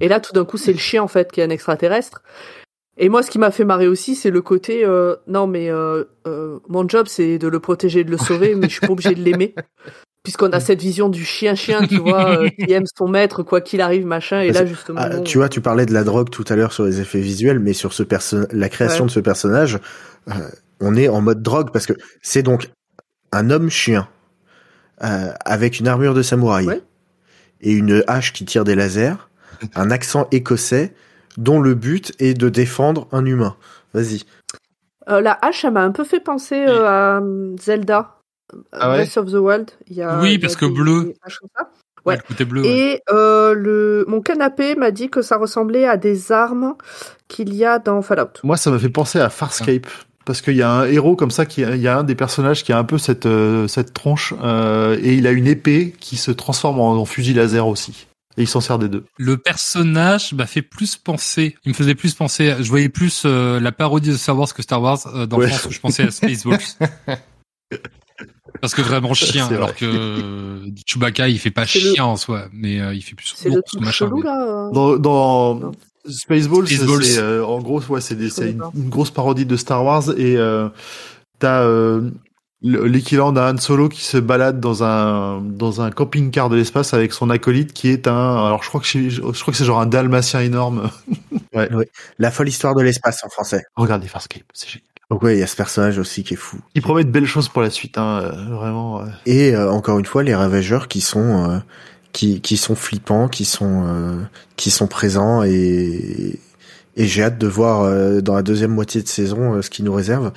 Et 0.00 0.08
là, 0.08 0.20
tout 0.20 0.32
d'un 0.32 0.44
coup, 0.44 0.56
c'est 0.56 0.72
le 0.72 0.78
chien 0.78 1.02
en 1.02 1.08
fait 1.08 1.32
qui 1.32 1.40
est 1.40 1.44
un 1.44 1.50
extraterrestre. 1.50 2.22
Et 2.96 3.08
moi, 3.08 3.22
ce 3.22 3.30
qui 3.30 3.38
m'a 3.38 3.50
fait 3.50 3.64
marrer 3.64 3.88
aussi, 3.88 4.14
c'est 4.14 4.30
le 4.30 4.42
côté 4.42 4.84
euh, 4.84 5.16
non, 5.26 5.46
mais 5.46 5.70
euh, 5.70 6.04
euh, 6.26 6.58
mon 6.68 6.86
job, 6.86 7.06
c'est 7.08 7.38
de 7.38 7.48
le 7.48 7.58
protéger, 7.58 8.04
de 8.04 8.10
le 8.10 8.18
sauver, 8.18 8.54
mais 8.54 8.68
je 8.68 8.72
suis 8.72 8.86
pas 8.86 8.92
obligé 8.92 9.14
de 9.14 9.22
l'aimer. 9.22 9.54
Puisqu'on 10.22 10.50
a 10.50 10.60
cette 10.60 10.82
vision 10.82 11.08
du 11.08 11.24
chien-chien, 11.24 11.86
tu 11.86 11.96
vois, 11.96 12.46
qui 12.50 12.70
aime 12.72 12.84
son 12.98 13.08
maître, 13.08 13.42
quoi 13.42 13.62
qu'il 13.62 13.80
arrive, 13.80 14.04
machin. 14.04 14.42
Et 14.42 14.52
là, 14.52 14.66
justement. 14.66 15.00
Ah, 15.02 15.20
tu 15.20 15.38
vois, 15.38 15.48
tu 15.48 15.62
parlais 15.62 15.86
de 15.86 15.94
la 15.94 16.04
drogue 16.04 16.28
tout 16.28 16.44
à 16.50 16.56
l'heure 16.56 16.74
sur 16.74 16.84
les 16.84 17.00
effets 17.00 17.20
visuels, 17.20 17.58
mais 17.58 17.72
sur 17.72 17.94
ce 17.94 18.02
la 18.54 18.68
création 18.68 19.04
Ouais. 19.04 19.08
de 19.08 19.12
ce 19.12 19.20
personnage, 19.20 19.78
on 20.80 20.94
est 20.94 21.08
en 21.08 21.22
mode 21.22 21.42
drogue 21.42 21.70
parce 21.72 21.86
que 21.86 21.94
c'est 22.20 22.42
donc 22.42 22.68
un 23.32 23.48
homme 23.48 23.70
chien 23.70 24.08
avec 24.98 25.80
une 25.80 25.88
armure 25.88 26.12
de 26.12 26.20
samouraï 26.20 26.66
Ouais. 26.66 26.82
et 27.62 27.72
une 27.72 28.04
hache 28.06 28.34
qui 28.34 28.44
tire 28.44 28.64
des 28.64 28.74
lasers, 28.74 29.14
un 29.74 29.90
accent 29.90 30.26
écossais 30.32 30.94
dont 31.36 31.60
le 31.60 31.74
but 31.74 32.12
est 32.18 32.34
de 32.34 32.48
défendre 32.48 33.06
un 33.12 33.24
humain. 33.24 33.56
Vas-y. 33.94 34.22
Euh, 35.08 35.20
la 35.20 35.38
hache, 35.42 35.64
elle 35.64 35.72
m'a 35.72 35.82
un 35.82 35.90
peu 35.92 36.04
fait 36.04 36.20
penser 36.20 36.64
euh, 36.68 36.84
à 36.86 37.20
euh, 37.20 37.56
Zelda, 37.60 38.16
Ah 38.72 38.90
ouais? 38.90 38.96
Breath 39.04 39.16
of 39.16 39.26
the 39.30 39.34
Wild. 39.36 39.70
Il 39.88 39.96
y 39.96 40.02
a, 40.02 40.20
Oui, 40.20 40.28
il 40.28 40.32
y 40.34 40.36
a 40.36 40.40
parce 40.40 40.56
que 40.56 40.66
des- 40.66 40.72
bleu. 40.72 41.04
des 41.04 41.16
haches 41.22 41.38
comme 41.38 41.48
ça. 41.56 41.70
Ouais. 42.06 42.16
Le 42.16 42.22
côté 42.22 42.44
bleu. 42.44 42.62
ouais. 42.62 42.68
Et 42.68 43.02
euh, 43.10 43.54
le 43.54 44.04
mon 44.08 44.20
canapé 44.22 44.74
m'a 44.74 44.90
dit 44.90 45.10
que 45.10 45.20
ça 45.22 45.36
ressemblait 45.36 45.86
à 45.86 45.96
des 45.96 46.32
armes 46.32 46.74
qu'il 47.28 47.54
y 47.54 47.64
a 47.64 47.78
dans 47.78 48.00
Fallout. 48.02 48.40
Moi, 48.42 48.56
ça 48.56 48.70
m'a 48.70 48.78
fait 48.78 48.88
penser 48.88 49.18
à 49.20 49.28
Farscape. 49.30 49.86
Parce 50.26 50.42
qu'il 50.42 50.54
y 50.54 50.62
a 50.62 50.70
un 50.70 50.84
héros 50.86 51.16
comme 51.16 51.30
ça, 51.30 51.44
qui, 51.46 51.62
il 51.62 51.76
y 51.80 51.88
a 51.88 51.98
un 51.98 52.04
des 52.04 52.14
personnages 52.14 52.62
qui 52.62 52.72
a 52.72 52.78
un 52.78 52.84
peu 52.84 52.98
cette, 52.98 53.26
euh, 53.26 53.66
cette 53.68 53.94
tronche, 53.94 54.34
euh, 54.44 54.96
et 55.02 55.14
il 55.14 55.26
a 55.26 55.30
une 55.30 55.46
épée 55.46 55.94
qui 55.98 56.16
se 56.18 56.30
transforme 56.30 56.78
en, 56.78 56.92
en 56.92 57.04
fusil 57.06 57.32
laser 57.34 57.66
aussi. 57.66 58.06
Et 58.40 58.44
il 58.44 58.48
s'en 58.48 58.60
sert 58.62 58.78
des 58.78 58.88
deux. 58.88 59.04
Le 59.18 59.36
personnage 59.36 60.32
m'a 60.32 60.46
fait 60.46 60.62
plus 60.62 60.96
penser, 60.96 61.56
il 61.64 61.68
me 61.68 61.74
faisait 61.74 61.94
plus 61.94 62.14
penser, 62.14 62.54
je 62.58 62.68
voyais 62.70 62.88
plus 62.88 63.24
euh, 63.26 63.60
la 63.60 63.70
parodie 63.70 64.08
de 64.10 64.16
Star 64.16 64.38
Wars 64.38 64.52
que 64.54 64.62
Star 64.62 64.80
Wars, 64.80 64.98
euh, 65.14 65.26
dans 65.26 65.36
Ouais. 65.36 65.46
le 65.46 65.52
sens 65.52 65.66
où 65.66 65.70
je 65.70 65.78
pensais 65.80 66.04
à 66.04 66.10
Spaceballs. 66.10 66.58
Parce 68.60 68.74
que 68.74 68.82
vraiment 68.82 69.14
chien, 69.14 69.46
C'est 69.48 69.54
alors 69.54 69.68
vrai. 69.68 69.76
que 69.78 69.84
euh, 69.86 70.66
Chewbacca 70.86 71.28
il 71.28 71.38
fait 71.38 71.50
pas 71.50 71.66
C'est 71.66 71.80
le- 71.80 71.92
chien 71.94 72.04
en 72.04 72.16
soi, 72.16 72.46
mais 72.52 72.80
euh, 72.80 72.92
il 72.94 73.02
fait 73.02 73.14
plus 73.14 73.32
C'est 73.36 73.48
le 73.48 73.58
ours, 73.58 73.70
truc 73.70 73.80
machin. 73.82 74.06
chelou 74.06 74.18
mais- 74.18 74.24
là. 74.24 74.42
euh. 74.68 74.70
Dans, 74.72 74.96
dans 74.98 75.54
Non. 75.54 75.72
Spaceballs, 76.08 76.66
Spaceballs. 76.66 77.04
c'est 77.04 77.18
euh, 77.18 77.44
en 77.46 77.60
gros, 77.60 77.80
ouais, 77.88 78.00
c'est 78.00 78.14
une, 78.14 78.88
grosse 78.88 79.10
parodie 79.10 79.46
de 79.46 79.56
Star 79.56 79.84
Wars 79.84 80.10
et 80.16 80.36
euh, 80.36 80.68
t'as 81.38 81.62
euh, 81.62 82.10
l'équivalent 82.62 83.32
d'un 83.32 83.54
Han 83.54 83.58
Solo 83.58 83.88
qui 83.88 84.02
se 84.02 84.18
balade 84.18 84.60
dans 84.60 84.84
un 84.84 85.40
dans 85.40 85.80
un 85.80 85.90
camping-car 85.90 86.48
de 86.50 86.56
l'espace 86.56 86.92
avec 86.94 87.12
son 87.12 87.30
acolyte 87.30 87.72
qui 87.72 87.88
est 87.88 88.06
un 88.06 88.46
alors 88.46 88.62
je 88.62 88.68
crois 88.68 88.80
que 88.80 88.86
je, 88.86 89.08
je 89.08 89.20
crois 89.20 89.52
que 89.52 89.54
c'est 89.56 89.64
genre 89.64 89.80
un 89.80 89.86
dalmatien 89.86 90.40
énorme. 90.40 90.90
La 92.18 92.30
folle 92.30 92.48
histoire 92.48 92.74
de 92.74 92.82
l'espace 92.82 93.24
en 93.24 93.28
français. 93.28 93.64
Regardez 93.76 94.06
Farscape, 94.08 94.42
c'est 94.52 94.68
génial. 94.68 94.84
Donc 95.10 95.22
ouais, 95.22 95.36
il 95.36 95.40
y 95.40 95.42
a 95.42 95.46
ce 95.48 95.56
personnage 95.56 95.98
aussi 95.98 96.22
qui 96.22 96.34
est 96.34 96.36
fou. 96.36 96.58
Il 96.74 96.82
promet 96.82 97.02
de 97.02 97.10
belles 97.10 97.26
choses 97.26 97.48
pour 97.48 97.62
la 97.62 97.70
suite, 97.70 97.98
hein, 97.98 98.20
euh, 98.22 98.54
vraiment. 98.54 99.00
euh. 99.00 99.06
Et 99.26 99.54
euh, 99.54 99.70
encore 99.72 99.98
une 99.98 100.06
fois, 100.06 100.22
les 100.22 100.34
ravageurs 100.36 100.86
qui 100.86 101.00
sont 101.00 101.50
euh, 101.50 101.58
qui 102.12 102.40
qui 102.40 102.56
sont 102.56 102.76
flippants, 102.76 103.26
qui 103.28 103.44
sont 103.44 103.84
euh, 103.86 104.22
qui 104.56 104.70
sont 104.70 104.86
présents 104.86 105.42
et 105.42 106.38
et 107.00 107.06
j'ai 107.06 107.22
hâte 107.22 107.38
de 107.38 107.46
voir 107.46 107.80
euh, 107.80 108.20
dans 108.20 108.34
la 108.34 108.42
deuxième 108.42 108.72
moitié 108.72 109.02
de 109.02 109.08
saison 109.08 109.54
euh, 109.54 109.62
ce 109.62 109.70
qu'ils 109.70 109.86
nous 109.86 109.94
réservent. 109.94 110.32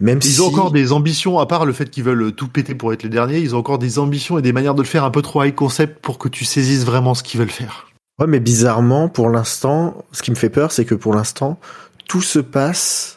Même 0.00 0.18
Ils 0.22 0.30
si 0.30 0.40
ont 0.40 0.46
encore 0.46 0.72
des 0.72 0.92
ambitions, 0.92 1.38
à 1.38 1.44
part 1.44 1.66
le 1.66 1.74
fait 1.74 1.90
qu'ils 1.90 2.04
veulent 2.04 2.32
tout 2.32 2.48
péter 2.48 2.74
pour 2.74 2.94
être 2.94 3.02
les 3.02 3.10
derniers, 3.10 3.38
ils 3.38 3.54
ont 3.54 3.58
encore 3.58 3.78
des 3.78 3.98
ambitions 3.98 4.38
et 4.38 4.42
des 4.42 4.54
manières 4.54 4.74
de 4.74 4.80
le 4.80 4.88
faire 4.88 5.04
un 5.04 5.10
peu 5.10 5.20
trop 5.20 5.44
high 5.44 5.54
concept 5.54 6.00
pour 6.00 6.16
que 6.16 6.30
tu 6.30 6.46
saisisses 6.46 6.86
vraiment 6.86 7.12
ce 7.12 7.22
qu'ils 7.22 7.38
veulent 7.38 7.50
faire. 7.50 7.88
Ouais, 8.18 8.26
mais 8.26 8.40
bizarrement, 8.40 9.10
pour 9.10 9.28
l'instant, 9.28 10.06
ce 10.12 10.22
qui 10.22 10.30
me 10.30 10.36
fait 10.36 10.48
peur, 10.48 10.72
c'est 10.72 10.86
que 10.86 10.94
pour 10.94 11.14
l'instant, 11.14 11.60
tout 12.08 12.22
se 12.22 12.38
passe 12.38 13.15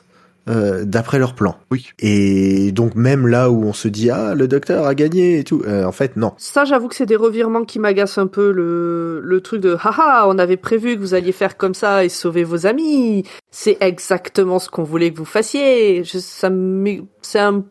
euh, 0.49 0.83
d'après 0.85 1.19
leur 1.19 1.35
plan. 1.35 1.55
Oui. 1.71 1.87
Et 1.99 2.71
donc 2.71 2.95
même 2.95 3.27
là 3.27 3.49
où 3.51 3.63
on 3.63 3.73
se 3.73 3.87
dit 3.87 4.09
ah 4.09 4.33
le 4.35 4.47
docteur 4.47 4.85
a 4.85 4.95
gagné 4.95 5.39
et 5.39 5.43
tout, 5.43 5.61
euh, 5.67 5.85
en 5.85 5.91
fait 5.91 6.17
non. 6.17 6.33
Ça, 6.37 6.65
j'avoue 6.65 6.87
que 6.87 6.95
c'est 6.95 7.05
des 7.05 7.15
revirements 7.15 7.63
qui 7.65 7.79
m'agacent 7.79 8.17
un 8.17 8.27
peu 8.27 8.51
le, 8.51 9.21
le 9.23 9.41
truc 9.41 9.61
de 9.61 9.75
haha, 9.75 10.27
on 10.27 10.37
avait 10.37 10.57
prévu 10.57 10.95
que 10.95 11.01
vous 11.01 11.13
alliez 11.13 11.31
faire 11.31 11.55
comme 11.57 11.73
ça 11.73 12.03
et 12.03 12.09
sauver 12.09 12.43
vos 12.43 12.65
amis. 12.65 13.23
C'est 13.51 13.77
exactement 13.81 14.59
ce 14.59 14.69
qu'on 14.69 14.83
voulait 14.83 15.11
que 15.11 15.17
vous 15.17 15.25
fassiez. 15.25 16.03
Je, 16.03 16.17
ça 16.19 16.49
me- 16.49 17.03
c'est 17.21 17.39
un 17.39 17.63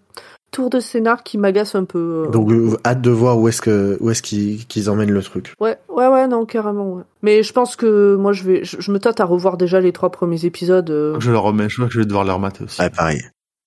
tour 0.51 0.71
de 0.71 0.81
scénar 0.81 1.23
qui 1.23 1.39
m'agace 1.39 1.75
un 1.75 1.85
peu. 1.85 2.25
euh. 2.27 2.31
Donc 2.31 2.51
euh, 2.51 2.77
hâte 2.85 3.01
de 3.01 3.11
voir 3.11 3.39
où 3.39 3.49
est-ce 3.49 3.61
que 3.63 3.97
où 4.01 4.11
est-ce 4.11 4.23
qu'ils 4.23 4.67
qu'ils 4.67 4.89
emmènent 4.91 5.11
le 5.13 5.23
truc. 5.23 5.55
Ouais, 5.61 5.77
ouais, 5.89 6.09
ouais, 6.09 6.27
non, 6.29 6.47
carrément. 6.47 6.95
Ouais. 6.95 7.03
Mais 7.23 7.43
je 7.43 7.53
pense 7.53 7.77
que 7.77 8.17
moi, 8.17 8.33
je 8.33 8.45
vais, 8.45 8.65
je, 8.65 8.81
je 8.81 8.91
me 8.93 8.99
tâte 8.99 9.21
à 9.21 9.25
revoir 9.25 9.57
déjà 9.57 9.81
les 9.81 9.93
trois 9.93 10.11
premiers 10.11 10.45
épisodes 10.45 10.89
euh, 10.91 11.21
Je 11.21 11.31
leur 11.31 11.43
remets, 11.43 11.69
je 11.69 11.77
crois 11.77 11.87
que 11.89 11.93
je 11.95 11.99
vais 12.01 12.07
devoir 12.07 12.25
les 12.25 12.33
remater 12.33 12.65
aussi. 12.65 12.81
Ouais, 12.81 12.91
pareil. 12.91 13.21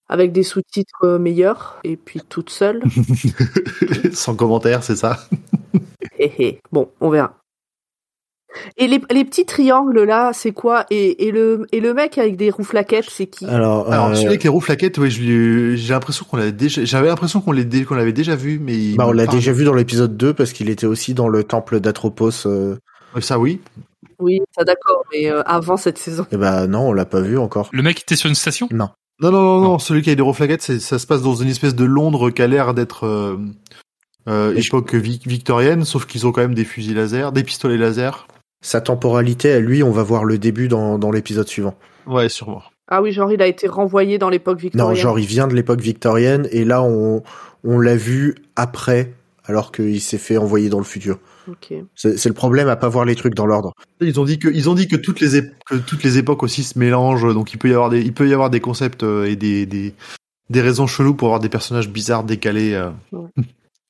avec 0.09 0.31
des 0.31 0.43
sous-titres 0.43 1.03
euh, 1.05 1.19
meilleurs 1.19 1.79
et 1.83 1.95
puis 1.97 2.21
toute 2.27 2.49
seule. 2.49 2.81
Sans 4.13 4.35
commentaire, 4.35 4.83
c'est 4.83 4.95
ça. 4.95 5.19
Hé, 6.19 6.31
hé. 6.39 6.59
bon, 6.71 6.89
on 6.99 7.09
verra. 7.09 7.35
Et 8.77 8.87
les, 8.87 9.01
les 9.11 9.23
petits 9.25 9.45
triangles 9.45 10.03
là, 10.03 10.31
c'est 10.33 10.51
quoi? 10.51 10.85
Et, 10.91 11.27
et 11.27 11.31
le 11.31 11.67
et 11.71 11.79
le 11.79 11.93
mec 11.93 12.17
avec 12.17 12.35
des 12.37 12.49
rouflaquettes, 12.49 13.09
c'est 13.09 13.27
qui? 13.27 13.45
Alors, 13.45 13.91
Alors, 13.91 14.07
euh, 14.09 14.13
celui 14.15 14.27
avec 14.27 14.43
les 14.43 14.49
roues 14.49 14.59
flaquettes, 14.61 14.97
l'ai- 14.97 15.77
j'ai 15.77 15.93
l'impression 15.93 16.25
qu'on 16.29 16.37
l'avait 16.37 16.51
déjà, 16.51 16.83
j'avais 16.83 17.07
l'impression 17.07 17.39
qu'on 17.41 17.51
l'avait 17.53 18.11
déjà 18.13 18.35
vu, 18.35 18.59
mais 18.59 18.93
bah, 18.95 19.05
on 19.07 19.11
l'a 19.13 19.25
déjà 19.27 19.51
vu 19.53 19.63
dans 19.63 19.73
l'épisode 19.73 20.17
2 20.17 20.33
parce 20.33 20.51
qu'il 20.53 20.69
était 20.69 20.85
aussi 20.87 21.13
dans 21.13 21.27
le 21.29 21.43
temple 21.43 21.79
d'Atropos. 21.79 22.45
Euh... 22.45 22.75
Ça, 23.19 23.39
oui. 23.39 23.61
Oui, 24.19 24.39
ça 24.55 24.63
d'accord, 24.63 25.03
mais 25.11 25.29
euh, 25.31 25.41
avant 25.45 25.77
cette 25.77 25.97
saison. 25.97 26.25
Et 26.31 26.37
bah 26.37 26.67
non, 26.67 26.89
on 26.89 26.93
l'a 26.93 27.05
pas 27.05 27.21
vu 27.21 27.37
encore. 27.37 27.69
Le 27.71 27.81
mec 27.83 28.01
était 28.01 28.15
sur 28.15 28.29
une 28.29 28.35
station? 28.35 28.67
Non. 28.71 28.89
Non, 29.21 29.31
non, 29.31 29.41
non, 29.41 29.61
non, 29.61 29.67
Non. 29.73 29.79
celui 29.79 30.01
qui 30.01 30.09
a 30.09 30.15
des 30.15 30.21
roues 30.21 30.33
flaquettes, 30.33 30.61
c'est, 30.61 30.79
ça 30.79 30.97
se 30.99 31.05
passe 31.07 31.21
dans 31.21 31.35
une 31.35 31.47
espèce 31.49 31.75
de 31.75 31.85
Londres 31.85 32.29
qui 32.31 32.41
a 32.41 32.47
l'air 32.47 32.73
d'être, 32.73 33.05
euh, 33.05 33.37
euh, 34.27 34.53
je- 34.57 34.67
époque 34.67 34.93
vic- 34.95 35.27
victorienne, 35.27 35.85
sauf 35.85 36.05
qu'ils 36.05 36.25
ont 36.27 36.31
quand 36.31 36.41
même 36.41 36.53
des 36.55 36.65
fusils 36.65 36.95
laser, 36.95 37.31
des 37.31 37.43
pistolets 37.43 37.77
laser. 37.77 38.27
Sa 38.61 38.79
temporalité 38.81 39.51
à 39.51 39.59
lui, 39.59 39.83
on 39.83 39.91
va 39.91 40.03
voir 40.03 40.23
le 40.23 40.37
début 40.37 40.67
dans, 40.67 40.99
dans 40.99 41.11
l'épisode 41.11 41.47
suivant. 41.47 41.75
Ouais, 42.07 42.29
sûrement. 42.29 42.61
Ah 42.87 43.01
oui, 43.01 43.11
genre 43.11 43.31
il 43.31 43.41
a 43.41 43.47
été 43.47 43.67
renvoyé 43.67 44.17
dans 44.17 44.29
l'époque 44.29 44.59
victorienne. 44.59 44.89
Non, 44.89 44.95
genre 44.95 45.17
il 45.19 45.25
vient 45.25 45.47
de 45.47 45.55
l'époque 45.55 45.79
victorienne 45.81 46.47
et 46.51 46.65
là 46.65 46.83
on, 46.83 47.23
on 47.63 47.79
l'a 47.79 47.95
vu 47.95 48.35
après 48.55 49.13
alors 49.45 49.71
qu'il 49.71 49.99
s'est 50.01 50.17
fait 50.17 50.37
envoyer 50.37 50.69
dans 50.69 50.77
le 50.77 50.83
futur. 50.83 51.17
Ok. 51.49 51.73
C'est 51.95 52.25
le 52.27 52.33
problème 52.33 52.67
à 52.67 52.75
pas 52.75 52.89
voir 52.89 53.05
les 53.05 53.15
trucs 53.15 53.33
dans 53.33 53.45
l'ordre. 53.47 53.73
Ils 53.99 54.19
ont 54.19 54.25
dit 54.25 54.37
que, 54.39 54.47
ils 54.49 54.69
ont 54.69 54.75
dit 54.75 54.87
que 54.87 54.95
toutes 54.95 55.19
les, 55.21 55.41
que 55.65 55.75
toutes 55.75 56.03
les 56.03 56.17
époques 56.17 56.43
aussi 56.43 56.63
se 56.63 56.77
mélangent, 56.77 57.33
donc 57.33 57.53
il 57.53 57.57
peut 57.57 57.69
y 57.69 57.73
avoir 57.73 57.89
des, 57.89 58.01
il 58.01 58.13
peut 58.13 58.27
y 58.29 58.33
avoir 58.33 58.49
des 58.49 58.59
concepts 58.59 59.03
euh, 59.03 59.25
et 59.25 59.35
des, 59.35 59.65
des, 59.65 59.93
des 60.49 60.61
raisons 60.61 60.85
cheloues 60.85 61.15
pour 61.15 61.29
avoir 61.29 61.39
des 61.39 61.49
personnages 61.49 61.89
bizarres 61.89 62.23
décalés. 62.23 62.73
euh. 62.73 62.91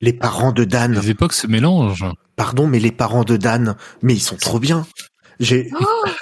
Les 0.01 0.13
parents 0.13 0.51
de 0.51 0.63
Dan, 0.63 0.93
Les 0.93 1.09
époques 1.11 1.33
se 1.33 1.47
mélangent. 1.47 2.05
pardon, 2.35 2.67
mais 2.67 2.79
les 2.79 2.91
parents 2.91 3.23
de 3.23 3.37
Dan, 3.37 3.75
mais 4.01 4.13
ils 4.13 4.19
sont 4.19 4.35
trop 4.37 4.59
bien. 4.59 4.85
J'ai 5.39 5.71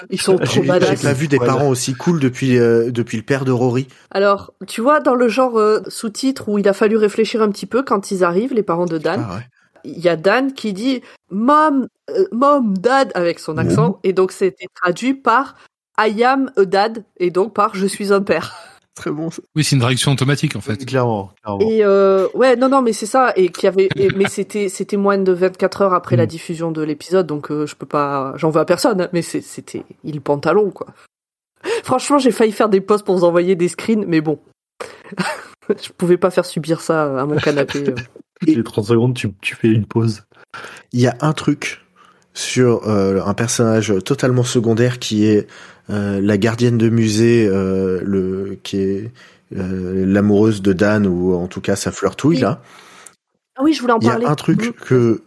Ils 0.10 0.22
sont 0.22 0.38
trop 0.38 0.62
J'ai- 0.64 0.68
pas 0.68 1.14
vu 1.14 1.28
des 1.28 1.38
Voilà. 1.38 1.54
parents 1.54 1.68
aussi 1.70 1.94
cool 1.94 2.20
depuis 2.20 2.58
euh, 2.58 2.90
depuis 2.92 3.18
le 3.18 3.24
père 3.24 3.44
de 3.46 3.52
Rory. 3.52 3.88
Alors, 4.12 4.54
tu 4.68 4.80
vois, 4.82 5.00
dans 5.02 5.16
le 5.16 5.28
genre 5.28 5.58
euh, 5.60 5.82
sous-titre 5.88 6.48
où 6.50 6.58
il 6.58 6.68
a 6.70 6.74
fallu 6.74 6.96
réfléchir 6.98 7.42
un 7.42 7.50
petit 7.50 7.66
peu 7.66 7.84
quand 7.84 8.12
ils 8.12 8.24
arrivent, 8.24 8.54
les 8.54 8.64
parents 8.64 8.86
de 8.86 8.98
Dan, 8.98 9.26
Ah 9.30 9.36
ouais. 9.36 9.42
il 9.84 10.00
y 10.00 10.08
a 10.10 10.16
Dan 10.16 10.54
qui 10.54 10.72
dit 10.74 11.02
Mom, 11.32 11.88
euh, 12.12 12.26
Mom, 12.32 12.78
Dad 12.78 13.12
avec 13.14 13.40
son 13.40 13.58
accent, 13.58 14.00
et 14.04 14.14
donc 14.14 14.32
c'était 14.32 14.68
traduit 14.82 15.14
par 15.14 15.56
I 15.98 16.24
am 16.24 16.50
a 16.56 16.64
dad, 16.64 17.04
et 17.18 17.30
donc 17.30 17.54
par 17.54 17.76
Je 17.76 17.86
suis 17.88 18.14
un 18.14 18.22
père. 18.22 18.56
Très 19.00 19.12
bon. 19.12 19.32
ça. 19.32 19.42
Oui, 19.56 19.64
c'est 19.64 19.76
une 19.76 19.82
traduction 19.82 20.12
automatique 20.12 20.56
en 20.56 20.62
fait. 20.62 20.86
Clairement, 20.86 21.32
clairement. 21.42 21.62
Et 21.72 21.84
euh, 21.84 22.28
ouais, 22.36 22.56
non, 22.56 22.70
non, 22.70 22.82
mais 22.82 22.94
c'est 22.94 23.06
ça, 23.06 23.34
et 23.36 23.50
qui 23.50 23.66
avait, 23.66 23.90
et- 23.96 24.10
mais 24.10 24.26
c'était, 24.30 24.70
c'était 24.70 24.98
moins 24.98 25.18
de 25.18 25.32
24 25.32 25.82
heures 25.82 25.94
après 25.94 26.16
la 26.18 26.26
Mm. 26.26 26.28
diffusion 26.28 26.72
de 26.72 26.82
l'épisode, 26.82 27.26
donc 27.26 27.50
euh, 27.52 27.66
je 27.66 27.76
peux 27.76 27.86
pas, 27.86 28.34
j'en 28.36 28.50
veux 28.50 28.60
à 28.62 28.66
personne, 28.66 29.02
hein, 29.02 29.10
mais 29.14 29.22
c'était, 29.22 29.84
il 30.04 30.22
pantalon 30.22 30.70
quoi. 30.72 30.88
Franchement, 31.84 32.18
j'ai 32.20 32.32
failli 32.32 32.52
faire 32.52 32.70
des 32.70 32.82
posts 32.82 33.06
pour 33.06 33.16
vous 33.18 33.24
envoyer 33.24 33.56
des 33.56 33.68
screens, 33.70 34.06
mais 34.08 34.22
bon, 34.22 34.40
je 35.70 35.90
pouvais 35.98 36.18
pas 36.18 36.30
faire 36.30 36.46
subir 36.46 36.82
ça 36.82 37.20
à 37.22 37.26
mon 37.26 37.38
canapé. 37.38 37.80
euh. 37.90 37.96
Toutes 38.42 38.56
les 38.56 38.64
30 38.64 38.86
secondes, 38.86 39.14
tu, 39.16 39.34
tu 39.42 39.56
fais 39.56 39.68
une 39.68 39.86
pause. 39.86 40.24
Il 40.94 41.02
y 41.02 41.08
a 41.08 41.16
un 41.22 41.34
truc 41.34 41.82
sur 42.34 42.88
euh, 42.88 43.22
un 43.26 43.34
personnage 43.34 43.94
totalement 44.06 44.44
secondaire 44.44 45.00
qui 45.00 45.26
est 45.26 45.40
euh, 45.40 45.44
la 45.90 46.38
gardienne 46.38 46.78
de 46.78 46.90
musée, 46.90 47.48
euh, 47.48 48.00
le 48.04 48.58
qui 48.64 48.78
est 48.82 49.12
euh, 49.58 50.06
l'amoureuse 50.06 50.62
de 50.62 50.74
Dan 50.74 51.08
ou 51.08 51.34
en 51.34 51.48
tout 51.48 51.62
cas 51.62 51.76
sa 51.76 51.92
flirtouille 51.92 52.36
Oui. 52.38 52.42
là. 52.42 52.62
Ah 53.58 53.62
oui, 53.64 53.74
je 53.74 53.82
voulais 53.82 53.94
en 53.94 54.00
Il 54.00 54.06
y 54.06 54.10
a 54.10 54.12
parler. 54.12 54.26
un 54.28 54.36
truc 54.36 54.64
Mm. 54.68 54.72
que 54.86 55.22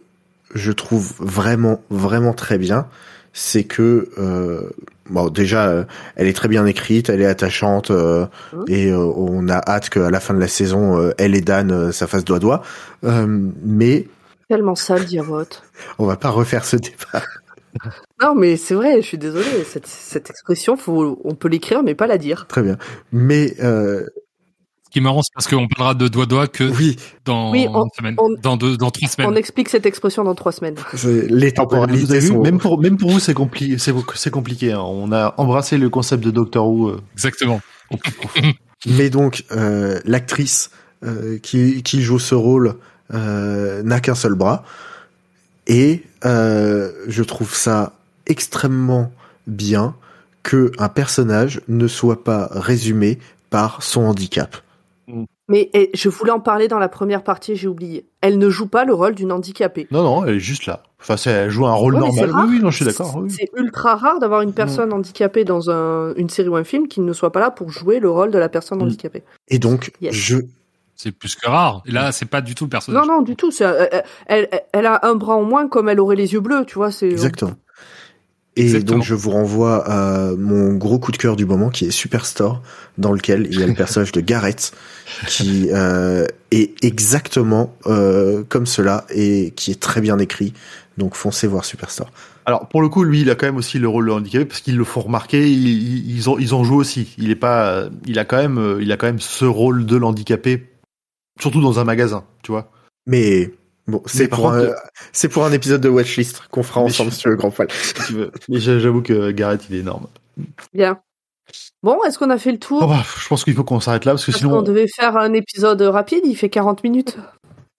je 0.55 0.71
trouve 0.71 1.13
vraiment 1.19 1.81
vraiment 1.89 2.33
très 2.33 2.57
bien, 2.57 2.87
c'est 3.33 3.63
que 3.63 4.09
euh, 4.17 4.69
bon 5.09 5.27
déjà 5.29 5.67
euh, 5.67 5.83
elle 6.15 6.27
est 6.27 6.33
très 6.33 6.47
bien 6.47 6.65
écrite, 6.65 7.09
elle 7.09 7.21
est 7.21 7.25
attachante 7.25 7.91
euh, 7.91 8.25
Mhm. 8.53 8.63
et 8.67 8.89
euh, 8.91 8.97
on 8.99 9.49
a 9.49 9.57
hâte 9.67 9.89
qu'à 9.89 10.09
la 10.09 10.19
fin 10.19 10.33
de 10.33 10.39
la 10.39 10.47
saison 10.47 10.97
euh, 10.99 11.11
elle 11.17 11.35
et 11.35 11.41
Dan 11.41 11.71
euh, 11.71 11.91
ça 11.91 12.07
fasse 12.07 12.23
doigt 12.23 12.39
doigt. 12.39 12.61
Euh, 13.03 13.25
mais 13.63 14.07
Tellement 14.49 14.75
sale, 14.75 15.05
Diavote. 15.05 15.63
on 15.99 16.05
va 16.05 16.15
pas 16.15 16.29
refaire 16.29 16.63
ce 16.65 16.75
débat. 16.77 17.23
Non, 18.23 18.35
mais 18.35 18.55
c'est 18.57 18.73
vrai, 18.75 19.01
je 19.01 19.07
suis 19.07 19.17
désolée. 19.17 19.63
Cette, 19.69 19.87
cette 19.87 20.29
expression, 20.29 20.77
faut, 20.77 21.19
on 21.23 21.35
peut 21.35 21.49
l'écrire, 21.49 21.83
mais 21.83 21.93
pas 21.95 22.07
la 22.07 22.17
dire. 22.17 22.45
Très 22.47 22.61
bien. 22.61 22.77
Mais 23.11 23.53
euh, 23.61 24.05
Ce 24.85 24.89
qui 24.91 24.99
est 24.99 25.01
marrant, 25.01 25.21
c'est 25.23 25.33
parce 25.33 25.47
qu'on 25.47 25.67
parlera 25.67 25.93
de 25.93 26.07
doigt 26.07 26.25
doigt 26.25 26.47
que 26.47 26.63
oui, 26.63 26.95
dans 27.25 27.51
Oui, 27.51 27.67
on- 27.69 27.83
une 27.83 27.89
semaine, 27.97 28.15
on- 28.17 28.29
dans 28.41 28.55
deux, 28.55 28.77
dans 28.77 28.91
trois 28.91 29.09
semaines. 29.09 29.29
On 29.29 29.35
explique 29.35 29.67
cette 29.69 29.85
expression 29.85 30.23
dans 30.23 30.35
trois 30.35 30.51
semaines. 30.53 30.75
les 31.03 31.47
Vous 31.47 31.51
temporalités 31.51 32.11
avez 32.11 32.19
vu, 32.21 32.27
sont... 32.27 32.41
même 32.41 32.59
pour, 32.59 32.79
même 32.79 32.97
pour 32.97 33.09
vous, 33.11 33.19
c'est 33.19 33.33
compliqué, 33.33 33.77
c'est, 33.77 34.29
compliqué, 34.31 34.71
hein. 34.71 34.81
On 34.81 35.11
a 35.11 35.33
embrassé 35.37 35.77
le 35.77 35.89
concept 35.89 36.23
de 36.23 36.31
Doctor 36.31 36.67
Who, 36.67 36.89
euh, 36.89 37.01
Exactement. 37.13 37.59
Mais 38.85 39.09
donc, 39.09 39.43
euh, 39.51 39.99
l'actrice 40.05 40.69
euh, 41.03 41.37
qui, 41.39 41.83
qui 41.83 42.01
joue 42.01 42.19
ce 42.19 42.35
rôle 42.35 42.75
euh, 43.13 43.83
n'a 43.83 43.99
qu'un 43.99 44.15
seul 44.15 44.35
bras. 44.35 44.63
Et 45.67 46.03
euh, 46.25 46.91
je 47.07 47.23
trouve 47.23 47.53
ça 47.53 47.93
extrêmement 48.27 49.11
bien 49.47 49.95
que 50.43 50.71
un 50.77 50.89
personnage 50.89 51.61
ne 51.67 51.87
soit 51.87 52.23
pas 52.23 52.47
résumé 52.51 53.19
par 53.49 53.81
son 53.83 54.01
handicap. 54.03 54.57
Mais 55.49 55.69
je 55.93 56.07
voulais 56.09 56.31
en 56.31 56.39
parler 56.39 56.69
dans 56.69 56.79
la 56.79 56.87
première 56.87 57.23
partie, 57.23 57.55
j'ai 57.57 57.67
oublié. 57.67 58.05
Elle 58.21 58.37
ne 58.37 58.49
joue 58.49 58.67
pas 58.67 58.85
le 58.85 58.93
rôle 58.93 59.13
d'une 59.13 59.31
handicapée. 59.33 59.87
Non, 59.91 60.01
non, 60.01 60.25
elle 60.25 60.35
est 60.35 60.39
juste 60.39 60.65
là. 60.65 60.83
Enfin, 61.01 61.17
c'est, 61.17 61.31
elle 61.31 61.49
joue 61.49 61.65
un 61.67 61.73
rôle 61.73 61.95
Ouais, 61.95 61.99
normal. 61.99 62.31
Oui, 62.33 62.41
oui, 62.55 62.59
non, 62.61 62.71
je 62.71 62.77
suis 62.77 62.85
d'accord. 62.85 63.17
oui. 63.17 63.29
C'est 63.29 63.49
ultra 63.57 63.95
rare 63.97 64.19
d'avoir 64.19 64.41
une 64.41 64.53
personne 64.53 64.93
handicapée 64.93 65.43
dans 65.43 65.69
un, 65.69 66.13
une 66.15 66.29
série 66.29 66.47
ou 66.47 66.55
un 66.55 66.63
film 66.63 66.87
qui 66.87 67.01
ne 67.01 67.11
soit 67.11 67.33
pas 67.33 67.41
là 67.41 67.51
pour 67.51 67.69
jouer 67.71 67.99
le 67.99 68.09
rôle 68.09 68.31
de 68.31 68.37
la 68.37 68.47
personne 68.47 68.79
Mm. 68.79 68.83
handicapée. 68.83 69.23
Et 69.49 69.59
donc, 69.59 69.91
Yes. 70.01 70.15
je 70.15 70.37
C'est 70.95 71.11
plus 71.11 71.35
que 71.35 71.49
rare. 71.49 71.81
Et 71.87 71.91
là, 71.91 72.11
c'est 72.13 72.25
pas 72.27 72.39
du 72.39 72.55
tout 72.55 72.63
le 72.63 72.67
Non, 72.67 72.71
personnage. 72.71 73.07
non, 73.07 73.21
du 73.23 73.35
tout. 73.35 73.51
c'est, 73.51 73.65
euh, 73.65 73.85
euh, 73.93 74.01
elle, 74.27 74.47
elle- 74.51 74.61
elle 74.71 74.85
a 74.85 74.99
un 75.03 75.15
bras 75.15 75.35
en 75.35 75.43
moins 75.43 75.67
comme 75.67 75.89
elle 75.89 75.99
aurait 75.99 76.15
les 76.15 76.31
yeux 76.33 76.39
bleus, 76.39 76.63
tu 76.65 76.75
vois. 76.75 76.91
C'est 76.91 77.09
Exactement. 77.09 77.55
Et 78.55 78.63
Exactement. 78.63 78.99
donc 78.99 79.07
je 79.07 79.15
vous 79.15 79.31
renvoie 79.31 79.83
à 79.89 80.31
mon 80.37 80.75
gros 80.75 80.99
coup 80.99 81.11
de 81.11 81.17
cœur 81.17 81.35
du 81.35 81.45
moment 81.45 81.69
qui 81.69 81.85
est 81.85 81.91
Superstore, 81.91 82.61
dans 82.99 83.11
lequel 83.11 83.47
il 83.49 83.59
y 83.59 83.63
a 83.63 83.67
le 83.67 83.73
personnage 83.75 84.11
de 84.11 84.21
Garrett 84.21 84.71
qui 85.27 85.69
euh, 85.71 86.25
est 86.51 86.83
exactement 86.83 87.75
euh, 87.87 88.43
comme 88.47 88.67
cela 88.67 89.05
et 89.09 89.53
qui 89.55 89.71
est 89.71 89.79
très 89.79 90.01
bien 90.01 90.19
écrit. 90.19 90.53
Donc 90.97 91.15
foncez 91.15 91.47
voir 91.47 91.65
Superstore. 91.65 92.11
Alors, 92.45 92.67
pour 92.67 92.81
le 92.81 92.89
coup, 92.89 93.03
lui, 93.03 93.21
il 93.21 93.29
a 93.29 93.35
quand 93.35 93.45
même 93.45 93.57
aussi 93.57 93.79
le 93.79 93.87
rôle 93.87 94.07
de 94.07 94.11
handicapé 94.11 94.45
parce 94.45 94.61
qu'ils 94.61 94.77
le 94.77 94.83
font 94.83 95.01
remarquer. 95.01 95.49
Ils, 95.49 96.29
en, 96.29 96.37
ils 96.37 96.53
en 96.53 96.63
jouent 96.63 96.79
aussi. 96.79 97.15
Il 97.17 97.31
est 97.31 97.35
pas, 97.35 97.85
il 98.05 98.19
a 98.19 98.25
quand 98.25 98.37
même, 98.37 98.57
euh, 98.57 98.81
il 98.81 98.91
a 98.91 98.97
quand 98.97 99.07
même 99.07 99.21
ce 99.21 99.45
rôle 99.45 99.85
de 99.85 99.95
l'handicapé, 99.95 100.67
surtout 101.39 101.61
dans 101.61 101.79
un 101.79 101.85
magasin, 101.85 102.25
tu 102.43 102.51
vois. 102.51 102.69
Mais 103.07 103.53
bon, 103.87 104.01
c'est 104.05 104.27
pour, 104.27 104.51
un, 104.51 104.69
c'est 105.11 105.27
pour 105.29 105.45
un 105.45 105.51
épisode 105.51 105.81
de 105.81 105.89
Watchlist 105.89 106.41
qu'on 106.51 106.63
fera 106.63 106.81
Mais 106.81 106.87
ensemble 106.87 107.11
je- 107.11 107.15
sur 107.17 107.29
le 107.29 107.35
grand 107.35 107.51
poil. 107.51 107.67
si 107.71 107.93
tu 107.93 108.13
veux. 108.13 108.31
Mais 108.49 108.59
j'a- 108.59 108.79
j'avoue 108.79 109.01
que 109.01 109.31
Garrett, 109.31 109.61
il 109.69 109.75
est 109.75 109.79
énorme. 109.79 110.07
bien. 110.73 110.99
Bon, 111.83 111.97
est-ce 112.07 112.17
qu'on 112.17 112.29
a 112.29 112.37
fait 112.37 112.51
le 112.53 112.59
tour 112.59 112.79
Oh, 112.83 112.87
bah, 112.87 113.03
je 113.21 113.27
pense 113.27 113.43
qu'il 113.43 113.53
faut 113.53 113.63
qu'on 113.65 113.81
s'arrête 113.81 114.05
là 114.05 114.13
parce 114.13 114.25
que 114.25 114.31
Parce 114.31 114.39
sinon. 114.39 114.51
qu'on 114.57 114.61
devait 114.61 114.87
faire 114.87 115.17
un 115.17 115.33
épisode 115.33 115.81
rapide, 115.81 116.21
il 116.25 116.35
fait 116.35 116.49
40 116.49 116.83
minutes. 116.83 117.17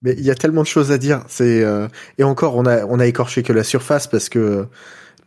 Mais 0.03 0.13
il 0.17 0.23
y 0.23 0.29
a 0.29 0.35
tellement 0.35 0.61
de 0.61 0.67
choses 0.67 0.91
à 0.91 0.99
dire. 0.99 1.23
C'est 1.27 1.63
euh, 1.63 1.87
et 2.19 2.23
encore 2.23 2.55
on 2.55 2.65
a 2.67 2.85
on 2.85 2.99
a 2.99 3.07
écorché 3.07 3.41
que 3.41 3.51
la 3.53 3.63
surface 3.63 4.05
parce 4.05 4.29
que 4.29 4.67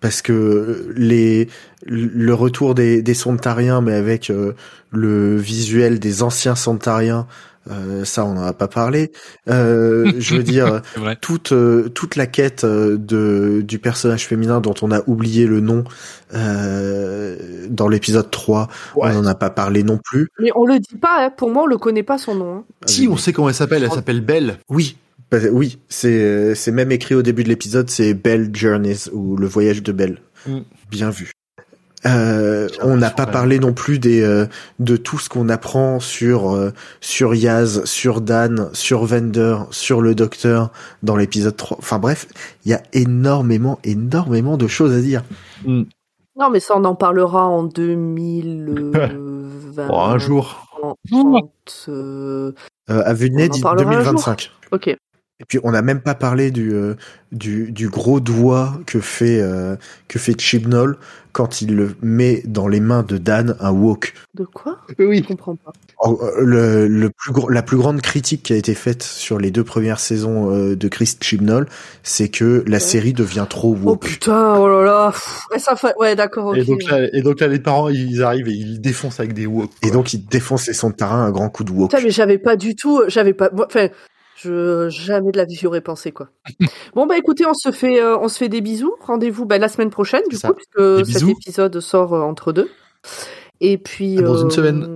parce 0.01 0.23
que 0.23 0.93
les 0.97 1.49
le 1.85 2.33
retour 2.33 2.77
des 2.77 3.03
des 3.03 3.15
Sontariens 3.15 3.81
mais 3.81 3.95
avec 3.95 4.31
euh, 4.31 4.53
le 4.93 5.37
visuel 5.37 5.99
des 5.99 6.23
anciens 6.23 6.55
Sontariens 6.55 7.27
euh, 7.71 8.05
ça 8.05 8.25
on 8.25 8.35
n'en 8.35 8.43
a 8.45 8.53
pas 8.53 8.69
parlé. 8.69 9.13
Euh, 9.49 10.13
je 10.19 10.37
veux 10.37 10.43
dire 10.43 10.81
toute 11.21 11.53
euh, 11.53 11.89
toute 11.89 12.17
la 12.17 12.27
quête 12.27 12.65
euh, 12.65 12.97
de 12.99 13.63
du 13.67 13.79
personnage 13.79 14.27
féminin 14.27 14.61
dont 14.61 14.75
on 14.83 14.91
a 14.91 15.01
oublié 15.07 15.47
le 15.47 15.61
nom 15.61 15.85
euh, 16.35 17.37
dans 17.69 17.89
l'épisode 17.89 18.31
3, 18.31 18.69
Ouais. 18.97 19.11
on 19.13 19.23
n'en 19.23 19.27
a 19.27 19.35
pas 19.35 19.51
parlé 19.51 19.83
non 19.83 19.99
plus. 20.03 20.29
Mais 20.41 20.51
on 20.55 20.65
le 20.67 20.79
dit 20.79 20.97
pas, 21.01 21.27
hein. 21.27 21.31
pour 21.37 21.51
moi, 21.51 21.65
on 21.65 21.67
le 21.67 21.79
connaît 21.79 22.03
pas 22.03 22.19
son 22.19 22.35
nom. 22.35 22.57
hein. 22.59 22.65
Si, 22.87 23.09
on 23.09 23.17
sait 23.17 23.33
comment 23.33 23.49
elle 23.49 23.55
s'appelle. 23.55 23.83
Elle 23.85 23.91
s'appelle 23.93 24.21
Belle. 24.21 24.59
Oui, 24.69 24.97
bah, 25.31 25.39
oui, 25.53 25.79
c'est 25.89 26.55
c'est 26.55 26.73
même 26.73 26.91
écrit 26.93 27.15
au 27.15 27.23
début 27.23 27.45
de 27.45 27.49
l'épisode, 27.49 27.91
c'est 27.91 28.15
Belle 28.15 28.51
Journeys 28.55 29.11
ou 29.13 29.37
le 29.37 29.47
voyage 29.47 29.83
de 29.83 29.93
Belle. 29.93 30.19
Mm. 30.47 30.59
Bien 30.91 31.11
vu. 31.11 31.33
Euh, 32.07 32.69
on 32.83 32.97
n'a 32.97 33.11
pas 33.11 33.27
parlé 33.27 33.59
non 33.59 33.73
plus 33.73 33.99
des 33.99 34.23
euh, 34.23 34.47
de 34.79 34.97
tout 34.97 35.19
ce 35.19 35.29
qu'on 35.29 35.49
apprend 35.49 35.99
sur 35.99 36.55
euh, 36.55 36.73
sur 37.01 37.35
Yaz, 37.35 37.85
sur 37.85 38.21
Dan, 38.21 38.71
sur 38.73 39.05
Vender, 39.05 39.57
sur 39.73 40.01
le 40.01 40.15
Docteur 40.15 40.71
dans 41.03 41.17
l'épisode 41.17 41.57
3. 41.57 41.77
Enfin 41.79 41.99
bref, 41.99 42.29
il 42.65 42.71
y 42.71 42.75
a 42.75 42.83
énormément 42.93 43.81
énormément 43.83 44.57
de 44.57 44.69
choses 44.69 44.93
à 44.93 45.01
dire. 45.01 45.25
Non, 45.67 46.51
mais 46.53 46.61
ça, 46.61 46.75
on 46.77 46.85
en 46.85 46.95
parlera 46.95 47.47
en 47.47 47.63
2020. 47.65 49.89
Oh, 49.91 49.99
un 50.01 50.19
jour. 50.19 50.67
euh, 51.89 52.53
Euh, 52.91 53.03
à 53.05 53.13
en 53.13 53.61
parlera 53.61 53.91
un 53.91 53.95
2025. 53.97 54.53
Ok. 54.71 54.97
Et 55.41 55.45
puis 55.47 55.61
on 55.63 55.71
n'a 55.71 55.83
même 55.83 56.01
pas 56.01 56.15
parlé 56.17 56.51
du 56.51 56.73
euh, 56.75 56.95
du, 57.31 57.71
du 57.71 57.89
gros 57.89 58.19
doigt 58.19 58.81
que 58.87 58.99
fait 59.01 59.41
euh, 59.41 59.77
que 60.09 60.19
fait 60.19 60.39
Chibnall 60.41 60.97
quand 61.31 61.63
il 61.63 61.77
le 61.77 61.95
met 62.03 62.43
dans 62.45 62.67
les 62.67 62.81
mains 62.81 63.05
de 63.05 63.19
Dan 63.19 63.55
un 63.61 63.71
wok. 63.71 64.15
De 64.35 64.45
quoi? 64.45 64.79
Oui. 64.99 65.19
Je 65.23 65.29
comprends 65.29 65.55
pas. 65.55 65.71
Oh, 66.01 66.19
euh, 66.23 66.41
Le, 66.45 66.89
le 66.89 67.11
plus 67.11 67.33
gros, 67.33 67.49
la 67.51 67.63
plus 67.63 67.77
grande 67.77 68.01
critique 68.01 68.43
qui 68.43 68.53
a 68.53 68.57
été 68.57 68.75
faite 68.75 69.05
sur 69.05 69.39
les 69.39 69.53
deux 69.53 69.63
premières 69.63 70.01
saisons 70.01 70.51
euh, 70.53 70.75
de 70.75 70.89
Chris 70.89 71.17
Chibnall, 71.21 71.67
c'est 72.03 72.29
que 72.31 72.65
la 72.67 72.79
Ouais. 72.79 72.81
série 72.81 73.13
devient 73.13 73.47
trop 73.49 73.77
Oh 73.81 73.91
woke. 73.91 74.07
putain, 74.07 74.57
oh 74.57 74.67
là 74.69 74.83
là. 74.83 75.13
ouais, 75.53 75.61
ça 75.61 75.77
fait... 75.77 75.95
Ouais, 76.01 76.17
d'accord, 76.17 76.47
ok. 76.49 76.57
Et 76.57 76.65
donc 76.65 76.83
là, 76.91 77.07
et 77.13 77.23
donc 77.23 77.39
là, 77.39 77.47
les 77.47 77.61
parents, 77.61 77.89
ils 77.91 78.23
arrivent 78.25 78.49
et 78.49 78.53
ils 78.55 78.81
défoncent 78.81 79.21
avec 79.21 79.35
des 79.35 79.47
wok. 79.47 79.71
Et 79.87 79.93
donc 79.93 80.13
il 80.15 80.25
défonce 80.27 80.67
les 80.67 80.73
sons 80.75 80.91
de 80.91 80.95
tarin 80.97 81.25
un 81.25 81.31
grand 81.31 81.49
coup 81.51 81.63
de 81.63 81.71
wok. 81.71 81.91
Putain, 81.91 82.03
mais 82.03 82.11
j'avais 82.11 82.39
pas 82.39 82.57
du 82.57 82.75
tout, 82.75 83.03
j'avais 83.07 83.35
pas, 83.35 83.51
enfin, 83.65 83.89
je 84.41 84.89
jamais 84.89 85.33
de 85.33 85.37
la 85.37 85.45
vie 85.45 85.57
j'aurais 85.57 85.81
pensé 85.81 86.13
quoi. 86.13 86.29
bon 86.95 87.07
bah 87.07 87.19
écoutez, 87.19 87.45
on 87.47 87.55
se 87.55 87.71
fait, 87.73 88.01
euh, 88.01 88.17
on 88.19 88.29
se 88.29 88.39
fait 88.39 88.49
des 88.49 88.61
bisous. 88.61 88.95
Rendez-vous 89.01 89.45
bah, 89.47 89.59
la 89.59 89.69
semaine 89.69 89.91
prochaine 89.91 90.23
du 90.31 90.39
coup, 90.39 90.53
puisque 90.55 91.07
cet 91.19 91.29
épisode 91.29 91.81
sort 91.81 92.15
euh, 92.15 92.21
entre 92.21 92.53
deux. 92.53 92.71
Et 93.61 93.79
puis 93.79 94.19
À 94.19 94.23
dans 94.23 94.37
une 94.39 94.47
euh, 94.47 94.51
semaine. 94.51 94.95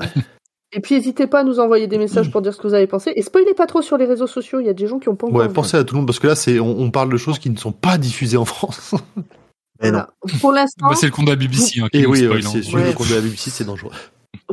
Et 0.74 0.80
puis 0.80 0.94
n'hésitez 0.94 1.26
pas 1.26 1.40
à 1.40 1.44
nous 1.44 1.60
envoyer 1.60 1.86
des 1.86 1.98
messages 1.98 2.30
pour 2.32 2.40
dire 2.42 2.54
ce 2.54 2.58
que 2.58 2.66
vous 2.68 2.74
avez 2.74 2.86
pensé. 2.86 3.12
Et 3.16 3.22
spoilez 3.22 3.54
pas 3.54 3.66
trop 3.66 3.82
sur 3.82 3.96
les 3.98 4.06
réseaux 4.06 4.26
sociaux. 4.26 4.60
Il 4.60 4.66
y 4.66 4.70
a 4.70 4.74
des 4.74 4.86
gens 4.86 4.98
qui 4.98 5.08
ont 5.08 5.16
pas 5.16 5.26
encore. 5.26 5.40
Ouais, 5.40 5.48
vu. 5.48 5.52
pensez 5.52 5.76
à 5.76 5.84
tout 5.84 5.94
le 5.94 5.98
monde 6.00 6.06
parce 6.06 6.18
que 6.18 6.28
là, 6.28 6.34
c'est, 6.34 6.60
on, 6.60 6.78
on 6.80 6.90
parle 6.90 7.10
de 7.10 7.16
choses 7.16 7.38
qui 7.38 7.50
ne 7.50 7.56
sont 7.58 7.72
pas 7.72 7.98
diffusées 7.98 8.36
en 8.38 8.44
France. 8.44 8.94
Mais 9.82 9.90
non. 9.90 9.98
Voilà. 10.22 10.38
Pour 10.40 10.52
l'instant, 10.52 10.88
Bah, 10.88 10.94
c'est 10.94 11.06
le 11.06 11.12
compte 11.12 11.26
de 11.26 11.30
la 11.30 11.36
BBC 11.36 11.80
hein, 11.80 11.88
qui 11.92 11.98
Et 11.98 12.02
nous 12.02 12.10
oui, 12.10 12.26
ouais, 12.26 12.36
hein. 12.36 12.48
c'est 12.50 12.62
sûr, 12.62 12.78
Ouais. 12.78 12.86
le 12.86 12.92
compte 12.94 13.08
de 13.10 13.14
la 13.16 13.20
BBC, 13.20 13.50
c'est 13.50 13.64
dangereux. 13.64 13.90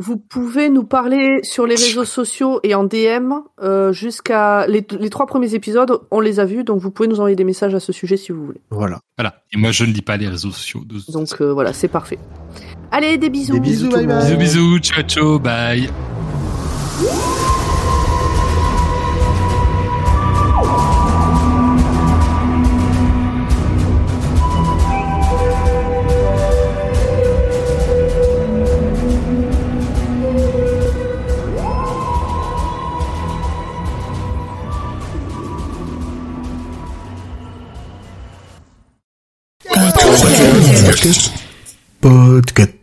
Vous 0.00 0.16
pouvez 0.16 0.70
nous 0.70 0.84
parler 0.84 1.40
sur 1.42 1.66
les 1.66 1.74
réseaux 1.74 2.04
sociaux 2.04 2.58
et 2.62 2.74
en 2.74 2.84
DM 2.84 3.32
euh, 3.62 3.92
jusqu'à 3.92 4.66
les, 4.66 4.84
les 4.98 5.10
trois 5.10 5.26
premiers 5.26 5.54
épisodes. 5.54 6.00
On 6.10 6.20
les 6.20 6.40
a 6.40 6.46
vus, 6.46 6.64
donc 6.64 6.80
vous 6.80 6.90
pouvez 6.90 7.08
nous 7.08 7.16
envoyer 7.16 7.36
des 7.36 7.44
messages 7.44 7.74
à 7.74 7.80
ce 7.80 7.92
sujet 7.92 8.16
si 8.16 8.32
vous 8.32 8.46
voulez. 8.46 8.60
Voilà. 8.70 9.00
Voilà. 9.18 9.42
Et 9.52 9.58
moi, 9.58 9.72
je 9.72 9.84
ne 9.84 9.92
lis 9.92 10.02
pas 10.02 10.16
les 10.16 10.28
réseaux 10.28 10.50
sociaux. 10.50 10.80
De... 10.86 11.12
Donc 11.12 11.28
euh, 11.40 11.52
voilà, 11.52 11.72
c'est 11.74 11.88
parfait. 11.88 12.18
Allez, 12.90 13.18
des 13.18 13.28
bisous. 13.28 13.52
Des 13.52 13.60
bisous, 13.60 13.90
bye 13.90 14.06
monde. 14.06 14.22
Bisous, 14.24 14.38
bisous, 14.38 14.78
ciao, 14.78 15.02
ciao, 15.02 15.38
bye. 15.38 15.88
podcast. 40.90 41.30
Podcast. 42.00 42.79